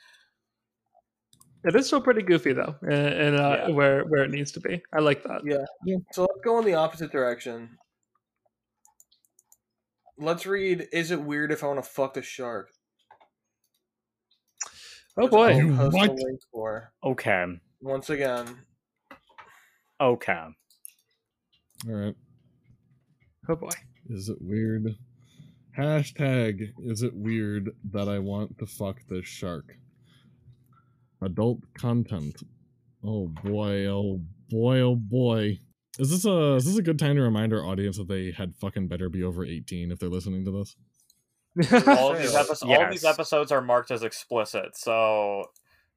It 1.64 1.74
is 1.74 1.86
still 1.86 2.00
pretty 2.00 2.22
goofy 2.22 2.52
though, 2.52 2.76
and, 2.82 2.92
and 2.92 3.36
uh, 3.36 3.64
Yeah. 3.68 3.74
where 3.74 4.04
where 4.04 4.22
it 4.24 4.30
needs 4.30 4.52
to 4.52 4.60
be. 4.60 4.82
I 4.92 5.00
like 5.00 5.22
that. 5.24 5.42
Yeah. 5.44 5.96
So 6.12 6.22
let's 6.22 6.40
go 6.44 6.58
in 6.58 6.64
the 6.64 6.74
opposite 6.74 7.10
direction. 7.10 7.76
Let's 10.18 10.46
read. 10.46 10.88
Is 10.92 11.10
it 11.10 11.22
weird 11.22 11.52
if 11.52 11.62
I 11.62 11.66
want 11.68 11.82
to 11.82 11.88
fuck 11.90 12.14
the 12.14 12.22
shark? 12.22 12.70
Oh 15.18 15.28
boy, 15.28 15.52
I'll 15.58 15.90
What? 15.90 16.10
link 16.10 16.40
for 16.52 16.92
okay. 17.02 17.44
once 17.80 18.10
again. 18.10 18.46
Okay. 20.00 20.32
All 21.88 21.94
right. 21.94 22.14
oh 23.48 23.56
boy. 23.56 23.70
Is 24.08 24.28
it 24.28 24.38
weird? 24.40 24.94
Hashtag 25.78 26.72
is 26.78 27.02
it 27.02 27.14
weird 27.14 27.70
that 27.92 28.08
I 28.08 28.18
want 28.18 28.58
to 28.58 28.66
fuck 28.66 28.98
this 29.08 29.26
shark? 29.26 29.76
Adult 31.22 31.60
content. 31.78 32.36
Oh 33.04 33.28
boy, 33.28 33.86
oh 33.86 34.20
boy, 34.50 34.80
oh 34.80 34.96
boy. 34.96 35.58
Is 35.98 36.10
this 36.10 36.24
a 36.24 36.54
is 36.56 36.64
this 36.66 36.76
a 36.76 36.82
good 36.82 36.98
time 36.98 37.16
to 37.16 37.22
remind 37.22 37.52
our 37.52 37.64
audience 37.64 37.96
that 37.96 38.08
they 38.08 38.30
had 38.30 38.54
fucking 38.56 38.88
better 38.88 39.08
be 39.08 39.22
over 39.22 39.44
18 39.44 39.90
if 39.90 39.98
they're 39.98 40.08
listening 40.10 40.44
to 40.44 40.50
this? 40.50 40.76
all 41.86 42.12
of 42.12 42.18
these 42.18 42.34
episodes, 42.34 42.62
all 42.64 42.90
these 42.90 43.04
episodes 43.04 43.50
are 43.50 43.62
marked 43.62 43.90
as 43.90 44.02
explicit, 44.02 44.76
so 44.76 45.46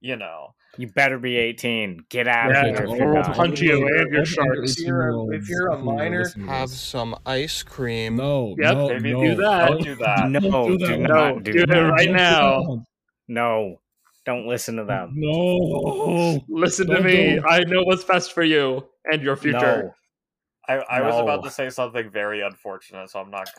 you 0.02 0.16
know. 0.16 0.54
You 0.78 0.88
better 0.88 1.18
be 1.20 1.36
18. 1.36 2.06
Get 2.10 2.28
out 2.30 2.52
Yeah, 2.52 2.66
of 2.68 2.78
here. 2.78 2.86
if 2.86 2.98
you're 3.00 3.14
we'll 3.14 3.22
not. 3.24 3.36
punch 3.36 3.60
you 3.60 3.86
and 3.86 4.14
your 4.14 4.24
sharks. 4.24 4.78
If 4.80 4.86
you're 4.88 5.10
a- 5.10 5.36
if 5.36 5.50
you're 5.50 5.68
a 5.70 5.78
minor, 5.80 6.26
Have 6.48 6.70
some 6.70 7.16
ice 7.26 7.64
cream. 7.64 8.16
No, 8.16 8.56
Yep, 8.58 8.78
no, 8.78 8.88
maybe 8.88 9.12
no. 9.14 9.22
do 9.24 9.36
that. 9.42 9.68
Don't 9.68 9.84
do 9.84 9.96
that. 9.96 10.30
No, 10.30 10.40
Don't 10.40 10.78
do 10.78 10.88
do, 10.88 10.98
not 11.00 11.10
No, 11.36 11.40
do 11.42 11.52
do 11.66 11.74
it 11.74 11.82
right 11.90 12.12
now. 12.12 12.86
No, 13.28 13.82
don't 14.30 14.48
listen 14.48 14.76
to 14.76 14.84
them. 14.86 15.12
No. 15.16 16.40
Listen 16.50 16.88
to 16.88 16.94
Don't 16.96 17.06
me. 17.06 17.36
do- 17.36 17.44
I 17.48 17.62
know 17.64 17.82
what's 17.84 18.04
best 18.04 18.32
for 18.34 18.44
you 18.44 18.88
and 19.06 19.22
your 19.24 19.36
future. 19.36 19.92
No. 20.70 20.74
I, 20.76 21.00
I 21.00 21.02
was 21.02 21.20
about 21.20 21.44
to 21.46 21.50
say 21.50 21.70
something 21.72 22.12
very 22.12 22.42
unfortunate, 22.42 23.10
so 23.10 23.20
I'm 23.20 23.32
not. 23.32 23.50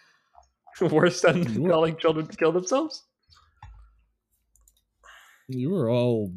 Worse 0.80 1.20
than 1.20 1.44
You- 1.62 1.68
telling 1.68 1.96
children 1.96 2.26
to 2.26 2.36
kill 2.36 2.50
themselves. 2.50 3.04
You 5.46 5.70
were 5.70 5.90
all 5.90 6.32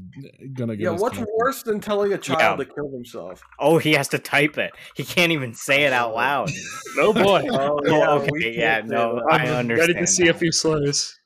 gonna 0.54 0.76
get 0.76 0.84
Yeah, 0.84 0.90
what's 0.92 1.16
canceled. 1.16 1.36
worse 1.40 1.64
than 1.64 1.80
telling 1.80 2.12
a 2.12 2.18
child 2.18 2.60
Yeah. 2.60 2.66
to 2.66 2.74
kill 2.74 2.92
themselves? 2.92 3.42
Oh, 3.58 3.78
he 3.78 3.94
has 3.94 4.10
to 4.10 4.20
type 4.20 4.58
it. 4.58 4.72
He 4.98 5.06
can't 5.06 5.32
even 5.32 5.54
say 5.54 5.86
it 5.86 5.94
out 5.94 6.14
loud. 6.14 6.52
no 6.98 7.14
boy. 7.14 7.48
Oh, 7.50 7.80
Oh, 7.88 8.20
okay, 8.20 8.54
yeah, 8.58 8.82
no, 8.84 9.16
that. 9.16 9.24
I 9.32 9.36
I'm 9.46 9.56
understand. 9.60 9.80
ready 9.80 9.94
to 9.94 10.08
see 10.08 10.28
a 10.28 10.34
now. 10.34 10.38
few 10.40 10.52
slurs. 10.52 11.17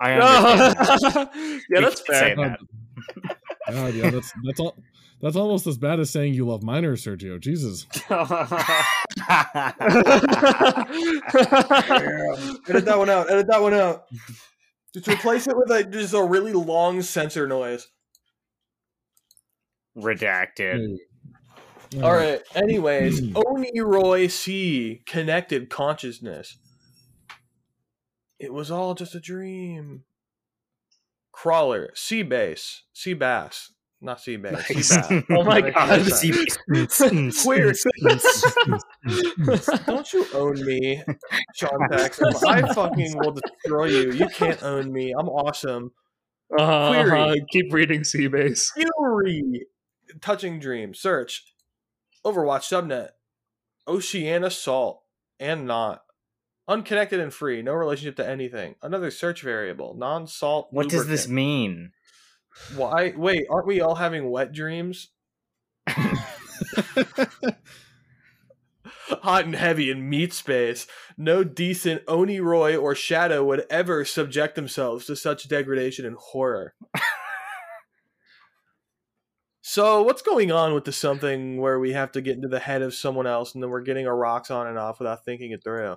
I 0.00 0.12
understand. 0.12 1.30
yeah, 1.70 1.78
We 1.78 1.84
that's 1.84 2.00
can 2.02 2.14
fair. 2.14 2.36
that. 2.36 2.58
God, 3.70 3.94
yeah, 3.94 4.10
that's 4.10 4.32
that's 4.44 4.60
all. 4.60 4.76
That's 5.20 5.34
almost 5.34 5.66
as 5.66 5.76
bad 5.78 5.98
as 5.98 6.10
saying 6.10 6.34
you 6.34 6.46
love 6.46 6.62
minors, 6.62 7.04
Sergio. 7.04 7.40
Jesus. 7.40 7.86
Edit 12.68 12.84
that 12.84 12.94
one 12.98 13.10
out. 13.10 13.30
Edit 13.30 13.46
that 13.48 13.60
one 13.60 13.74
out. 13.74 14.04
Just 14.94 15.08
replace 15.08 15.46
it 15.46 15.56
with 15.56 15.70
a 15.70 15.84
just 15.84 16.14
a 16.14 16.22
really 16.22 16.52
long 16.52 17.02
sensor 17.02 17.46
noise. 17.48 17.88
Redacted. 19.96 20.96
All 22.02 22.12
right. 22.12 22.40
Anyways, 22.54 23.18
Hmm. 23.20 23.32
Oniroy 23.36 24.30
C 24.30 25.02
connected 25.06 25.68
consciousness. 25.70 26.58
It 28.38 28.52
was 28.52 28.70
all 28.70 28.94
just 28.94 29.14
a 29.14 29.20
dream. 29.20 30.04
Crawler, 31.32 31.90
sea 31.94 32.22
base, 32.22 32.82
sea 32.92 33.14
bass, 33.14 33.72
not 34.00 34.20
sea 34.20 34.36
base, 34.36 34.66
sea 34.66 34.74
bass. 34.74 35.24
Oh 35.30 35.42
my 35.44 35.60
god. 35.60 36.04
Queer. 37.42 37.74
Don't 39.86 40.12
you 40.12 40.26
own 40.34 40.64
me, 40.64 41.02
Sean 41.54 41.88
Paxson? 41.90 42.32
I 42.46 42.72
fucking 42.72 43.18
will 43.18 43.32
destroy 43.32 43.86
you. 43.86 44.12
You 44.12 44.28
can't 44.28 44.62
own 44.62 44.92
me. 44.92 45.12
I'm 45.16 45.28
awesome. 45.28 45.92
Uh, 46.56 46.90
Query. 46.90 47.44
keep 47.52 47.72
reading 47.72 48.00
Seabase. 48.00 48.68
Fury, 48.74 49.66
touching 50.20 50.58
dream. 50.58 50.94
Search, 50.94 51.54
Overwatch 52.24 52.62
subnet, 52.68 53.10
Oceana 53.86 54.50
salt 54.50 55.02
and 55.38 55.66
not. 55.66 56.02
Unconnected 56.68 57.18
and 57.18 57.32
free, 57.32 57.62
no 57.62 57.72
relationship 57.72 58.16
to 58.16 58.28
anything. 58.28 58.74
Another 58.82 59.10
search 59.10 59.40
variable, 59.40 59.94
non-salt. 59.96 60.68
What 60.70 60.90
does 60.90 61.06
this 61.06 61.26
mean? 61.26 61.92
Why? 62.76 63.14
Wait, 63.16 63.46
aren't 63.48 63.66
we 63.66 63.80
all 63.80 63.94
having 63.94 64.30
wet 64.30 64.52
dreams? 64.52 65.08
Hot 69.08 69.46
and 69.46 69.54
heavy 69.54 69.90
in 69.90 70.10
meat 70.10 70.34
space. 70.34 70.86
No 71.16 71.42
decent 71.42 72.04
Oneiroi 72.04 72.80
or 72.80 72.94
Shadow 72.94 73.42
would 73.44 73.64
ever 73.70 74.04
subject 74.04 74.54
themselves 74.54 75.06
to 75.06 75.16
such 75.16 75.48
degradation 75.48 76.04
and 76.04 76.16
horror. 76.16 76.74
so, 79.62 80.02
what's 80.02 80.20
going 80.20 80.52
on 80.52 80.74
with 80.74 80.84
the 80.84 80.92
something 80.92 81.56
where 81.58 81.78
we 81.78 81.92
have 81.92 82.12
to 82.12 82.20
get 82.20 82.36
into 82.36 82.48
the 82.48 82.60
head 82.60 82.82
of 82.82 82.92
someone 82.92 83.26
else 83.26 83.54
and 83.54 83.62
then 83.62 83.70
we're 83.70 83.80
getting 83.80 84.06
our 84.06 84.16
rocks 84.16 84.50
on 84.50 84.66
and 84.66 84.78
off 84.78 84.98
without 84.98 85.24
thinking 85.24 85.52
it 85.52 85.64
through? 85.64 85.96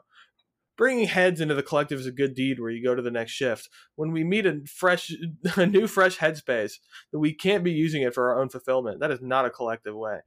Bringing 0.77 1.07
heads 1.07 1.41
into 1.41 1.53
the 1.53 1.63
collective 1.63 1.99
is 1.99 2.07
a 2.07 2.11
good 2.11 2.33
deed 2.33 2.59
where 2.59 2.71
you 2.71 2.83
go 2.83 2.95
to 2.95 3.01
the 3.01 3.11
next 3.11 3.33
shift. 3.33 3.69
When 3.95 4.11
we 4.11 4.23
meet 4.23 4.45
a 4.45 4.61
fresh, 4.67 5.11
a 5.55 5.65
new 5.65 5.87
fresh 5.87 6.17
headspace, 6.17 6.73
that 7.11 7.19
we 7.19 7.33
can't 7.33 7.63
be 7.63 7.71
using 7.71 8.01
it 8.01 8.13
for 8.13 8.29
our 8.31 8.41
own 8.41 8.49
fulfillment. 8.49 8.99
That 8.99 9.11
is 9.11 9.19
not 9.21 9.45
a 9.45 9.49
collective 9.49 9.95
way. 9.95 10.19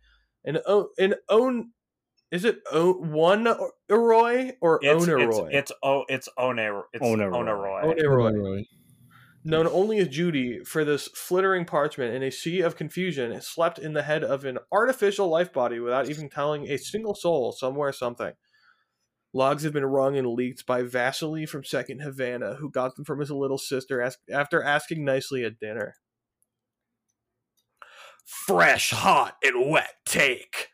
An 0.45 0.59
o- 0.67 0.91
an 0.99 1.15
own 1.29 1.71
is 2.31 2.45
it 2.45 2.59
o- 2.73 2.95
one 2.95 3.47
Roy 3.89 4.53
or 4.61 4.81
It's 4.83 5.05
owner 5.05 5.19
it's 5.19 5.39
Roy? 5.39 5.49
it's 5.53 5.73
oh 5.83 6.05
it's 6.09 6.29
Oneiroi. 6.39 6.83
It's 6.93 7.05
Oneiroi. 7.05 7.33
Oneiroi. 7.85 8.33
Oneiroi. 8.33 8.65
known 9.45 9.67
only 9.69 9.99
as 9.99 10.09
Judy, 10.09 10.61
for 10.65 10.85
this 10.85 11.09
flittering 11.15 11.65
parchment 11.65 12.15
in 12.15 12.23
a 12.23 12.31
sea 12.31 12.61
of 12.61 12.77
confusion, 12.77 13.41
slept 13.41 13.79
in 13.79 13.93
the 13.93 14.03
head 14.03 14.25
of 14.25 14.45
an 14.45 14.59
artificial 14.73 15.29
life 15.29 15.53
body 15.53 15.79
without 15.81 16.09
even 16.09 16.29
telling 16.29 16.69
a 16.69 16.77
single 16.79 17.15
soul 17.15 17.53
somewhere 17.53 17.93
something. 17.93 18.33
Logs 19.37 19.65
have 19.65 19.73
been 19.73 19.85
wrung 19.85 20.17
and 20.17 20.29
leaked 20.29 20.65
by 20.65 20.83
Vasily 20.83 21.45
from 21.45 21.65
Second 21.65 22.01
Havana, 22.01 22.55
who 22.55 22.71
got 22.71 22.95
them 22.95 23.05
from 23.05 23.19
his 23.19 23.33
little 23.33 23.59
sister 23.59 24.01
as- 24.01 24.17
after 24.33 24.63
asking 24.63 25.05
nicely 25.05 25.45
at 25.45 25.59
dinner. 25.59 25.97
Fresh, 28.25 28.91
hot, 28.91 29.37
and 29.43 29.71
wet 29.71 29.95
take. 30.07 30.69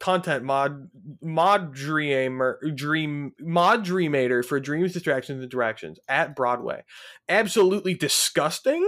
Content 0.00 0.44
mod 0.44 0.88
mod 1.22 1.72
dreamer 1.72 2.58
dream 2.74 3.32
mod 3.40 3.84
dreamator 3.84 4.44
for 4.44 4.58
dreams, 4.58 4.92
distractions, 4.92 5.42
and 5.42 5.50
directions 5.50 5.98
at 6.08 6.34
Broadway. 6.34 6.84
Absolutely 7.28 7.94
disgusting. 7.94 8.86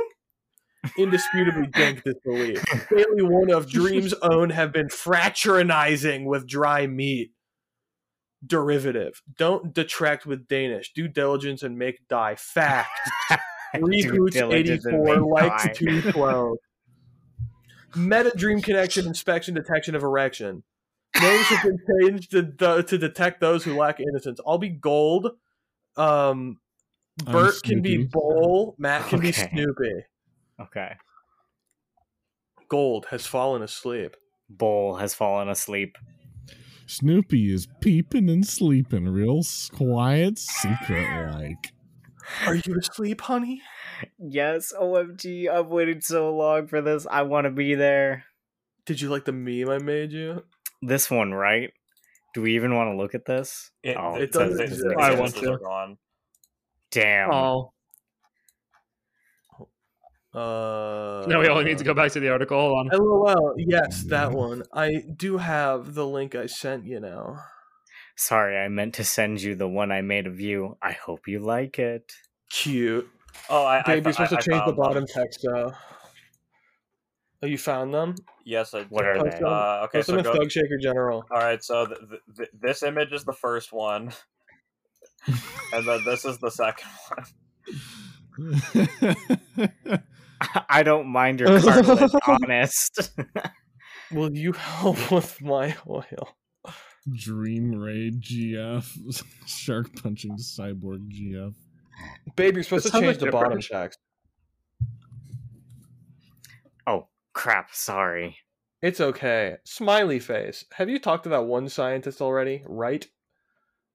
Indisputably 0.97 1.67
dank 1.73 2.03
disbelief. 2.05 2.63
Daily 2.91 3.23
one 3.23 3.51
of 3.51 3.69
Dream's 3.71 4.15
own 4.23 4.51
have 4.51 4.73
been 4.73 4.89
fraternizing 4.89 6.25
with 6.27 6.47
dry 6.47 6.87
meat. 6.87 7.33
Derivative. 8.47 9.23
Don't 9.37 9.75
detract 9.75 10.27
with 10.27 10.47
Danish. 10.49 10.93
Due 10.93 11.09
diligence 11.09 11.63
and 11.63 11.79
make 11.79 12.07
die. 12.09 12.37
Fact. 12.37 12.91
Reboots 13.75 14.53
84 14.53 15.17
likes 15.17 15.65
die. 15.65 15.73
212. 15.73 16.57
Meta 17.97 18.33
dream 18.37 18.61
connection 18.61 19.07
inspection 19.07 19.55
detection 19.55 19.95
of 19.95 20.03
erection. 20.03 20.63
Names 21.21 21.47
have 21.47 21.63
been 21.65 21.79
changed 22.01 22.31
to, 22.31 22.83
to 22.83 22.99
detect 22.99 23.41
those 23.41 23.65
who 23.65 23.77
lack 23.77 23.99
innocence. 23.99 24.41
I'll 24.47 24.59
be 24.59 24.69
gold. 24.69 25.31
Um, 25.97 26.61
Bert 27.25 27.63
can 27.63 27.83
be. 27.83 28.05
Bowl. 28.05 28.75
Matt 28.79 29.09
can 29.09 29.21
be 29.21 29.33
Snoopy. 29.33 30.05
Okay. 30.61 30.97
Gold 32.69 33.07
has 33.11 33.27
fallen 33.27 33.63
asleep. 33.63 34.17
Bull 34.49 34.97
has 34.97 35.15
fallen 35.15 35.49
asleep. 35.49 35.97
Snoopy 36.89 37.53
is 37.53 37.69
peeping 37.81 38.31
and 38.31 38.47
sleeping 38.47 39.07
real 39.09 39.43
quiet, 39.75 40.39
secret 40.39 41.33
like. 41.35 41.73
Are 42.47 42.55
you 42.55 42.77
asleep, 42.79 43.21
honey? 43.21 43.61
Yes, 44.19 44.73
OMG, 44.79 45.49
I've 45.51 45.69
waited 45.69 46.03
so 46.03 46.35
long 46.35 46.67
for 46.67 46.81
this. 46.81 47.07
I 47.11 47.23
want 47.23 47.45
to 47.45 47.51
be 47.51 47.75
there. 47.75 48.25
Did 48.87 49.01
you 49.03 49.11
like 49.11 49.27
the 49.27 49.33
meme 49.33 49.69
I 49.69 49.79
made 49.79 50.13
you? 50.13 50.45
This 50.83 51.11
one, 51.11 51.33
right? 51.35 51.71
Do 52.35 52.43
we 52.43 52.55
even 52.55 52.75
want 52.75 52.91
to 52.93 52.97
look 52.97 53.15
at 53.15 53.27
this? 53.27 53.71
It, 53.83 53.97
Oh, 53.99 54.15
it 54.17 54.23
it 54.25 54.35
says 54.35 54.51
doesn't 54.51 54.65
exist. 54.65 54.87
I 54.99 55.15
want 55.15 55.35
to. 55.37 55.53
is 55.55 55.59
gone. 55.59 55.99
Damn. 56.91 57.31
Oh, 57.33 57.73
Uh, 60.39 61.27
now 61.27 61.41
we 61.41 61.49
only 61.49 61.65
need 61.65 61.79
to 61.79 61.85
go 61.85 61.95
back 61.95 62.13
to 62.13 62.21
the 62.21 62.29
article. 62.29 62.59
Hold 62.59 62.93
on. 62.93 62.99
LOL. 62.99 63.55
Yes, 63.57 64.05
that 64.05 64.31
one. 64.33 64.63
I 64.73 65.03
do 65.17 65.39
have 65.39 65.95
the 65.95 66.07
link 66.07 66.35
I 66.35 66.47
sent 66.47 66.85
you 66.85 67.01
now. 67.01 67.39
Sorry, 68.17 68.57
I 68.59 68.69
meant 68.69 68.95
to 68.95 69.05
send 69.05 69.41
you 69.43 69.55
the 69.55 69.69
one 69.69 69.91
I 69.93 70.01
made 70.03 70.27
of 70.27 70.41
you. 70.41 70.77
I 70.83 70.93
hope 70.93 71.27
you 71.29 71.39
like 71.41 71.79
it. 71.79 72.13
Cute. 72.51 73.09
Oh, 73.51 73.65
I, 73.65 73.83
I, 73.87 73.95
you're 73.95 74.13
supposed 74.13 74.33
I- 74.33 74.37
to 74.37 74.43
change 74.43 74.45
the 74.47 74.53
found 74.59 74.69
them. 74.71 74.77
bottom 74.77 75.07
text 75.07 75.41
though. 75.45 75.73
Oh, 77.41 77.47
you 77.47 77.57
found 77.59 77.95
them? 77.95 78.17
Yes, 78.45 78.75
I 78.75 78.83
What 78.85 79.03
did. 79.03 79.17
are 79.17 79.31
they? 79.31 79.37
Uh, 79.45 79.85
okay, 79.85 79.99
Post 79.99 80.09
them 80.09 80.15
so 80.15 80.19
in 80.19 80.25
go. 80.25 80.35
Thug 80.41 80.51
Shaker 80.51 80.79
General. 80.83 81.25
All 81.31 81.39
right, 81.41 81.63
so 81.63 81.87
th- 81.87 81.99
th- 82.01 82.21
th- 82.37 82.49
this 82.61 82.83
image 82.83 83.13
is 83.13 83.23
the 83.25 83.33
first 83.33 83.73
one, 83.73 84.11
and 85.73 85.87
then 85.87 86.03
this 86.05 86.25
is 86.25 86.39
the 86.39 86.51
second 86.51 86.89
one. 87.15 87.27
I 90.69 90.83
don't 90.83 91.09
mind 91.09 91.41
your 91.41 91.61
cartilage, 91.61 92.11
honest. 92.27 93.11
Will 94.13 94.35
you 94.35 94.53
help 94.53 95.11
with 95.11 95.41
my 95.43 95.77
oil? 95.89 96.37
Dream 97.15 97.73
Raid 97.73 98.23
GF. 98.23 99.23
Shark 99.47 99.95
punching 100.03 100.37
cyborg 100.37 101.09
GF. 101.11 101.55
Babe, 102.37 102.55
you're 102.55 102.63
supposed 102.63 102.85
This 102.87 102.93
to 102.93 103.01
change 103.01 103.19
the 103.19 103.27
different. 103.27 103.45
bottom 103.45 103.61
text. 103.61 103.99
oh, 106.87 107.09
crap, 107.33 107.75
sorry. 107.75 108.37
It's 108.81 109.01
okay. 109.01 109.57
Smiley 109.65 110.21
face. 110.21 110.65
Have 110.75 110.89
you 110.89 110.99
talked 110.99 111.25
to 111.25 111.31
that 111.31 111.45
one 111.45 111.69
scientist 111.69 112.21
already? 112.21 112.63
Right? 112.67 113.07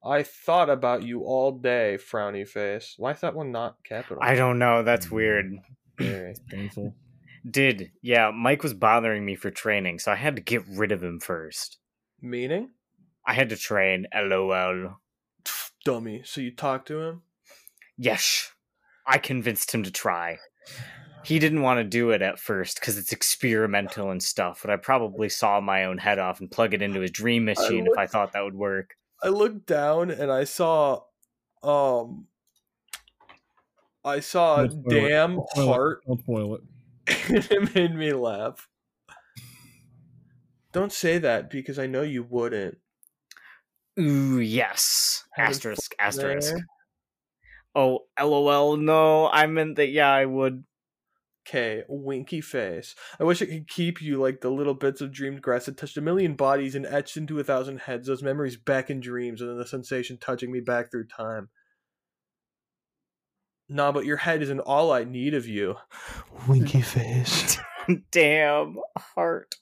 I 0.03 0.23
thought 0.23 0.69
about 0.69 1.03
you 1.03 1.21
all 1.23 1.53
day, 1.53 1.97
frowny 1.97 2.45
face. 2.45 2.95
Why 2.97 3.11
is 3.11 3.21
that 3.21 3.35
one 3.35 3.51
not 3.53 3.77
capital? 3.85 4.17
I 4.21 4.35
don't 4.35 4.59
know, 4.59 4.83
that's 4.83 5.09
weird. 5.09 5.45
Mm. 5.45 5.59
Very. 5.97 6.35
Painful. 6.49 6.95
Did, 7.49 7.91
yeah, 8.01 8.31
Mike 8.31 8.63
was 8.63 8.73
bothering 8.73 9.25
me 9.25 9.35
for 9.35 9.51
training, 9.51 9.99
so 9.99 10.11
I 10.11 10.15
had 10.15 10.35
to 10.37 10.41
get 10.41 10.63
rid 10.67 10.91
of 10.91 11.03
him 11.03 11.19
first. 11.19 11.77
Meaning? 12.21 12.69
I 13.25 13.33
had 13.33 13.49
to 13.49 13.57
train, 13.57 14.07
lol. 14.15 14.97
Dummy. 15.85 16.21
So 16.25 16.39
you 16.41 16.51
talked 16.51 16.87
to 16.87 17.01
him? 17.01 17.21
Yes, 17.97 18.51
I 19.05 19.17
convinced 19.17 19.73
him 19.73 19.83
to 19.83 19.91
try. 19.91 20.39
He 21.23 21.39
didn't 21.39 21.61
want 21.61 21.79
to 21.79 21.83
do 21.83 22.11
it 22.11 22.21
at 22.21 22.39
first 22.39 22.79
because 22.79 22.97
it's 22.97 23.11
experimental 23.13 24.11
and 24.11 24.21
stuff, 24.21 24.61
but 24.61 24.71
I 24.71 24.77
probably 24.77 25.29
saw 25.29 25.61
my 25.61 25.85
own 25.85 25.97
head 25.97 26.19
off 26.19 26.39
and 26.39 26.51
plug 26.51 26.73
it 26.73 26.81
into 26.81 26.99
his 26.99 27.11
dream 27.11 27.45
machine 27.45 27.87
if 27.87 27.97
I 27.97 28.07
thought 28.07 28.33
that 28.33 28.43
would 28.43 28.55
work. 28.55 28.95
I 29.21 29.29
looked 29.29 29.65
down 29.65 30.11
and 30.11 30.31
I 30.31 30.43
saw 30.43 31.01
um 31.61 32.27
I 34.05 34.19
saw 34.19 34.61
a 34.61 34.67
Don't 34.67 34.91
it. 34.91 34.99
damn 35.09 35.35
Don't 35.35 35.49
spoil 35.49 35.63
it. 35.63 35.67
heart 35.67 36.01
Don't 36.07 36.19
spoil 36.19 36.55
it. 36.55 36.61
and 37.29 37.51
it 37.51 37.75
made 37.75 37.95
me 37.95 38.13
laugh. 38.13 38.67
Don't 40.71 40.91
say 40.91 41.19
that 41.19 41.49
because 41.49 41.77
I 41.77 41.87
know 41.87 42.01
you 42.01 42.23
wouldn't. 42.23 42.77
Ooh, 43.99 44.39
yes. 44.39 45.23
Asterisk, 45.37 45.93
asterisk. 45.99 46.53
There. 46.53 46.65
Oh, 47.75 47.99
lol, 48.19 48.77
no, 48.77 49.29
I 49.29 49.45
meant 49.47 49.75
that, 49.75 49.89
yeah, 49.89 50.11
I 50.11 50.25
would. 50.25 50.63
Okay, 51.45 51.83
winky 51.89 52.39
face. 52.39 52.95
I 53.19 53.25
wish 53.25 53.41
I 53.41 53.45
could 53.45 53.67
keep 53.67 54.01
you 54.01 54.17
like 54.17 54.39
the 54.39 54.49
little 54.49 54.73
bits 54.73 55.01
of 55.01 55.11
dreamed 55.11 55.41
grass 55.41 55.65
that 55.65 55.75
touched 55.75 55.97
a 55.97 56.01
million 56.01 56.35
bodies 56.35 56.73
and 56.73 56.85
etched 56.85 57.17
into 57.17 57.37
a 57.39 57.43
thousand 57.43 57.81
heads, 57.81 58.07
those 58.07 58.23
memories 58.23 58.55
back 58.55 58.89
in 58.89 59.01
dreams, 59.01 59.41
and 59.41 59.49
then 59.49 59.57
the 59.57 59.67
sensation 59.67 60.17
touching 60.17 60.51
me 60.51 60.61
back 60.61 60.89
through 60.89 61.07
time. 61.07 61.49
Nah, 63.69 63.91
but 63.91 64.05
your 64.05 64.17
head 64.17 64.41
isn't 64.41 64.59
all 64.59 64.91
I 64.91 65.03
need 65.03 65.33
of 65.33 65.47
you. 65.47 65.77
Winky 66.47 66.81
face. 66.81 67.57
Damn 68.11 68.77
heart. 68.97 69.55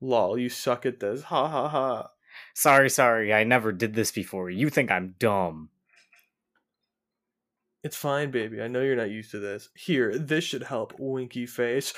Lol, 0.00 0.38
you 0.38 0.48
suck 0.48 0.86
at 0.86 1.00
this. 1.00 1.24
Ha 1.24 1.48
ha 1.48 1.68
ha. 1.68 2.10
Sorry, 2.54 2.90
sorry, 2.90 3.32
I 3.32 3.44
never 3.44 3.72
did 3.72 3.94
this 3.94 4.12
before. 4.12 4.50
You 4.50 4.70
think 4.70 4.90
I'm 4.90 5.14
dumb. 5.18 5.70
It's 7.82 7.96
fine, 7.96 8.30
baby. 8.30 8.62
I 8.62 8.68
know 8.68 8.80
you're 8.80 8.96
not 8.96 9.10
used 9.10 9.30
to 9.32 9.38
this. 9.38 9.68
Here, 9.74 10.16
this 10.18 10.44
should 10.44 10.62
help, 10.62 10.94
winky 10.98 11.46
face. 11.46 11.92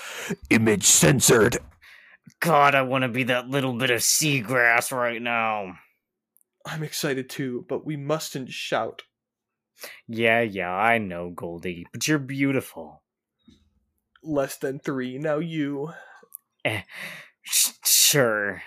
Image 0.51 0.85
censored. 0.85 1.59
God, 2.41 2.75
I 2.75 2.83
want 2.83 3.03
to 3.03 3.09
be 3.09 3.23
that 3.25 3.49
little 3.49 3.73
bit 3.73 3.91
of 3.91 4.01
seagrass 4.01 4.91
right 4.91 5.23
now. 5.23 5.75
I'm 6.67 6.83
excited 6.83 7.31
too, 7.31 7.65
but 7.69 7.87
we 7.87 7.97
mustn't 7.97 8.51
shout. 8.51 9.03
Yeah, 10.09 10.41
yeah, 10.41 10.71
I 10.71 10.99
know, 10.99 11.31
Goldie, 11.31 11.87
but 11.93 12.09
you're 12.09 12.19
beautiful. 12.19 13.03
Less 14.23 14.57
than 14.57 14.81
three, 14.81 15.19
now 15.19 15.39
you. 15.39 15.93
Eh, 16.65 16.83
sh- 17.43 17.71
sure. 17.85 18.63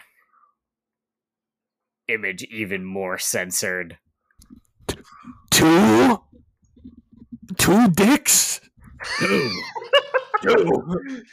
Image 2.07 2.43
even 2.43 2.85
more 2.85 3.17
censored. 3.17 3.97
Two? 5.51 6.21
Two 7.57 7.87
dicks? 7.89 8.61
Two. 9.19 9.61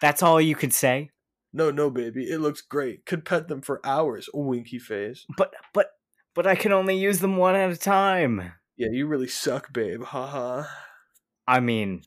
That's 0.00 0.22
all 0.22 0.40
you 0.40 0.54
could 0.54 0.72
say? 0.72 1.10
No, 1.52 1.70
no, 1.70 1.90
baby. 1.90 2.30
It 2.30 2.40
looks 2.40 2.60
great. 2.60 3.06
Could 3.06 3.24
pet 3.24 3.48
them 3.48 3.60
for 3.60 3.80
hours, 3.84 4.28
winky 4.32 4.78
face. 4.78 5.26
But, 5.36 5.52
but, 5.74 5.90
but 6.34 6.46
I 6.46 6.54
can 6.54 6.72
only 6.72 6.96
use 6.96 7.18
them 7.18 7.36
one 7.36 7.56
at 7.56 7.70
a 7.70 7.76
time. 7.76 8.52
Yeah, 8.76 8.88
you 8.92 9.06
really 9.06 9.28
suck, 9.28 9.72
babe. 9.72 10.02
Haha. 10.04 10.64
I 11.46 11.60
mean, 11.60 12.02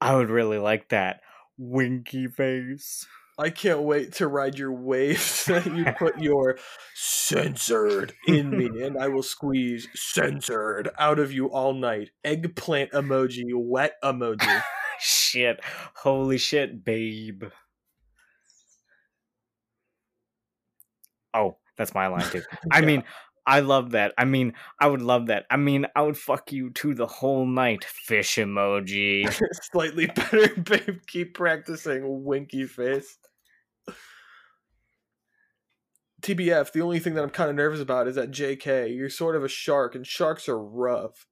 I 0.00 0.16
would 0.16 0.30
really 0.30 0.58
like 0.58 0.88
that. 0.88 1.20
Winky 1.58 2.26
face. 2.26 3.06
I 3.38 3.48
can't 3.48 3.82
wait 3.82 4.12
to 4.14 4.28
ride 4.28 4.58
your 4.58 4.72
waves 4.72 5.44
that 5.46 5.64
you 5.66 5.86
put 5.98 6.18
your 6.22 6.58
censored 6.94 8.12
in 8.26 8.50
me, 8.50 8.66
and 8.82 8.98
I 8.98 9.08
will 9.08 9.22
squeeze 9.22 9.88
censored 9.94 10.90
out 10.98 11.18
of 11.18 11.32
you 11.32 11.46
all 11.46 11.72
night. 11.72 12.10
Eggplant 12.22 12.92
emoji, 12.92 13.44
wet 13.54 13.94
emoji. 14.04 14.62
shit. 15.00 15.60
Holy 15.96 16.36
shit, 16.36 16.84
babe. 16.84 17.44
Oh, 21.34 21.56
that's 21.76 21.94
my 21.94 22.06
line 22.08 22.28
too. 22.30 22.42
I 22.72 22.80
Yeah. 22.80 22.86
mean, 22.86 23.04
I 23.46 23.60
love 23.60 23.92
that. 23.92 24.12
I 24.18 24.26
mean, 24.26 24.54
I 24.80 24.86
would 24.86 25.02
love 25.02 25.26
that. 25.26 25.46
I 25.50 25.56
mean, 25.56 25.86
I 25.96 26.02
would 26.02 26.16
fuck 26.18 26.52
you 26.52 26.70
to 26.70 26.94
the 26.94 27.06
whole 27.06 27.46
night, 27.46 27.84
fish 27.84 28.36
emoji. 28.36 29.32
Slightly 29.72 30.06
better, 30.06 30.48
babe. 30.60 31.00
Keep 31.06 31.34
practicing, 31.34 32.24
winky 32.24 32.66
face. 32.66 33.18
TBF, 36.22 36.72
the 36.72 36.82
only 36.82 36.98
thing 36.98 37.14
that 37.14 37.22
I'm 37.24 37.30
kind 37.30 37.48
of 37.48 37.56
nervous 37.56 37.80
about 37.80 38.06
is 38.06 38.14
that 38.16 38.30
JK, 38.30 38.94
you're 38.94 39.08
sort 39.08 39.36
of 39.36 39.42
a 39.42 39.48
shark, 39.48 39.94
and 39.94 40.06
sharks 40.06 40.48
are 40.48 40.58
rough. 40.62 41.26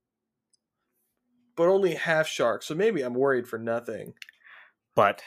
But 1.57 1.69
only 1.69 1.95
half 1.95 2.27
shark, 2.27 2.63
so 2.63 2.75
maybe 2.75 3.03
I'm 3.03 3.15
worried 3.15 3.47
for 3.49 3.59
nothing. 3.59 4.15
but 4.95 5.23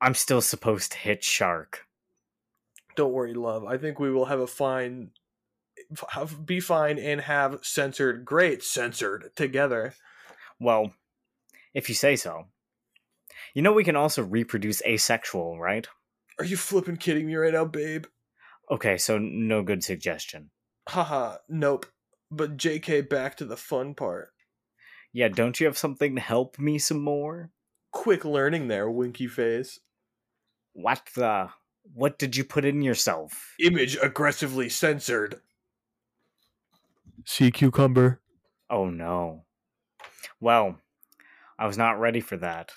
I'm 0.00 0.14
still 0.14 0.40
supposed 0.40 0.92
to 0.92 0.98
hit 0.98 1.22
shark. 1.22 1.86
Don't 2.96 3.12
worry, 3.12 3.34
love. 3.34 3.64
I 3.64 3.76
think 3.78 3.98
we 3.98 4.10
will 4.10 4.26
have 4.26 4.40
a 4.40 4.46
fine, 4.46 5.10
have, 6.10 6.44
be 6.44 6.60
fine 6.60 6.98
and 6.98 7.20
have 7.22 7.60
censored, 7.62 8.24
great 8.24 8.62
censored 8.62 9.30
together. 9.36 9.94
Well, 10.58 10.92
if 11.74 11.88
you 11.88 11.94
say 11.94 12.16
so. 12.16 12.46
You 13.54 13.62
know 13.62 13.72
we 13.72 13.84
can 13.84 13.96
also 13.96 14.22
reproduce 14.22 14.82
asexual, 14.82 15.58
right? 15.58 15.88
Are 16.38 16.44
you 16.44 16.56
flipping 16.56 16.96
kidding 16.96 17.26
me 17.26 17.34
right 17.34 17.52
now, 17.52 17.64
babe? 17.64 18.06
Okay, 18.70 18.96
so 18.96 19.18
no 19.18 19.62
good 19.62 19.82
suggestion. 19.82 20.50
Haha, 20.88 21.38
nope. 21.48 21.86
But 22.30 22.56
JK, 22.56 23.08
back 23.08 23.36
to 23.38 23.44
the 23.44 23.56
fun 23.56 23.94
part. 23.94 24.30
Yeah, 25.12 25.28
don't 25.28 25.58
you 25.58 25.66
have 25.66 25.76
something 25.76 26.14
to 26.14 26.20
help 26.20 26.58
me 26.58 26.78
some 26.78 27.02
more? 27.02 27.50
Quick 27.92 28.24
learning 28.24 28.68
there, 28.68 28.88
winky 28.88 29.26
face. 29.26 29.80
What 30.72 31.02
the? 31.16 31.50
What 31.94 32.18
did 32.18 32.36
you 32.36 32.44
put 32.44 32.64
in 32.64 32.82
yourself? 32.82 33.54
Image 33.58 33.96
aggressively 34.00 34.68
censored. 34.68 35.40
Sea 37.24 37.50
cucumber. 37.50 38.20
Oh 38.68 38.88
no. 38.88 39.44
Well, 40.40 40.78
I 41.58 41.66
was 41.66 41.76
not 41.76 42.00
ready 42.00 42.20
for 42.20 42.36
that. 42.38 42.72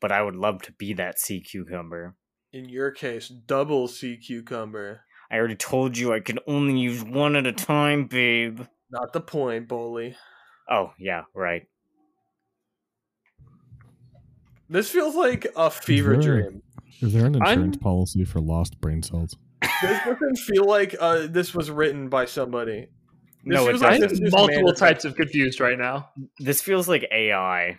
But 0.00 0.12
I 0.12 0.22
would 0.22 0.36
love 0.36 0.62
to 0.62 0.72
be 0.72 0.92
that 0.94 1.18
sea 1.18 1.40
cucumber. 1.40 2.14
In 2.52 2.68
your 2.68 2.90
case, 2.90 3.28
double 3.28 3.88
sea 3.88 4.16
cucumber. 4.16 5.00
I 5.30 5.36
already 5.36 5.56
told 5.56 5.98
you 5.98 6.12
I 6.12 6.20
could 6.20 6.40
only 6.46 6.78
use 6.78 7.04
one 7.04 7.36
at 7.36 7.46
a 7.46 7.52
time, 7.52 8.06
babe. 8.06 8.60
Not 8.90 9.12
the 9.12 9.20
point, 9.20 9.68
Bully. 9.68 10.16
Oh, 10.70 10.92
yeah, 10.98 11.24
right. 11.34 11.66
This 14.70 14.90
feels 14.90 15.14
like 15.14 15.46
a 15.56 15.70
fever 15.70 16.16
dream. 16.16 16.62
Is 17.00 17.12
there 17.12 17.26
an 17.26 17.36
I'm- 17.42 17.52
insurance 17.52 17.76
policy 17.76 18.24
for 18.24 18.40
lost 18.40 18.80
brain 18.80 19.02
cells? 19.02 19.36
This 19.82 19.98
doesn't 20.04 20.38
feel 20.38 20.64
like 20.64 20.94
uh, 20.98 21.26
this 21.28 21.54
was 21.54 21.70
written 21.70 22.08
by 22.08 22.24
somebody. 22.24 22.88
No, 23.44 23.64
it 23.66 23.70
feels 23.70 23.82
like 23.82 24.00
this 24.00 24.12
is 24.12 24.20
multiple 24.32 24.62
manifest. 24.62 24.78
types 24.80 25.04
of 25.04 25.14
confused 25.14 25.60
right 25.60 25.78
now. 25.78 26.10
This 26.38 26.60
feels 26.60 26.88
like 26.88 27.06
AI. 27.12 27.78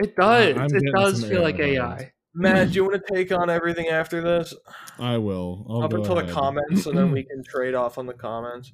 It 0.00 0.14
does. 0.16 0.56
I'm 0.56 0.66
it 0.66 0.82
does 0.94 1.20
some 1.20 1.28
feel 1.30 1.42
like 1.42 1.58
AI 1.58 1.74
AI. 1.96 2.12
Matt, 2.34 2.68
do 2.68 2.74
you 2.74 2.84
want 2.88 3.02
to 3.04 3.14
take 3.14 3.32
on 3.32 3.50
everything 3.50 3.88
after 3.88 4.20
this? 4.20 4.54
I 4.98 5.18
will. 5.18 5.66
I'll 5.68 5.82
Up 5.82 5.90
go 5.90 5.96
until 5.98 6.14
the 6.14 6.32
comments, 6.32 6.84
so 6.84 6.92
then 6.92 7.10
we 7.10 7.24
can 7.28 7.42
trade 7.44 7.74
off 7.74 7.98
on 7.98 8.06
the 8.06 8.14
comments. 8.14 8.72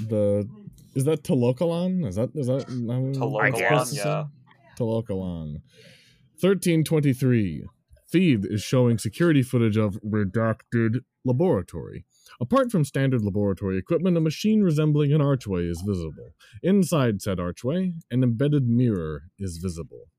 the 0.00 0.48
is 0.94 1.04
that 1.04 1.22
Talokalon? 1.22 2.06
Is 2.06 2.16
that 2.16 2.30
is 2.34 2.46
that 2.46 2.66
Talokalon, 2.68 3.54
guess. 3.56 3.94
yeah. 3.94 4.24
Talokalon. 4.78 5.60
Thirteen 6.40 6.84
twenty 6.84 7.12
three. 7.12 7.66
Feed 8.12 8.44
is 8.44 8.62
showing 8.62 8.98
security 8.98 9.42
footage 9.42 9.78
of 9.78 9.98
redacted 10.04 10.98
laboratory. 11.24 12.04
Apart 12.42 12.70
from 12.70 12.84
standard 12.84 13.24
laboratory 13.24 13.78
equipment, 13.78 14.18
a 14.18 14.20
machine 14.20 14.62
resembling 14.62 15.14
an 15.14 15.22
archway 15.22 15.64
is 15.64 15.80
visible. 15.80 16.34
Inside 16.62 17.22
said 17.22 17.40
archway, 17.40 17.94
an 18.10 18.22
embedded 18.22 18.68
mirror 18.68 19.22
is 19.38 19.56
visible. 19.56 20.10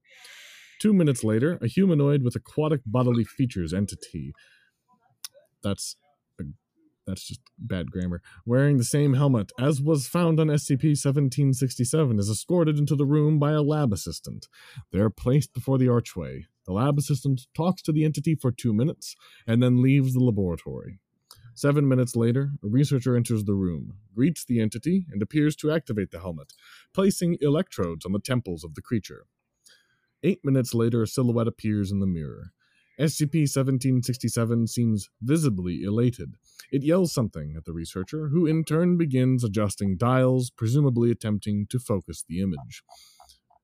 Two 0.81 0.91
minutes 0.91 1.23
later, 1.23 1.59
a 1.61 1.67
humanoid 1.67 2.23
with 2.23 2.35
aquatic 2.35 2.81
bodily 2.83 3.23
features 3.23 3.73
entity. 3.73 4.33
That's 5.61 5.95
that's 7.05 7.27
just 7.27 7.41
bad 7.57 7.91
grammar. 7.91 8.21
Wearing 8.45 8.77
the 8.77 8.83
same 8.83 9.13
helmet 9.13 9.51
as 9.59 9.81
was 9.81 10.07
found 10.07 10.39
on 10.39 10.47
SCP 10.47 10.95
1767 10.95 12.17
is 12.17 12.29
escorted 12.29 12.79
into 12.79 12.95
the 12.95 13.05
room 13.05 13.39
by 13.39 13.51
a 13.51 13.61
lab 13.61 13.91
assistant. 13.91 14.47
They're 14.91 15.09
placed 15.09 15.53
before 15.53 15.77
the 15.77 15.89
archway. 15.89 16.47
The 16.65 16.73
lab 16.73 16.97
assistant 16.97 17.47
talks 17.53 17.81
to 17.83 17.91
the 17.91 18.05
entity 18.05 18.35
for 18.35 18.51
two 18.51 18.73
minutes 18.73 19.15
and 19.45 19.61
then 19.61 19.81
leaves 19.81 20.13
the 20.13 20.23
laboratory. 20.23 20.99
Seven 21.55 21.87
minutes 21.87 22.15
later, 22.15 22.53
a 22.63 22.67
researcher 22.67 23.15
enters 23.15 23.43
the 23.43 23.53
room, 23.53 23.97
greets 24.15 24.43
the 24.43 24.59
entity, 24.59 25.05
and 25.11 25.21
appears 25.21 25.55
to 25.57 25.71
activate 25.71 26.11
the 26.11 26.19
helmet, 26.19 26.53
placing 26.93 27.37
electrodes 27.41 28.05
on 28.05 28.11
the 28.11 28.19
temples 28.19 28.63
of 28.63 28.73
the 28.73 28.81
creature. 28.81 29.25
Eight 30.23 30.39
minutes 30.43 30.73
later, 30.73 31.03
a 31.03 31.07
silhouette 31.07 31.47
appears 31.47 31.91
in 31.91 31.99
the 31.99 32.07
mirror. 32.07 32.53
SCP 32.99 33.41
1767 33.49 34.67
seems 34.67 35.09
visibly 35.21 35.83
elated. 35.83 36.35
It 36.71 36.83
yells 36.83 37.11
something 37.11 37.55
at 37.57 37.65
the 37.65 37.73
researcher, 37.73 38.29
who 38.29 38.45
in 38.45 38.63
turn 38.63 38.97
begins 38.97 39.43
adjusting 39.43 39.97
dials, 39.97 40.49
presumably 40.49 41.11
attempting 41.11 41.67
to 41.71 41.79
focus 41.79 42.23
the 42.27 42.39
image. 42.39 42.83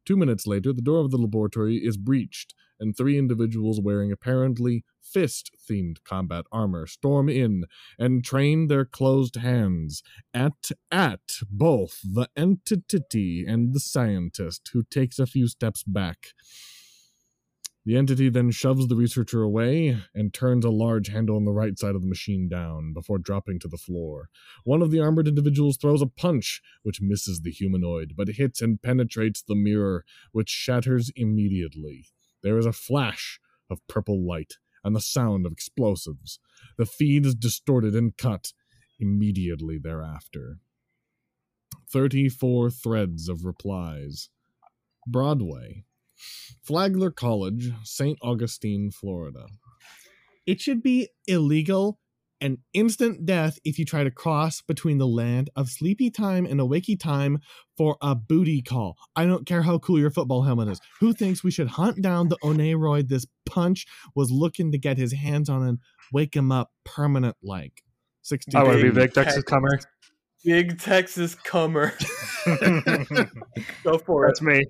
Two 0.06 0.18
minutes 0.18 0.48
later, 0.48 0.74
the 0.74 0.82
door 0.82 1.06
of 1.06 1.12
the 1.12 1.18
laboratory 1.18 1.78
is 1.78 1.96
breached, 1.96 2.56
and 2.80 2.96
three 2.96 3.18
individuals 3.18 3.80
wearing 3.82 4.12
apparently 4.12 4.84
fist 5.02 5.52
themed 5.70 5.98
combat 6.04 6.46
armor 6.52 6.86
storm 6.86 7.30
in 7.30 7.66
and 7.98 8.24
train 8.24 8.68
their 8.68 8.86
closed 8.86 9.38
hands 9.38 10.04
at 10.34 10.72
at 10.92 11.40
both 11.50 12.00
the 12.04 12.30
entity 12.36 13.46
and 13.48 13.74
the 13.74 13.80
scientist, 13.80 14.70
who 14.74 14.84
takes 14.84 15.20
a 15.20 15.26
few 15.26 15.48
steps 15.48 15.84
back. 15.84 16.28
The 17.86 17.96
entity 17.96 18.30
then 18.30 18.52
shoves 18.52 18.88
the 18.88 18.96
researcher 18.96 19.42
away 19.42 19.98
and 20.14 20.34
turns 20.34 20.64
a 20.64 20.70
large 20.70 21.08
handle 21.08 21.38
on 21.38 21.46
the 21.46 21.52
right 21.52 21.80
side 21.80 21.96
of 21.96 22.02
the 22.02 22.08
machine 22.08 22.48
down 22.48 22.94
before 22.94 23.18
dropping 23.18 23.60
to 23.62 23.68
the 23.68 23.78
floor. 23.78 24.30
One 24.64 24.82
of 24.82 24.92
the 24.92 25.00
armored 25.00 25.28
individuals 25.28 25.78
throws 25.78 26.02
a 26.02 26.06
punch, 26.06 26.62
which 26.84 27.02
misses 27.02 27.42
the 27.42 27.52
humanoid, 27.52 28.14
but 28.16 28.28
hits 28.28 28.62
and 28.62 28.82
penetrates 28.82 29.42
the 29.42 29.56
mirror, 29.56 30.06
which 30.32 30.50
shatters 30.50 31.10
immediately. 31.16 32.06
There 32.44 32.58
is 32.58 32.66
a 32.66 32.74
flash 32.74 33.40
of 33.70 33.86
purple 33.88 34.26
light 34.26 34.54
and 34.84 34.96
the 34.96 35.02
sound 35.02 35.46
of 35.46 35.52
explosives. 35.52 36.40
The 36.78 36.86
feed 36.86 37.26
is 37.26 37.36
distorted 37.36 37.96
and 37.96 38.16
cut 38.18 38.54
immediately 39.00 39.78
thereafter. 39.82 40.58
34 41.92 42.70
threads 42.70 43.30
of 43.30 43.46
replies. 43.46 44.30
Broadway. 45.08 45.86
Flagler 46.62 47.12
College, 47.12 47.72
St. 47.84 48.18
Augustine, 48.22 48.92
Florida. 48.92 49.46
It 50.46 50.60
should 50.60 50.84
be 50.84 51.10
illegal 51.28 52.00
and 52.42 52.58
instant 52.74 53.26
death 53.26 53.60
if 53.64 53.78
you 53.78 53.86
try 53.86 54.04
to 54.04 54.12
cross 54.12 54.62
between 54.62 54.98
the 54.98 55.08
land 55.08 55.50
of 55.56 55.70
sleepy 55.70 56.10
time 56.10 56.46
and 56.46 56.60
awakey 56.60 57.00
time 57.00 57.40
for 57.78 57.98
a 58.02 58.16
booty 58.16 58.62
call. 58.62 58.96
I 59.16 59.26
don't 59.26 59.46
care 59.46 59.62
how 59.62 59.80
cool 59.80 60.00
your 60.00 60.12
football 60.12 60.44
helmet 60.44 60.68
is. 60.70 60.80
Who 61.00 61.14
thinks 61.14 61.44
we 61.44 61.52
should 61.52 61.68
hunt 61.68 62.02
down 62.02 62.30
the 62.30 62.38
Oneroid 62.44 63.10
this 63.10 63.26
punch 63.46 63.86
was 64.16 64.32
looking 64.32 64.72
to 64.72 64.78
get 64.78 64.98
his 64.98 65.14
hands 65.14 65.50
on 65.50 65.64
and 65.64 65.80
wake 66.14 66.36
him 66.36 66.52
up 66.52 66.72
permanent 66.86 67.38
like? 67.44 67.84
60 68.22 68.56
I 68.56 68.64
want 68.64 68.78
to 68.78 68.84
be 68.84 68.92
big 68.92 69.14
Texas 69.14 69.44
comer. 69.44 69.80
Big 70.44 70.80
Texas 70.80 71.36
comer. 71.44 71.94
Go 73.84 73.98
for 73.98 74.28
That's 74.28 74.42
it. 74.42 74.46
me. 74.46 74.64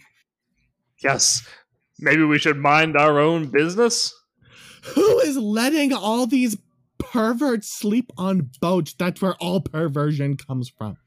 Yes. 1.04 1.48
Maybe 2.00 2.24
we 2.24 2.40
should 2.40 2.58
mind 2.58 2.96
our 2.98 3.20
own 3.20 3.48
business. 3.50 4.14
Who 4.96 5.20
is 5.20 5.38
letting 5.38 5.94
all 5.94 6.26
these 6.26 6.58
perverts 7.00 7.72
sleep 7.72 8.12
on 8.18 8.52
boats? 8.62 8.94
That's 8.94 9.22
where 9.22 9.36
all 9.36 9.62
perversion 9.62 10.38
comes 10.38 10.70
from. 10.70 10.98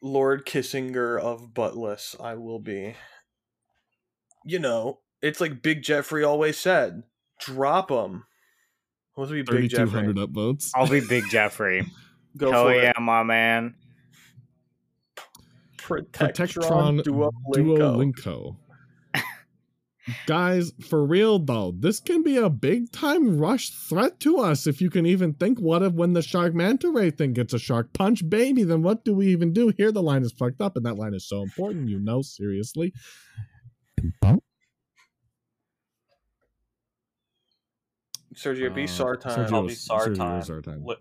Lord 0.00 0.46
Kissinger 0.46 1.18
of 1.20 1.52
Buttless, 1.54 2.20
I 2.20 2.34
will 2.34 2.58
be. 2.58 2.94
You 4.44 4.58
know, 4.58 5.00
it's 5.20 5.40
like 5.40 5.62
Big 5.62 5.82
Jeffrey 5.82 6.24
always 6.24 6.58
said 6.58 7.04
drop 7.40 7.88
them. 7.88 8.24
What's 9.14 9.30
be 9.30 9.42
Big 9.42 9.70
Jeffrey? 9.70 10.02
3,200 10.12 10.16
upvotes. 10.16 10.70
I'll 10.74 10.88
be 10.88 11.00
Big 11.00 11.28
Jeffrey. 11.28 11.84
Go 12.36 12.50
Hell 12.50 12.64
for 12.64 12.74
yeah, 12.74 12.90
it. 12.90 13.00
my 13.00 13.22
man. 13.22 13.74
Protectron, 15.76 16.32
Protectron 16.32 17.02
Duolingo. 17.02 18.12
Duolingo. 18.14 18.56
Guys, 20.26 20.72
for 20.88 21.04
real 21.06 21.38
though, 21.38 21.72
this 21.78 22.00
can 22.00 22.22
be 22.22 22.36
a 22.36 22.50
big 22.50 22.90
time 22.90 23.38
rush 23.38 23.70
threat 23.70 24.18
to 24.20 24.38
us 24.38 24.66
if 24.66 24.80
you 24.80 24.90
can 24.90 25.06
even 25.06 25.34
think 25.34 25.58
what 25.58 25.82
if 25.82 25.92
when 25.92 26.12
the 26.12 26.22
shark 26.22 26.54
manta 26.54 26.90
ray 26.90 27.10
thing 27.10 27.32
gets 27.32 27.52
a 27.54 27.58
shark 27.58 27.92
punch 27.92 28.28
baby, 28.28 28.64
then 28.64 28.82
what 28.82 29.04
do 29.04 29.14
we 29.14 29.28
even 29.28 29.52
do? 29.52 29.72
Here 29.76 29.92
the 29.92 30.02
line 30.02 30.22
is 30.22 30.32
fucked 30.32 30.60
up, 30.60 30.76
and 30.76 30.84
that 30.86 30.96
line 30.96 31.14
is 31.14 31.28
so 31.28 31.42
important, 31.42 31.88
you 31.88 32.00
know, 32.00 32.20
seriously. 32.22 32.92
Sergio, 38.34 38.74
be 38.74 38.84
Uh, 38.84 38.86
SAR 38.86 39.16
time. 39.16 39.46
Sergio- 39.46 39.52
I'll 39.54 39.66
be 39.66 39.74
SAR 39.74 40.08
Sergio 40.08 40.16
time. 40.16 40.40
is 40.40 40.50
our 40.50 40.62
time. 40.62 40.84
Li- 40.84 40.96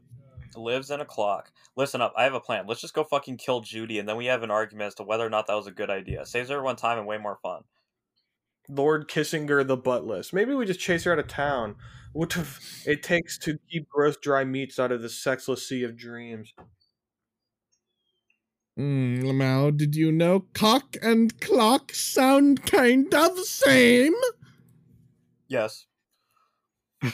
lives 0.56 0.92
in 0.92 1.00
a 1.00 1.06
clock. 1.06 1.52
Listen 1.78 2.02
up, 2.02 2.14
I 2.18 2.24
have 2.24 2.34
a 2.34 2.42
plan. 2.42 2.68
Let's 2.68 2.82
just 2.82 2.94
go 2.94 3.04
fucking 3.04 3.38
kill 3.38 3.62
Judy, 3.62 4.00
and 4.00 4.08
then 4.08 4.18
we 4.18 4.26
have 4.26 4.44
an 4.44 4.52
argument 4.52 4.88
as 4.88 4.96
to 4.96 5.04
whether 5.04 5.26
or 5.26 5.30
not 5.30 5.48
that 5.48 5.54
was 5.56 5.68
a 5.68 5.72
good 5.72 5.90
idea. 5.90 6.26
Saves 6.26 6.52
everyone 6.52 6.76
time 6.76 6.98
and 6.98 7.08
way 7.08 7.18
more 7.18 7.38
fun. 7.42 7.64
Lord 8.70 9.08
Kissinger 9.08 9.66
the 9.66 9.78
Buttless. 9.78 10.34
Maybe 10.34 10.54
we 10.54 10.66
just 10.66 10.80
chase 10.80 11.04
her 11.04 11.12
out 11.12 11.20
of 11.20 11.28
town. 11.28 11.76
What 12.14 12.36
it 12.86 13.04
takes 13.04 13.38
to 13.40 13.58
keep 13.70 13.90
gross 13.90 14.18
dry 14.18 14.44
meats 14.44 14.80
out 14.80 14.92
of 14.92 15.02
the 15.02 15.10
sexless 15.10 15.68
sea 15.68 15.84
of 15.84 15.98
dreams? 15.98 16.54
Mm, 18.78 19.24
Lamau, 19.24 19.76
did 19.76 19.96
you 19.96 20.12
know 20.12 20.42
cock 20.54 20.96
and 21.02 21.40
clock 21.40 21.94
sound 21.94 22.66
kind 22.66 23.12
of 23.14 23.40
same? 23.40 24.14
Yes. 25.48 25.86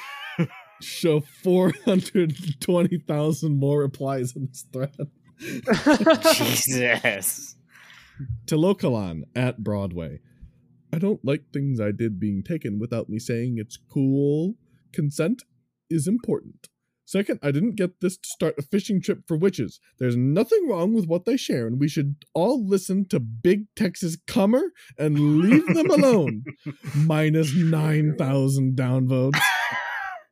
Show 0.82 1.22
420,000 1.44 3.60
more 3.60 3.80
replies 3.80 4.36
in 4.36 4.48
this 4.48 4.66
thread. 4.72 4.96
Jesus. 6.36 7.56
Telokalan 8.46 9.24
at 9.36 9.64
Broadway. 9.64 10.20
I 10.98 11.00
don't 11.00 11.24
like 11.24 11.52
things 11.54 11.80
I 11.80 11.92
did 11.92 12.20
being 12.20 12.42
taken 12.42 12.80
without 12.80 13.08
me 13.08 13.20
saying 13.20 13.60
it's 13.60 13.78
cool. 13.78 14.56
Consent 14.92 15.44
is 15.92 16.08
important. 16.08 16.70
Second, 17.06 17.40
I 17.44 17.52
didn't 17.52 17.76
get 17.76 18.02
this 18.02 18.18
to 18.18 18.28
start 18.28 18.56
a 18.58 18.64
fishing 18.64 19.00
trip 19.00 19.20
for 19.28 19.38
witches. 19.38 19.80
There's 20.00 20.18
nothing 20.18 20.68
wrong 20.68 20.96
with 20.96 21.06
what 21.06 21.26
they 21.26 21.38
share, 21.38 21.68
and 21.68 21.80
we 21.80 21.88
should 21.88 22.26
all 22.34 22.68
listen 22.68 23.08
to 23.10 23.20
Big 23.20 23.66
Texas 23.76 24.18
Comer 24.26 24.72
and 24.98 25.40
leave 25.40 25.68
them 25.68 25.92
alone. 25.92 26.46
Minus 26.96 27.54
9,000 27.54 28.76
downvotes. 28.76 29.40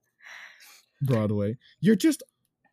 Broadway. 1.04 1.58
You're 1.80 1.96
just 1.96 2.24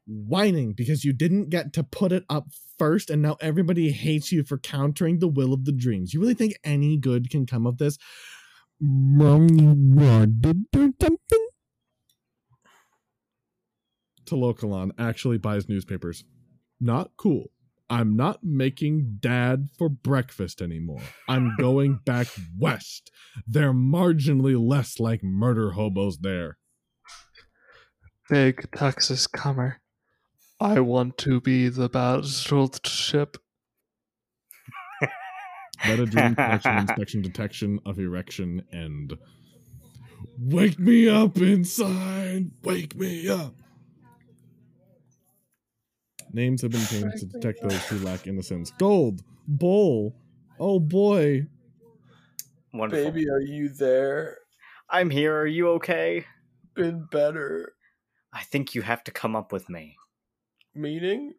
whining 0.06 0.72
because 0.72 1.04
you 1.04 1.12
didn't 1.12 1.50
get 1.50 1.72
to 1.74 1.82
put 1.82 2.12
it 2.12 2.24
up 2.28 2.46
first 2.78 3.10
and 3.10 3.22
now 3.22 3.36
everybody 3.40 3.92
hates 3.92 4.32
you 4.32 4.42
for 4.42 4.58
countering 4.58 5.18
the 5.18 5.28
will 5.28 5.52
of 5.52 5.64
the 5.64 5.72
dreams. 5.72 6.12
You 6.12 6.20
really 6.20 6.34
think 6.34 6.54
any 6.64 6.96
good 6.96 7.30
can 7.30 7.46
come 7.46 7.66
of 7.66 7.78
this? 7.78 7.98
Mom, 8.80 9.48
you 9.48 9.74
wanted 9.76 10.66
or 10.74 10.90
something? 11.00 11.46
Talokalon 14.24 14.90
actually 14.98 15.38
buys 15.38 15.68
newspapers. 15.68 16.24
Not 16.80 17.12
cool. 17.16 17.50
I'm 17.88 18.16
not 18.16 18.42
making 18.42 19.18
dad 19.20 19.68
for 19.76 19.90
breakfast 19.90 20.62
anymore. 20.62 21.02
I'm 21.28 21.54
going 21.60 22.00
back 22.04 22.26
west. 22.58 23.10
They're 23.46 23.74
marginally 23.74 24.58
less 24.58 24.98
like 24.98 25.22
murder 25.22 25.72
hobos 25.72 26.18
there. 26.18 26.56
Big 28.30 28.66
Texas 28.74 29.26
comer. 29.26 29.80
I 30.62 30.78
want 30.78 31.18
to 31.18 31.40
be 31.40 31.68
the 31.68 31.88
battleship. 31.88 33.36
Let 35.84 35.98
a 35.98 36.06
dream 36.06 36.36
collection 36.36 36.78
inspection 36.78 37.22
detection 37.22 37.80
of 37.84 37.98
erection 37.98 38.62
end. 38.72 39.18
Wake 40.38 40.78
me 40.78 41.08
up 41.08 41.36
inside. 41.38 42.52
Wake 42.62 42.94
me 42.94 43.28
up. 43.28 43.56
Names 46.32 46.62
have 46.62 46.70
been 46.70 46.86
changed 46.86 47.18
to 47.18 47.26
detect 47.26 47.60
those 47.62 47.84
who 47.88 47.98
lack 47.98 48.28
innocence. 48.28 48.70
Gold. 48.78 49.24
Bowl. 49.48 50.14
Oh 50.60 50.78
boy. 50.78 51.48
Wonderful. 52.72 53.10
Baby, 53.10 53.28
are 53.28 53.40
you 53.40 53.68
there? 53.68 54.38
I'm 54.88 55.10
here. 55.10 55.36
Are 55.36 55.46
you 55.46 55.70
okay? 55.70 56.24
Been 56.74 57.08
better. 57.10 57.72
I 58.32 58.44
think 58.44 58.76
you 58.76 58.82
have 58.82 59.02
to 59.04 59.10
come 59.10 59.34
up 59.34 59.50
with 59.50 59.68
me. 59.68 59.96
Meaning? 60.74 61.34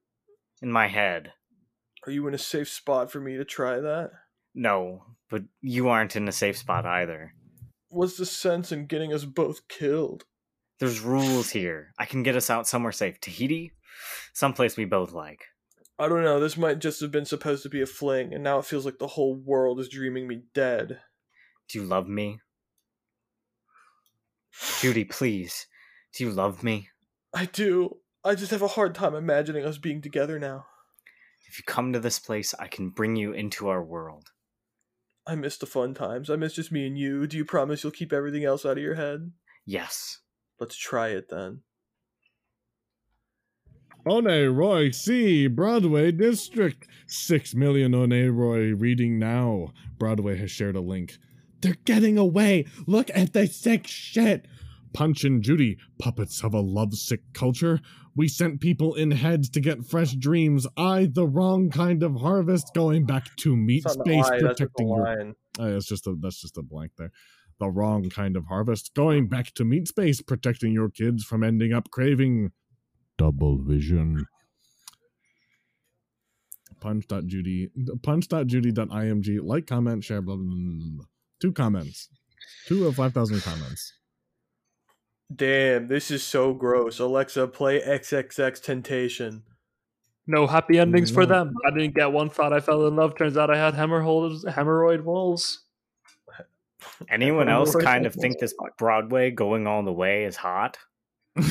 In 0.62 0.72
my 0.72 0.88
head. 0.88 1.34
Are 2.06 2.12
you 2.12 2.28
in 2.28 2.34
a 2.34 2.40
safe 2.40 2.70
spot 2.70 3.12
for 3.12 3.20
me 3.20 3.38
to 3.38 3.46
try 3.46 3.80
that? 3.80 4.12
No, 4.54 5.04
but 5.30 5.44
you 5.62 5.90
aren't 5.90 6.16
in 6.16 6.28
a 6.28 6.32
safe 6.32 6.58
spot 6.58 6.86
either. 6.86 7.34
What's 7.90 8.18
the 8.18 8.26
sense 8.26 8.72
in 8.72 8.86
getting 8.86 9.14
us 9.14 9.26
both 9.26 9.68
killed? 9.68 10.26
There's 10.80 11.00
rules 11.00 11.50
here. 11.50 11.94
I 11.98 12.06
can 12.06 12.24
get 12.24 12.36
us 12.36 12.50
out 12.50 12.68
somewhere 12.68 12.92
safe. 12.92 13.20
Tahiti? 13.20 13.72
Someplace 14.34 14.76
we 14.76 14.86
both 14.86 15.12
like. 15.12 15.42
I 15.98 16.08
don't 16.08 16.24
know, 16.24 16.40
this 16.40 16.58
might 16.58 16.80
just 16.80 17.02
have 17.02 17.12
been 17.12 17.26
supposed 17.26 17.64
to 17.64 17.70
be 17.70 17.82
a 17.82 17.86
fling, 17.86 18.34
and 18.34 18.44
now 18.44 18.58
it 18.58 18.66
feels 18.66 18.84
like 18.84 18.98
the 18.98 19.08
whole 19.08 19.36
world 19.36 19.80
is 19.80 19.90
dreaming 19.90 20.28
me 20.28 20.42
dead. 20.54 21.00
Do 21.70 21.80
you 21.80 21.86
love 21.86 22.08
me? 22.08 22.40
Judy, 24.80 25.06
please. 25.06 25.68
Do 26.14 26.24
you 26.24 26.32
love 26.32 26.64
me? 26.64 26.90
I 27.34 27.46
do. 27.46 27.98
I 28.26 28.36
just 28.36 28.52
have 28.52 28.62
a 28.62 28.68
hard 28.68 28.96
time 28.96 29.16
imagining 29.16 29.66
us 29.66 29.78
being 29.78 30.02
together 30.02 30.40
now. 30.40 30.66
If 31.50 31.58
you 31.58 31.64
come 31.66 31.92
to 31.92 32.00
this 32.00 32.20
place, 32.20 32.54
I 32.58 32.68
can 32.68 32.90
bring 32.90 33.18
you 33.18 33.34
into 33.34 33.68
our 33.68 33.84
world. 33.84 34.32
I 35.28 35.36
miss 35.36 35.58
the 35.58 35.66
fun 35.66 35.94
times. 35.94 36.30
I 36.30 36.38
miss 36.38 36.54
just 36.54 36.72
me 36.72 36.88
and 36.88 36.98
you. 36.98 37.28
Do 37.28 37.38
you 37.38 37.46
promise 37.46 37.84
you'll 37.84 37.92
keep 37.92 38.14
everything 38.14 38.46
else 38.46 38.66
out 38.66 38.78
of 38.78 38.84
your 38.84 38.96
head? 38.96 39.32
Yes. 39.66 40.20
Let's 40.60 40.78
try 40.78 41.10
it 41.10 41.30
then. 41.30 41.62
Roy 44.06 44.92
C. 44.92 45.48
Broadway 45.48 46.12
District. 46.12 46.88
Six 47.08 47.54
million 47.54 47.92
Roy 47.92 48.74
reading 48.74 49.20
now. 49.20 49.74
Broadway 49.98 50.38
has 50.38 50.52
shared 50.52 50.76
a 50.76 50.82
link. 50.82 51.18
They're 51.62 51.78
getting 51.86 52.18
away. 52.18 52.66
Look 52.88 53.10
at 53.14 53.34
the 53.34 53.48
sick 53.48 53.88
shit. 53.88 54.46
Punch 54.94 55.24
and 55.24 55.42
Judy, 55.42 55.78
puppets 55.98 56.44
of 56.44 56.54
a 56.54 56.60
lovesick 56.60 57.22
culture. 57.34 57.80
We 58.16 58.28
sent 58.28 58.62
people 58.62 58.94
in 58.94 59.12
heads 59.12 59.50
to 59.52 59.60
get 59.60 59.86
fresh 59.86 60.14
dreams. 60.14 60.68
I, 60.78 61.10
the 61.12 61.28
wrong 61.28 61.70
kind 61.70 62.04
of 62.04 62.18
harvest, 62.18 62.72
going 62.76 63.06
back 63.06 63.36
to 63.38 63.56
meat 63.56 63.90
space 63.90 64.30
that's 64.30 64.42
protecting 64.42 64.88
your. 64.88 65.34
Oh, 65.60 65.72
that's 65.74 65.88
just 65.88 66.06
a 66.08 66.16
that's 66.20 66.42
just 66.42 66.58
a 66.58 66.62
blank 66.62 66.92
there. 66.98 67.12
the 67.60 67.70
wrong 67.70 68.10
kind 68.10 68.36
of 68.36 68.46
harvest. 68.46 68.94
Going 68.94 69.28
back 69.28 69.54
to 69.56 69.64
meat 69.66 69.88
space, 69.88 70.22
protecting 70.22 70.74
your 70.74 70.90
kids 70.90 71.24
from 71.24 71.44
ending 71.44 71.74
up 71.74 71.90
craving 71.92 72.52
double 73.18 73.58
vision. 73.58 74.26
Punch.judy, 76.80 77.70
punch.judy.img, 78.02 79.40
like, 79.42 79.68
comment, 79.68 80.04
share, 80.04 80.22
blah, 80.22 80.36
blah, 80.36 80.44
blah, 80.44 80.56
blah, 80.56 80.90
blah. 80.98 81.06
Two 81.40 81.54
comments. 81.54 82.10
Two 82.68 82.88
of 82.88 82.96
5,000 82.96 83.40
comments. 83.42 83.94
Damn, 85.34 85.88
this 85.88 86.12
is 86.12 86.24
so 86.24 86.54
gross. 86.54 87.00
Alexa, 87.00 87.48
play 87.48 87.80
XXX 87.82 88.62
Temptation. 88.62 89.44
No 90.28 90.48
happy 90.48 90.80
endings 90.80 91.12
for 91.12 91.24
mm-hmm. 91.24 91.32
them. 91.32 91.56
I 91.66 91.72
didn't 91.72 91.96
get 91.96 92.12
one. 92.12 92.30
Thought 92.30 92.54
I 92.54 92.60
fell 92.60 92.88
in 92.88 92.96
love. 92.96 93.18
Turns 93.18 93.38
out 93.38 93.50
I 93.50 93.58
had 93.58 93.74
hemorrhoids, 93.74 94.46
hemorrhoid 94.46 95.04
walls. 95.04 95.64
Anyone 97.10 97.50
else 97.50 97.76
kind 97.76 98.06
of 98.06 98.14
think 98.14 98.40
this 98.40 98.54
Broadway 98.78 99.32
going 99.32 99.68
all 99.68 99.84
the 99.84 99.92
way 99.92 100.26
is 100.26 100.38
hot? 100.38 100.78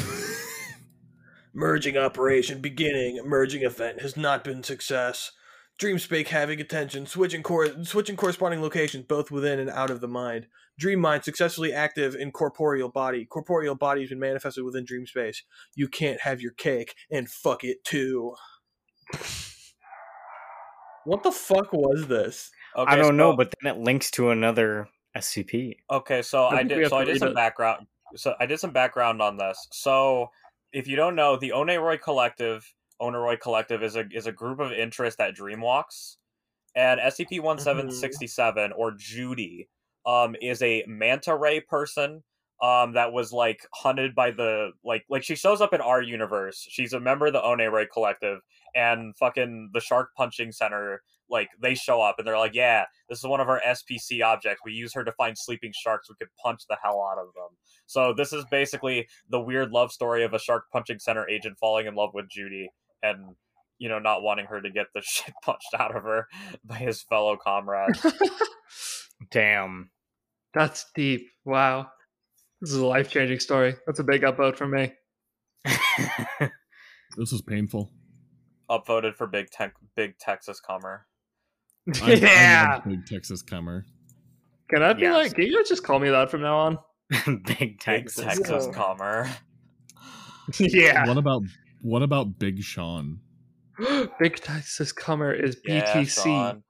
Merging 1.54 1.96
operation 1.98 2.60
beginning. 2.60 3.20
Merging 3.24 3.62
event 3.62 4.00
has 4.00 4.16
not 4.16 4.44
been 4.44 4.62
success. 4.62 5.32
Dreamspace 5.78 6.28
having 6.28 6.60
attention, 6.60 7.06
switching 7.06 7.42
cor- 7.42 7.84
switching 7.84 8.16
corresponding 8.16 8.62
locations 8.62 9.06
both 9.06 9.30
within 9.30 9.58
and 9.58 9.70
out 9.70 9.90
of 9.90 10.00
the 10.00 10.08
mind. 10.08 10.46
Dream 10.78 11.00
mind 11.00 11.24
successfully 11.24 11.72
active 11.72 12.14
in 12.14 12.32
corporeal 12.32 12.88
body. 12.88 13.24
Corporeal 13.24 13.74
body 13.74 14.00
has 14.00 14.10
been 14.10 14.18
manifested 14.18 14.64
within 14.64 14.84
dream 14.84 15.06
space. 15.06 15.42
You 15.74 15.86
can't 15.86 16.20
have 16.20 16.40
your 16.40 16.52
cake 16.52 16.94
and 17.10 17.28
fuck 17.28 17.62
it 17.62 17.84
too. 17.84 18.34
What 21.04 21.22
the 21.22 21.32
fuck 21.32 21.72
was 21.72 22.06
this? 22.06 22.50
Okay, 22.76 22.90
I 22.90 22.96
don't 22.96 23.16
know, 23.16 23.36
but 23.36 23.52
then 23.60 23.74
it 23.74 23.80
links 23.80 24.10
to 24.12 24.30
another 24.30 24.88
SCP. 25.16 25.76
Okay, 25.90 26.22
so 26.22 26.44
I 26.44 26.58
I, 26.58 26.62
did. 26.62 26.88
So 26.88 26.96
I 26.96 27.04
did 27.04 27.18
some 27.18 27.28
it. 27.28 27.34
background. 27.34 27.86
So 28.16 28.34
I 28.40 28.46
did 28.46 28.60
some 28.60 28.70
background 28.70 29.20
on 29.20 29.36
this. 29.36 29.68
So 29.72 30.28
if 30.72 30.86
you 30.86 30.96
don't 30.96 31.14
know, 31.14 31.36
the 31.36 31.50
Oneiroi 31.50 32.00
Collective, 32.00 32.72
Oneiroi 33.00 33.40
Collective 33.40 33.82
is 33.82 33.96
a 33.96 34.04
is 34.12 34.26
a 34.26 34.32
group 34.32 34.60
of 34.60 34.72
interest 34.72 35.20
at 35.20 35.36
Dreamwalks, 35.36 36.16
and 36.74 37.00
SCP 37.00 37.40
one 37.40 37.58
seven 37.58 37.90
sixty 37.90 38.26
seven 38.26 38.72
or 38.72 38.92
Judy, 38.96 39.68
um, 40.06 40.36
is 40.40 40.62
a 40.62 40.84
manta 40.86 41.36
ray 41.36 41.60
person. 41.60 42.22
Um, 42.62 42.92
that 42.92 43.12
was 43.12 43.32
like 43.32 43.66
hunted 43.74 44.14
by 44.14 44.30
the 44.30 44.70
like 44.84 45.02
like 45.10 45.24
she 45.24 45.34
shows 45.34 45.60
up 45.60 45.74
in 45.74 45.80
our 45.80 46.00
universe. 46.00 46.64
She's 46.70 46.92
a 46.92 47.00
member 47.00 47.26
of 47.26 47.32
the 47.32 47.40
One 47.40 47.58
Ray 47.58 47.88
Collective, 47.92 48.38
and 48.76 49.16
fucking 49.16 49.70
the 49.72 49.80
Shark 49.80 50.10
Punching 50.16 50.52
Center 50.52 51.02
like 51.32 51.48
they 51.60 51.74
show 51.74 52.00
up 52.00 52.16
and 52.18 52.26
they're 52.26 52.38
like, 52.38 52.54
yeah, 52.54 52.84
this 53.08 53.18
is 53.18 53.24
one 53.24 53.40
of 53.40 53.48
our 53.48 53.60
SPC 53.66 54.22
objects. 54.22 54.60
We 54.64 54.72
use 54.72 54.92
her 54.94 55.02
to 55.02 55.12
find 55.12 55.36
sleeping 55.36 55.72
sharks. 55.74 56.08
We 56.08 56.14
could 56.16 56.28
punch 56.40 56.62
the 56.68 56.76
hell 56.80 57.02
out 57.10 57.18
of 57.18 57.32
them. 57.34 57.56
So 57.86 58.12
this 58.16 58.32
is 58.32 58.44
basically 58.50 59.08
the 59.30 59.40
weird 59.40 59.70
love 59.70 59.90
story 59.90 60.24
of 60.24 60.34
a 60.34 60.38
shark 60.38 60.64
punching 60.70 60.98
center 61.00 61.28
agent 61.28 61.56
falling 61.58 61.86
in 61.86 61.94
love 61.94 62.10
with 62.12 62.28
Judy 62.28 62.68
and 63.02 63.34
you 63.78 63.88
know 63.88 63.98
not 63.98 64.22
wanting 64.22 64.46
her 64.46 64.60
to 64.60 64.70
get 64.70 64.86
the 64.94 65.00
shit 65.04 65.34
punched 65.42 65.74
out 65.78 65.96
of 65.96 66.02
her 66.04 66.26
by 66.64 66.76
his 66.76 67.02
fellow 67.02 67.36
comrades. 67.42 68.04
Damn. 69.32 69.90
That's 70.54 70.86
deep. 70.94 71.26
Wow. 71.44 71.88
This 72.60 72.70
is 72.70 72.76
a 72.76 72.86
life 72.86 73.10
changing 73.10 73.40
story. 73.40 73.74
That's 73.86 73.98
a 73.98 74.04
big 74.04 74.22
upvote 74.22 74.56
for 74.56 74.68
me. 74.68 74.92
This 77.16 77.30
is 77.32 77.42
painful. 77.42 77.90
Upvoted 78.70 79.16
for 79.16 79.26
big 79.26 79.50
tech, 79.50 79.74
big 79.96 80.16
Texas 80.18 80.60
comer. 80.60 81.06
I- 82.02 82.12
I 82.12 82.14
yeah. 82.14 82.72
love 82.76 82.84
Big 82.86 83.04
Texas 83.06 83.42
Comer. 83.42 83.84
Can 84.70 84.82
I 84.82 84.94
be 84.94 85.02
Yes. 85.02 85.14
like, 85.14 85.34
can 85.34 85.44
you 85.44 85.54
guys 85.58 85.68
just 85.68 85.84
call 85.84 85.98
me 85.98 86.08
that 86.08 86.30
from 86.30 86.40
now 86.40 86.56
on? 86.56 86.78
Big 87.26 87.44
Big 87.44 87.80
Texas. 87.80 88.24
Texas 88.24 88.66
Yeah. 88.68 88.72
comer. 88.72 89.30
yeah. 90.58 91.06
What 91.06 91.18
about 91.18 91.42
what 91.82 92.02
about 92.02 92.38
Big 92.38 92.62
Sean? 92.62 93.20
Big 94.18 94.36
Texas 94.36 94.92
Comer 94.92 95.34
is 95.34 95.58
Yeah, 95.66 95.92
BTC, 95.94 96.22
Sean. 96.24 96.62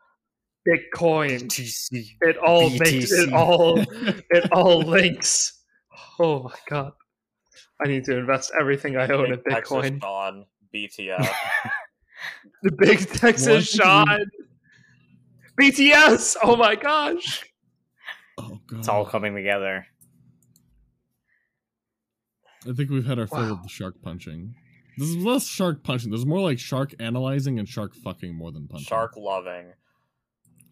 Bitcoin. 0.69 1.43
TC. 1.49 2.05
It 2.21 2.37
all 2.39 2.71
makes 2.71 3.11
it 3.13 3.33
all 3.33 3.79
it 4.31 4.53
all 4.53 4.81
links. 4.83 5.61
Oh 6.21 6.45
my 6.45 6.55
god. 6.69 6.93
I 7.85 7.89
need 7.89 8.05
to 8.05 8.17
invest 8.19 8.53
everything 8.61 8.97
I 8.97 9.09
own 9.09 9.33
in 9.33 9.41
Big 9.45 9.55
Texas 9.55 9.77
Bitcoin. 9.77 10.01
Sean. 10.01 10.47
BTF. 10.75 11.29
The 12.63 12.71
Big 12.79 13.01
Texas 13.11 13.69
Sean. 13.73 14.21
BTS. 15.61 16.37
Oh 16.45 16.55
my 16.55 16.77
gosh. 16.77 17.45
Oh 18.39 18.61
god. 18.69 18.79
It's 18.79 18.89
all 18.89 19.05
coming 19.05 19.35
together. 19.35 19.85
I 22.69 22.73
think 22.73 22.91
we've 22.91 23.05
had 23.07 23.19
our 23.19 23.27
fill 23.27 23.39
Wow. 23.41 23.53
of 23.55 23.63
the 23.65 23.69
shark 23.69 24.01
punching. 24.03 24.55
This 24.99 25.09
is 25.09 25.17
less 25.17 25.47
shark 25.47 25.83
punching. 25.83 26.11
There's 26.11 26.27
more 26.27 26.41
like 26.41 26.59
shark 26.61 26.95
analyzing 27.01 27.59
and 27.59 27.69
shark 27.69 27.95
fucking 27.97 28.35
more 28.37 28.53
than 28.53 28.69
punching. 28.69 28.87
Shark 28.87 29.17
loving. 29.17 29.73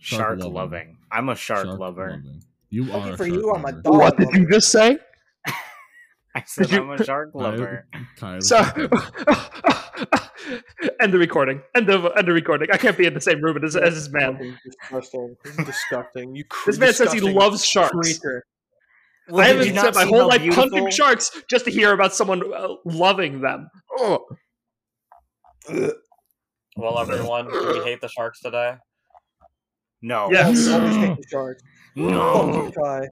Shark, 0.01 0.39
loving. 0.39 0.55
loving. 0.55 0.97
I'm 1.13 1.29
a 1.29 1.37
shark, 1.37 1.67
lover. 1.67 2.11
loving. 2.11 2.43
You 2.71 2.85
Lucky 2.85 3.11
are. 3.11 3.17
for 3.17 3.27
shark 3.27 3.39
you, 3.39 3.51
I'm 3.53 3.65
a 3.65 3.73
dog. 3.73 3.95
What 3.95 4.17
did 4.17 4.29
you 4.35 4.49
just 4.51 4.71
say? 4.73 4.99
I 6.35 6.43
said 6.47 6.69
Did 6.69 6.73
you- 6.77 6.83
I'm 6.83 6.91
a 7.01 7.05
shark 7.05 7.31
lover. 7.35 7.87
Kai- 7.93 8.01
Kai- 8.17 8.39
So, 8.41 8.59
end 11.01 11.13
the 11.13 11.19
recording. 11.19 11.61
End 11.77 11.89
of 11.91 12.05
end 12.17 12.27
the 12.29 12.33
recording. 12.33 12.69
I 12.73 12.77
can't 12.77 12.97
be 12.97 13.07
in 13.07 13.15
the 13.15 13.21
same 13.21 13.41
room 13.43 13.63
as, 13.65 13.75
as 13.77 13.95
this 13.95 14.11
man. 14.13 14.57
Disgusting. 14.65 15.37
This 15.45 15.57
disgusting. 15.67 16.35
You 16.37 16.45
cr- 16.45 16.71
This 16.71 16.79
man 16.79 16.93
says 16.95 17.13
he 17.13 17.21
loves 17.21 17.65
sharks. 17.65 17.91
creature. 17.93 18.45
Well, 19.29 19.45
I 19.45 19.49
haven't 19.49 19.67
you 19.67 19.73
spent 19.79 19.87
not 19.87 19.95
my 19.97 20.05
see 20.05 20.09
whole 20.11 20.29
life 20.29 20.41
beautiful- 20.41 20.71
punching 20.71 20.91
sharks 20.91 21.31
just 21.51 21.65
to 21.67 21.71
hear 21.71 21.93
about 21.93 22.15
someone 22.15 22.43
uh, 22.55 22.69
loving 22.85 23.41
them. 23.41 23.69
Oh. 23.99 24.25
Well, 26.77 26.99
everyone, 26.99 27.47
do 27.51 27.73
we 27.75 27.81
hate 27.85 28.01
the 28.01 28.09
sharks 28.09 28.41
today? 28.41 28.75
No. 30.03 30.29
Yes. 30.31 30.69
Always 30.69 30.97
hate 30.97 31.17
the 31.17 31.29
sharks. 31.29 31.63
No. 31.95 32.53
Fuck 32.53 32.75
you, 32.77 32.83
Kai. 32.83 33.09